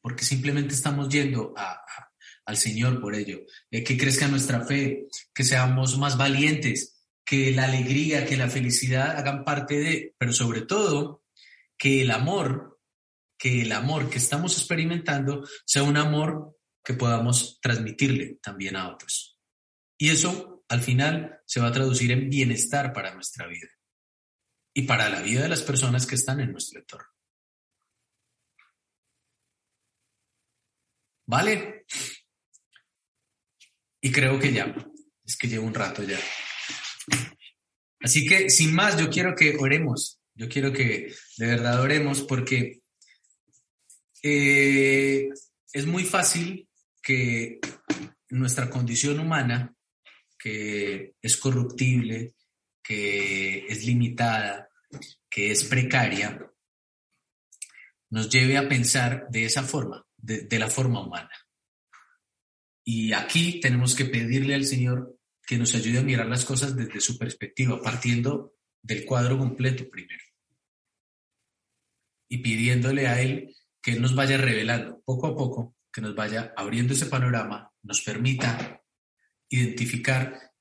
porque 0.00 0.24
simplemente 0.24 0.74
estamos 0.74 1.08
yendo 1.08 1.54
al 2.44 2.56
Señor 2.56 3.00
por 3.00 3.14
ello, 3.14 3.42
eh, 3.70 3.84
que 3.84 3.96
crezca 3.96 4.26
nuestra 4.26 4.64
fe, 4.64 5.06
que 5.34 5.44
seamos 5.44 5.98
más 5.98 6.16
valientes, 6.16 6.97
que 7.28 7.52
la 7.52 7.64
alegría, 7.64 8.24
que 8.24 8.38
la 8.38 8.48
felicidad 8.48 9.18
hagan 9.18 9.44
parte 9.44 9.78
de, 9.78 10.14
pero 10.16 10.32
sobre 10.32 10.62
todo, 10.62 11.24
que 11.76 12.00
el 12.00 12.10
amor, 12.10 12.80
que 13.36 13.60
el 13.60 13.72
amor 13.72 14.08
que 14.08 14.16
estamos 14.16 14.56
experimentando 14.56 15.46
sea 15.66 15.82
un 15.82 15.98
amor 15.98 16.58
que 16.82 16.94
podamos 16.94 17.60
transmitirle 17.60 18.38
también 18.42 18.76
a 18.76 18.88
otros. 18.88 19.38
Y 19.98 20.08
eso, 20.08 20.64
al 20.70 20.80
final, 20.80 21.42
se 21.44 21.60
va 21.60 21.66
a 21.66 21.72
traducir 21.72 22.12
en 22.12 22.30
bienestar 22.30 22.94
para 22.94 23.12
nuestra 23.12 23.46
vida 23.46 23.68
y 24.72 24.84
para 24.84 25.10
la 25.10 25.20
vida 25.20 25.42
de 25.42 25.50
las 25.50 25.60
personas 25.60 26.06
que 26.06 26.14
están 26.14 26.40
en 26.40 26.52
nuestro 26.52 26.80
entorno. 26.80 27.08
¿Vale? 31.26 31.84
Y 34.00 34.10
creo 34.10 34.40
que 34.40 34.50
ya, 34.50 34.74
es 35.26 35.36
que 35.36 35.46
llevo 35.46 35.66
un 35.66 35.74
rato 35.74 36.02
ya. 36.02 36.18
Así 38.00 38.26
que, 38.26 38.50
sin 38.50 38.74
más, 38.74 38.98
yo 38.98 39.10
quiero 39.10 39.34
que 39.34 39.56
oremos. 39.58 40.20
Yo 40.34 40.48
quiero 40.48 40.72
que 40.72 41.12
de 41.36 41.46
verdad 41.46 41.80
oremos 41.80 42.22
porque 42.22 42.80
eh, 44.22 45.28
es 45.72 45.86
muy 45.86 46.04
fácil 46.04 46.68
que 47.02 47.58
nuestra 48.30 48.70
condición 48.70 49.18
humana, 49.18 49.74
que 50.38 51.14
es 51.20 51.36
corruptible, 51.36 52.34
que 52.82 53.66
es 53.66 53.84
limitada, 53.84 54.68
que 55.28 55.50
es 55.50 55.64
precaria, 55.64 56.38
nos 58.10 58.30
lleve 58.30 58.56
a 58.56 58.68
pensar 58.68 59.26
de 59.28 59.44
esa 59.44 59.62
forma, 59.62 60.06
de, 60.16 60.58
la 60.58 60.68
forma 60.68 61.04
humana. 61.04 61.30
Y 62.84 63.12
aquí 63.12 63.60
tenemos 63.60 63.94
que 63.94 64.06
pedirle 64.06 64.54
al 64.54 64.64
Señor 64.64 65.17
que 65.48 65.56
nos 65.56 65.74
ayude 65.74 66.00
a 66.00 66.02
mirar 66.02 66.26
las 66.26 66.44
cosas 66.44 66.76
desde 66.76 67.00
su 67.00 67.16
perspectiva, 67.16 67.80
partiendo 67.80 68.52
del 68.82 69.06
cuadro 69.06 69.38
completo 69.38 69.88
primero. 69.88 70.22
Y 72.28 72.42
pidiéndole 72.42 73.06
a 73.08 73.22
Él 73.22 73.56
que 73.80 73.94
nos 73.94 74.14
vaya 74.14 74.36
revelando 74.36 75.00
poco 75.06 75.28
a 75.28 75.34
poco, 75.34 75.74
que 75.90 76.02
nos 76.02 76.14
vaya 76.14 76.52
abriendo 76.54 76.92
ese 76.92 77.06
panorama, 77.06 77.72
nos 77.82 78.02
permita 78.02 78.82
identificar 79.48 80.52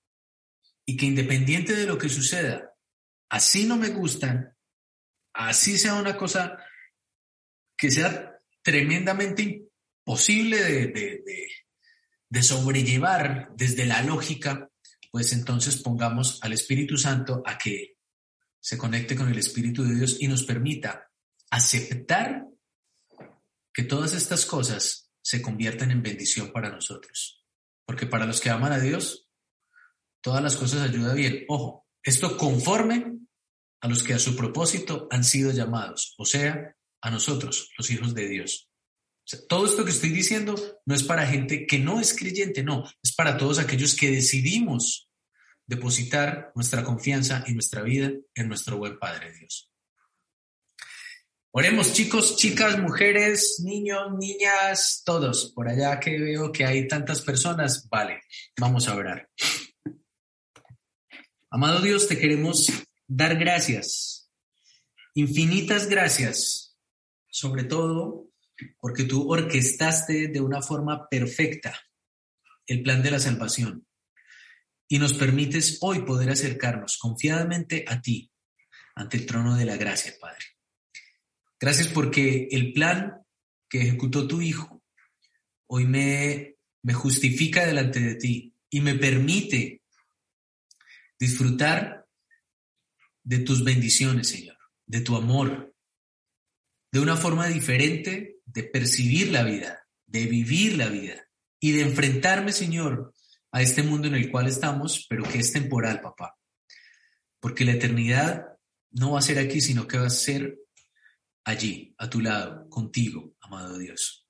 y 0.86 0.96
que 0.96 1.06
independiente 1.06 1.76
de 1.76 1.86
lo 1.86 1.98
que 1.98 2.08
suceda, 2.08 2.74
así 3.28 3.66
no 3.66 3.76
me 3.76 3.90
gustan, 3.90 4.56
así 5.34 5.78
sea 5.78 5.96
una 5.96 6.16
cosa 6.16 6.64
que 7.76 7.92
sea 7.92 8.40
tremendamente 8.62 9.42
imposible 9.44 10.64
de, 12.30 12.42
sobrellevar 12.42 13.50
desde 13.54 13.86
la 13.86 14.02
lógica, 14.02 14.70
pues 15.18 15.34
entonces 15.34 15.78
pongamos 15.78 16.38
al 16.44 16.54
Espíritu 16.54 16.96
Santo 16.96 17.42
a 17.44 17.58
que 17.58 17.98
se 18.60 18.78
conecte 18.78 19.16
con 19.16 19.28
el 19.28 19.40
Espíritu 19.40 19.84
de 19.84 19.96
Dios 19.96 20.18
y 20.20 20.28
nos 20.28 20.44
permita 20.44 21.10
aceptar 21.50 22.46
que 23.74 23.82
todas 23.82 24.14
estas 24.14 24.46
cosas 24.46 25.10
se 25.24 25.42
convierten 25.42 25.90
en 25.90 26.04
bendición 26.04 26.52
para 26.52 26.70
nosotros. 26.70 27.44
Porque 27.84 28.06
para 28.06 28.28
los 28.28 28.40
que 28.40 28.52
aman 28.52 28.74
a 28.74 28.80
Dios, 28.80 29.28
todas 30.22 30.44
las 30.44 30.56
cosas 30.56 30.88
ayudan 30.88 31.16
bien. 31.16 31.46
Ojo, 31.48 31.88
esto 32.04 32.38
conforme 32.38 33.18
a 33.82 33.88
los 33.88 34.04
que 34.04 34.14
a 34.14 34.20
su 34.20 34.36
propósito 34.36 35.08
han 35.10 35.24
sido 35.24 35.52
llamados, 35.52 36.14
o 36.20 36.26
sea, 36.28 36.76
a 37.02 37.10
nosotros, 37.10 37.72
los 37.76 37.90
hijos 37.90 38.14
de 38.14 38.28
Dios. 38.28 38.70
todo 39.50 39.66
esto 39.66 39.84
que 39.84 39.90
estoy 39.90 40.12
diciendo 40.12 40.54
no 40.86 40.94
es 40.94 41.02
para 41.02 41.26
gente 41.26 41.66
que 41.66 41.80
no 41.80 42.00
es 42.00 42.14
creyente, 42.14 42.62
no, 42.62 42.84
es 43.02 43.16
para 43.16 43.36
todos 43.36 43.58
aquellos 43.58 43.96
que 43.96 44.12
decidimos 44.12 45.07
depositar 45.68 46.52
nuestra 46.56 46.84
confianza 46.84 47.44
y 47.46 47.54
nuestra 47.54 47.84
vida 47.84 48.12
en 48.34 48.48
nuestro 48.48 48.78
buen 48.78 48.98
Padre 48.98 49.34
Dios. 49.34 49.70
Oremos 51.52 51.94
chicos, 51.94 52.38
chicas, 52.38 52.80
mujeres, 52.80 53.62
niños, 53.64 54.14
niñas, 54.18 55.02
todos. 55.06 55.52
Por 55.54 55.68
allá 55.68 56.00
que 56.00 56.18
veo 56.20 56.52
que 56.52 56.66
hay 56.66 56.88
tantas 56.88 57.22
personas, 57.22 57.88
vale, 57.90 58.22
vamos 58.60 58.88
a 58.88 58.96
orar. 58.96 59.30
Amado 61.50 61.82
Dios, 61.82 62.08
te 62.08 62.18
queremos 62.18 62.68
dar 63.08 63.38
gracias, 63.38 64.30
infinitas 65.14 65.88
gracias 65.88 66.68
sobre 67.30 67.64
todo 67.64 68.30
porque 68.80 69.04
tú 69.04 69.32
orquestaste 69.32 70.28
de 70.28 70.42
una 70.42 70.62
forma 70.62 71.08
perfecta 71.08 71.80
el 72.66 72.84
plan 72.84 73.02
de 73.02 73.12
la 73.12 73.20
salvación 73.20 73.87
y 74.88 75.00
nos 75.00 75.14
permites 75.14 75.78
hoy 75.82 76.04
poder 76.04 76.30
acercarnos 76.30 76.98
confiadamente 76.98 77.84
a 77.88 78.02
ti 78.02 78.32
ante 78.96 79.18
el 79.18 79.26
trono 79.26 79.56
de 79.56 79.66
la 79.66 79.78
gracia, 79.78 80.14
Padre. 80.20 80.46
Gracias 81.60 81.88
porque 81.90 82.48
el 82.52 82.74
plan 82.74 83.22
que 83.70 83.82
ejecutó 83.82 84.28
tu 84.28 84.42
Hijo 84.42 84.84
hoy 85.68 85.86
me, 85.86 86.56
me 86.84 86.94
justifica 86.94 87.66
delante 87.66 88.00
de 88.00 88.16
ti 88.16 88.56
y 88.70 88.82
me 88.82 88.96
permite 88.96 89.82
disfrutar 91.20 92.06
de 93.24 93.40
tus 93.40 93.64
bendiciones, 93.64 94.30
Señor, 94.30 94.58
de 94.86 95.02
tu 95.02 95.16
amor, 95.16 95.76
de 96.92 97.00
una 97.00 97.18
forma 97.18 97.48
diferente 97.48 98.40
de 98.46 98.64
percibir 98.64 99.32
la 99.32 99.44
vida, 99.44 99.86
de 100.06 100.26
vivir 100.26 100.78
la 100.78 100.88
vida 100.88 101.28
y 101.60 101.74
de 101.74 101.82
enfrentarme, 101.82 102.54
Señor, 102.54 103.14
a 103.52 103.62
este 103.62 103.84
mundo 103.84 104.08
en 104.08 104.16
el 104.16 104.32
cual 104.32 104.48
estamos, 104.48 105.06
pero 105.10 105.24
que 105.24 105.40
es 105.40 105.52
temporal, 105.52 106.02
papá. 106.02 106.38
Porque 107.40 107.66
la 107.66 107.74
eternidad 107.74 108.46
no 108.92 109.12
va 109.12 109.20
a 109.20 109.24
ser 109.24 109.40
aquí, 109.40 109.62
sino 109.62 109.88
que 109.88 109.98
va 109.98 110.08
a 110.08 110.12
ser 110.12 110.58
allí, 111.44 111.96
a 111.98 112.10
tu 112.10 112.20
lado, 112.20 112.70
contigo, 112.70 113.34
amado 113.42 113.78
Dios. 113.78 114.28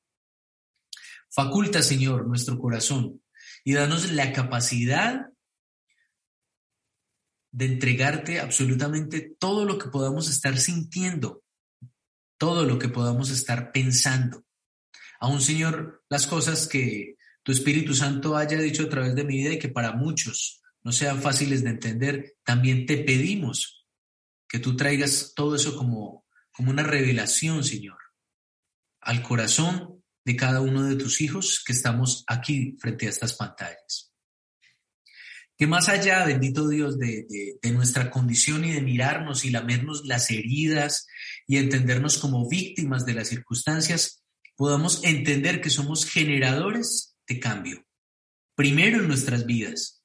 Faculta, 1.30 1.82
Señor, 1.82 2.28
nuestro 2.28 2.58
corazón 2.60 3.24
y 3.64 3.74
danos 3.74 4.12
la 4.12 4.34
capacidad 4.34 5.28
de 7.52 7.66
entregarte 7.66 8.40
absolutamente 8.40 9.36
todo 9.40 9.66
lo 9.66 9.78
que 9.78 9.90
podamos 9.90 10.30
estar 10.30 10.58
sintiendo 10.58 11.44
todo 12.38 12.66
lo 12.66 12.80
que 12.80 12.90
podamos 12.90 13.30
estar 13.30 13.72
pensando. 13.72 14.46
Aún, 15.20 15.42
Señor, 15.42 16.04
las 16.10 16.28
cosas 16.28 16.68
que 16.68 17.17
tu 17.48 17.54
Espíritu 17.54 17.96
Santo 17.96 18.36
haya 18.36 18.60
dicho 18.60 18.84
a 18.84 18.90
través 18.90 19.16
de 19.16 19.24
mi 19.24 19.38
vida 19.38 19.54
y 19.54 19.58
que 19.58 19.70
para 19.70 19.94
muchos 19.94 20.62
no 20.84 20.92
sean 20.92 21.22
fáciles 21.22 21.64
de 21.64 21.70
entender, 21.70 22.36
también 22.44 22.86
te 22.86 22.98
pedimos 22.98 23.88
que 24.50 24.60
tú 24.60 24.76
traigas 24.76 25.32
todo 25.34 25.56
eso 25.56 25.78
como, 25.78 26.26
como 26.52 26.72
una 26.72 26.84
revelación, 26.84 27.64
Señor, 27.64 28.00
al 29.00 29.24
corazón 29.24 30.04
de 30.26 30.36
cada 30.36 30.60
uno 30.60 30.84
de 30.84 30.98
tus 30.98 31.22
hijos 31.22 31.64
que 31.66 31.72
estamos 31.72 32.26
aquí 32.28 32.76
frente 32.82 33.06
a 33.06 33.12
estas 33.12 33.32
pantallas. 33.32 34.14
Que 35.58 35.68
más 35.68 35.88
allá, 35.88 36.26
bendito 36.26 36.68
Dios, 36.68 37.00
de, 37.00 37.28
de 37.62 37.72
nuestra 37.72 38.12
condición 38.12 38.66
y 38.66 38.74
de 38.74 38.82
mirarnos 38.82 39.46
y 39.46 39.52
lamernos 39.52 40.06
las 40.06 40.32
heridas 40.32 41.08
y 41.48 41.56
entendernos 41.56 42.18
como 42.18 42.50
víctimas 42.50 43.06
de 43.06 43.14
las 43.14 43.30
circunstancias, 43.30 44.22
podamos 44.58 45.02
entender 45.06 45.62
que 45.62 45.70
somos 45.70 46.06
generadores 46.06 47.14
cambio. 47.36 47.86
Primero 48.56 49.00
en 49.00 49.08
nuestras 49.08 49.46
vidas 49.46 50.04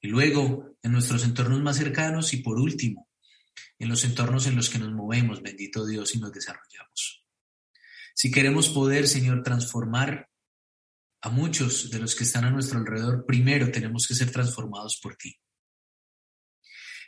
y 0.00 0.08
luego 0.08 0.76
en 0.82 0.92
nuestros 0.92 1.24
entornos 1.24 1.60
más 1.60 1.76
cercanos 1.76 2.32
y 2.32 2.38
por 2.38 2.58
último 2.58 3.08
en 3.78 3.88
los 3.88 4.04
entornos 4.04 4.46
en 4.46 4.56
los 4.56 4.70
que 4.70 4.78
nos 4.78 4.92
movemos, 4.92 5.42
bendito 5.42 5.86
Dios, 5.86 6.14
y 6.14 6.18
nos 6.18 6.32
desarrollamos. 6.32 7.24
Si 8.14 8.30
queremos 8.30 8.68
poder, 8.68 9.08
Señor, 9.08 9.42
transformar 9.42 10.28
a 11.22 11.30
muchos 11.30 11.90
de 11.90 11.98
los 11.98 12.14
que 12.14 12.24
están 12.24 12.44
a 12.44 12.50
nuestro 12.50 12.78
alrededor, 12.78 13.24
primero 13.26 13.70
tenemos 13.70 14.06
que 14.06 14.14
ser 14.14 14.30
transformados 14.30 14.98
por 15.02 15.16
ti. 15.16 15.36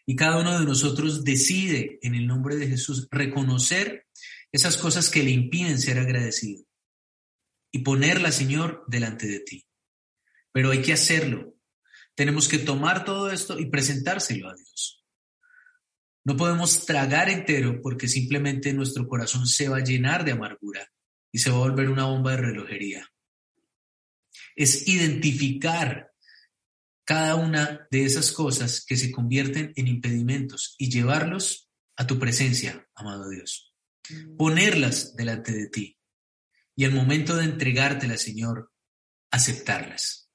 Y 0.04 0.16
cada 0.16 0.40
uno 0.40 0.58
de 0.58 0.66
nosotros 0.66 1.24
decide 1.24 1.98
en 2.02 2.14
el 2.14 2.26
nombre 2.26 2.56
de 2.56 2.68
Jesús 2.68 3.08
reconocer 3.10 4.06
esas 4.50 4.76
cosas 4.76 5.08
que 5.08 5.22
le 5.22 5.30
impiden 5.30 5.78
ser 5.78 5.98
agradecido 5.98 6.64
y 7.72 7.78
ponerla, 7.78 8.30
Señor, 8.30 8.84
delante 8.86 9.26
de 9.26 9.40
ti. 9.40 9.66
Pero 10.52 10.70
hay 10.70 10.82
que 10.82 10.92
hacerlo. 10.92 11.56
Tenemos 12.14 12.46
que 12.46 12.58
tomar 12.58 13.04
todo 13.06 13.32
esto 13.32 13.58
y 13.58 13.66
presentárselo 13.66 14.50
a 14.50 14.54
Dios. 14.54 15.02
No 16.24 16.36
podemos 16.36 16.84
tragar 16.84 17.30
entero 17.30 17.80
porque 17.82 18.06
simplemente 18.06 18.72
nuestro 18.74 19.08
corazón 19.08 19.46
se 19.46 19.68
va 19.68 19.78
a 19.78 19.84
llenar 19.84 20.24
de 20.24 20.32
amargura 20.32 20.86
y 21.32 21.38
se 21.38 21.50
va 21.50 21.56
a 21.56 21.60
volver 21.60 21.88
una 21.88 22.04
bomba 22.04 22.32
de 22.32 22.36
relojería. 22.36 23.08
Es 24.54 24.86
identificar 24.86 26.12
cada 27.04 27.34
una 27.36 27.88
de 27.90 28.04
esas 28.04 28.30
cosas 28.32 28.84
que 28.84 28.96
se 28.96 29.10
convierten 29.10 29.72
en 29.74 29.88
impedimentos 29.88 30.76
y 30.78 30.90
llevarlos 30.90 31.70
a 31.96 32.06
tu 32.06 32.18
presencia, 32.18 32.86
amado 32.94 33.28
Dios. 33.30 33.74
Ponerlas 34.36 35.16
delante 35.16 35.52
de 35.52 35.68
ti 35.68 35.98
y 36.74 36.84
al 36.84 36.92
momento 36.92 37.36
de 37.36 37.44
entregártelas, 37.44 38.22
Señor, 38.22 38.72
aceptarlas. 39.30 40.30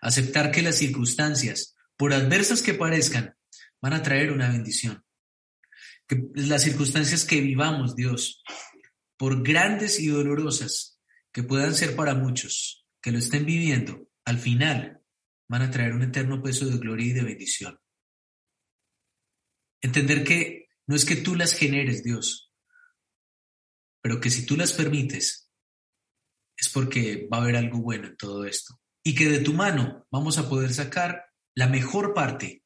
Aceptar 0.00 0.50
que 0.50 0.62
las 0.62 0.76
circunstancias, 0.76 1.74
por 1.96 2.12
adversas 2.12 2.62
que 2.62 2.74
parezcan, 2.74 3.36
van 3.80 3.94
a 3.94 4.02
traer 4.02 4.30
una 4.30 4.50
bendición. 4.50 5.04
Que 6.06 6.22
las 6.34 6.62
circunstancias 6.62 7.24
que 7.24 7.40
vivamos, 7.40 7.96
Dios, 7.96 8.42
por 9.16 9.42
grandes 9.42 9.98
y 9.98 10.08
dolorosas 10.08 11.00
que 11.32 11.42
puedan 11.42 11.74
ser 11.74 11.96
para 11.96 12.14
muchos, 12.14 12.86
que 13.00 13.10
lo 13.10 13.18
estén 13.18 13.44
viviendo, 13.44 14.08
al 14.24 14.38
final 14.38 15.00
van 15.48 15.62
a 15.62 15.70
traer 15.70 15.94
un 15.94 16.02
eterno 16.02 16.42
peso 16.42 16.66
de 16.66 16.78
gloria 16.78 17.06
y 17.06 17.12
de 17.12 17.22
bendición. 17.22 17.78
Entender 19.80 20.24
que 20.24 20.68
no 20.86 20.96
es 20.96 21.04
que 21.04 21.16
tú 21.16 21.34
las 21.34 21.52
generes, 21.52 22.02
Dios, 22.02 22.52
pero 24.00 24.20
que 24.20 24.30
si 24.30 24.46
tú 24.46 24.56
las 24.56 24.72
permites, 24.72 25.45
es 26.56 26.68
porque 26.70 27.28
va 27.32 27.38
a 27.38 27.40
haber 27.42 27.56
algo 27.56 27.78
bueno 27.78 28.06
en 28.08 28.16
todo 28.16 28.44
esto. 28.44 28.80
Y 29.04 29.14
que 29.14 29.28
de 29.28 29.40
tu 29.40 29.52
mano 29.52 30.06
vamos 30.10 30.38
a 30.38 30.48
poder 30.48 30.72
sacar 30.72 31.26
la 31.54 31.68
mejor 31.68 32.14
parte 32.14 32.64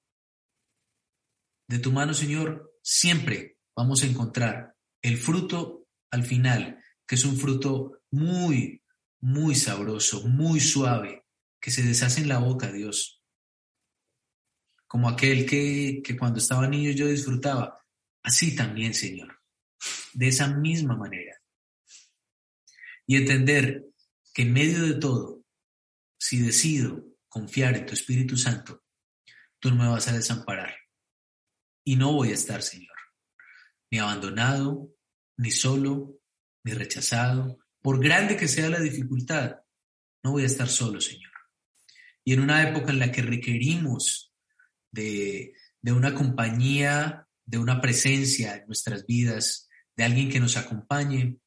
de 1.71 1.79
tu 1.79 1.93
mano, 1.93 2.13
Señor, 2.15 2.77
siempre 2.83 3.59
vamos 3.77 4.03
a 4.03 4.07
encontrar 4.07 4.75
el 5.03 5.17
fruto 5.17 5.87
al 6.11 6.25
final, 6.25 6.83
que 7.07 7.15
es 7.15 7.25
un 7.25 7.37
fruto 7.37 8.03
muy, 8.11 8.83
muy 9.21 9.55
sabroso, 9.55 10.27
muy 10.27 10.59
suave, 10.59 11.27
que 11.61 11.71
se 11.71 11.85
deshace 11.85 12.23
en 12.23 12.29
la 12.29 12.39
boca, 12.39 12.73
Dios. 12.73 13.23
Como 14.89 15.09
aquel 15.09 15.47
que, 15.47 16.03
que 16.05 16.17
cuando 16.17 16.41
estaba 16.41 16.67
niño 16.67 16.91
yo 16.91 17.07
disfrutaba. 17.07 17.81
Así 18.25 18.57
también, 18.57 18.93
Señor. 18.93 19.41
De 20.13 20.27
esa 20.27 20.49
misma 20.49 20.97
manera. 20.97 21.40
Y 23.11 23.17
entender 23.17 23.87
que 24.33 24.43
en 24.43 24.53
medio 24.53 24.83
de 24.83 24.95
todo, 24.95 25.45
si 26.17 26.39
decido 26.39 27.05
confiar 27.29 27.77
en 27.77 27.85
tu 27.85 27.95
Espíritu 27.95 28.37
Santo, 28.37 28.85
tú 29.59 29.71
no 29.71 29.83
me 29.83 29.89
vas 29.89 30.07
a 30.07 30.13
desamparar. 30.13 30.73
Y 31.83 31.97
no 31.97 32.13
voy 32.13 32.31
a 32.31 32.35
estar, 32.35 32.63
Señor, 32.63 32.95
ni 33.91 33.99
abandonado, 33.99 34.95
ni 35.39 35.51
solo, 35.51 36.21
ni 36.63 36.73
rechazado. 36.73 37.59
Por 37.83 38.01
grande 38.01 38.37
que 38.37 38.47
sea 38.47 38.71
la 38.71 38.79
dificultad, 38.79 39.57
no 40.23 40.31
voy 40.31 40.45
a 40.45 40.47
estar 40.47 40.69
solo, 40.69 41.01
Señor. 41.01 41.33
Y 42.23 42.35
en 42.35 42.43
una 42.43 42.63
época 42.63 42.93
en 42.93 43.01
la 43.01 43.11
que 43.11 43.23
requerimos 43.23 44.33
de, 44.93 45.53
de 45.83 45.91
una 45.91 46.15
compañía, 46.15 47.27
de 47.45 47.59
una 47.59 47.81
presencia 47.81 48.55
en 48.55 48.67
nuestras 48.67 49.05
vidas, 49.05 49.69
de 49.97 50.05
alguien 50.05 50.31
que 50.31 50.39
nos 50.39 50.57
acompañe, 50.57 51.41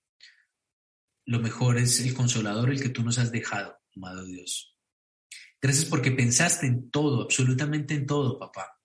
lo 1.26 1.40
mejor 1.40 1.78
es 1.78 2.00
el 2.00 2.14
consolador, 2.14 2.72
el 2.72 2.82
que 2.82 2.90
tú 2.90 3.04
nos 3.04 3.18
has 3.18 3.32
dejado, 3.32 3.80
amado 3.96 4.26
Dios. 4.26 4.78
Gracias 5.62 5.86
porque 5.86 6.12
pensaste 6.12 6.68
en 6.68 6.92
todo, 6.92 7.24
absolutamente 7.24 7.94
en 7.94 8.06
todo, 8.06 8.38
papá. 8.38 8.80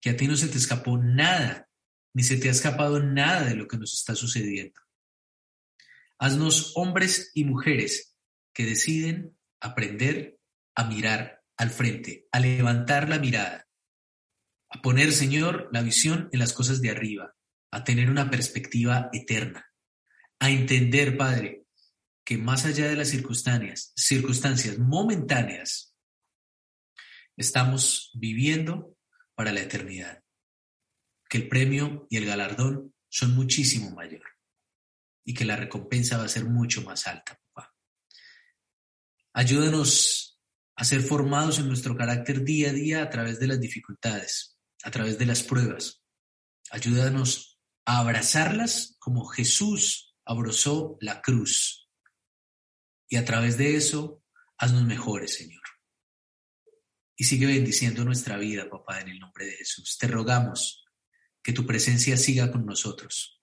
Que 0.00 0.10
a 0.10 0.16
ti 0.16 0.26
no 0.26 0.36
se 0.36 0.48
te 0.48 0.58
escapó 0.58 0.98
nada, 0.98 1.70
ni 2.14 2.22
se 2.22 2.36
te 2.36 2.48
ha 2.48 2.52
escapado 2.52 3.02
nada 3.02 3.44
de 3.44 3.54
lo 3.54 3.66
que 3.66 3.78
nos 3.78 3.94
está 3.94 4.14
sucediendo. 4.14 4.78
Haznos 6.18 6.72
hombres 6.76 7.30
y 7.34 7.44
mujeres 7.44 8.14
que 8.52 8.66
deciden 8.66 9.38
aprender 9.60 10.38
a 10.74 10.84
mirar 10.84 11.42
al 11.56 11.70
frente, 11.70 12.28
a 12.32 12.40
levantar 12.40 13.08
la 13.08 13.18
mirada, 13.18 13.66
a 14.68 14.82
poner, 14.82 15.12
Señor, 15.12 15.68
la 15.72 15.82
visión 15.82 16.28
en 16.32 16.40
las 16.40 16.52
cosas 16.52 16.80
de 16.82 16.90
arriba, 16.90 17.34
a 17.70 17.84
tener 17.84 18.10
una 18.10 18.30
perspectiva 18.30 19.08
eterna, 19.12 19.71
a 20.42 20.50
entender, 20.50 21.16
Padre, 21.16 21.66
que 22.24 22.36
más 22.36 22.64
allá 22.64 22.88
de 22.88 22.96
las 22.96 23.10
circunstancias, 23.10 23.92
circunstancias 23.94 24.76
momentáneas, 24.76 25.94
estamos 27.36 28.10
viviendo 28.14 28.96
para 29.36 29.52
la 29.52 29.60
eternidad, 29.60 30.24
que 31.28 31.38
el 31.38 31.48
premio 31.48 32.08
y 32.10 32.16
el 32.16 32.26
galardón 32.26 32.92
son 33.08 33.36
muchísimo 33.36 33.92
mayor 33.92 34.24
y 35.24 35.32
que 35.32 35.44
la 35.44 35.54
recompensa 35.54 36.18
va 36.18 36.24
a 36.24 36.28
ser 36.28 36.44
mucho 36.46 36.82
más 36.82 37.06
alta, 37.06 37.40
papá. 37.52 37.72
Ayúdanos 39.34 40.40
a 40.74 40.82
ser 40.82 41.02
formados 41.02 41.60
en 41.60 41.68
nuestro 41.68 41.96
carácter 41.96 42.42
día 42.42 42.70
a 42.70 42.72
día 42.72 43.02
a 43.02 43.10
través 43.10 43.38
de 43.38 43.46
las 43.46 43.60
dificultades, 43.60 44.58
a 44.82 44.90
través 44.90 45.18
de 45.18 45.26
las 45.26 45.44
pruebas. 45.44 46.02
Ayúdanos 46.72 47.60
a 47.84 48.00
abrazarlas 48.00 48.96
como 48.98 49.26
Jesús 49.26 50.11
abrazó 50.24 50.96
la 51.00 51.20
cruz 51.20 51.82
y 53.12 53.16
a 53.16 53.26
través 53.26 53.58
de 53.58 53.76
eso, 53.76 54.24
haznos 54.56 54.86
mejores, 54.86 55.34
Señor. 55.34 55.60
Y 57.14 57.24
sigue 57.24 57.44
bendiciendo 57.44 58.06
nuestra 58.06 58.38
vida, 58.38 58.70
papá, 58.70 59.02
en 59.02 59.08
el 59.10 59.18
nombre 59.18 59.44
de 59.44 59.52
Jesús. 59.52 59.98
Te 59.98 60.06
rogamos 60.06 60.82
que 61.42 61.52
tu 61.52 61.66
presencia 61.66 62.16
siga 62.16 62.50
con 62.50 62.64
nosotros 62.64 63.42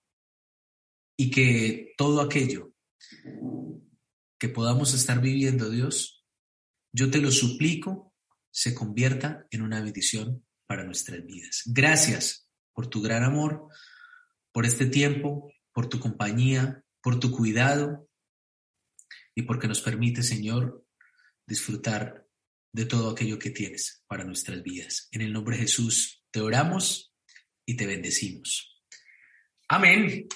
y 1.16 1.30
que 1.30 1.94
todo 1.96 2.20
aquello 2.20 2.74
que 4.40 4.48
podamos 4.48 4.92
estar 4.92 5.20
viviendo, 5.20 5.70
Dios, 5.70 6.26
yo 6.92 7.08
te 7.08 7.18
lo 7.18 7.30
suplico, 7.30 8.12
se 8.50 8.74
convierta 8.74 9.46
en 9.52 9.62
una 9.62 9.80
bendición 9.80 10.44
para 10.66 10.82
nuestras 10.82 11.24
vidas. 11.24 11.62
Gracias 11.66 12.48
por 12.72 12.88
tu 12.88 13.02
gran 13.02 13.22
amor, 13.22 13.68
por 14.50 14.66
este 14.66 14.86
tiempo, 14.86 15.52
por 15.72 15.88
tu 15.88 16.00
compañía, 16.00 16.84
por 17.02 17.20
tu 17.20 17.30
cuidado, 17.30 18.08
y 19.34 19.42
porque 19.42 19.68
nos 19.68 19.80
permite, 19.80 20.22
Señor, 20.22 20.84
disfrutar 21.46 22.26
de 22.72 22.86
todo 22.86 23.10
aquello 23.10 23.38
que 23.38 23.50
tienes 23.50 24.04
para 24.06 24.24
nuestras 24.24 24.62
vidas. 24.62 25.08
En 25.12 25.22
el 25.22 25.32
nombre 25.32 25.56
de 25.56 25.62
Jesús 25.62 26.24
te 26.30 26.40
oramos 26.40 27.12
y 27.66 27.76
te 27.76 27.86
bendecimos. 27.86 28.82
Amén. 29.68 30.28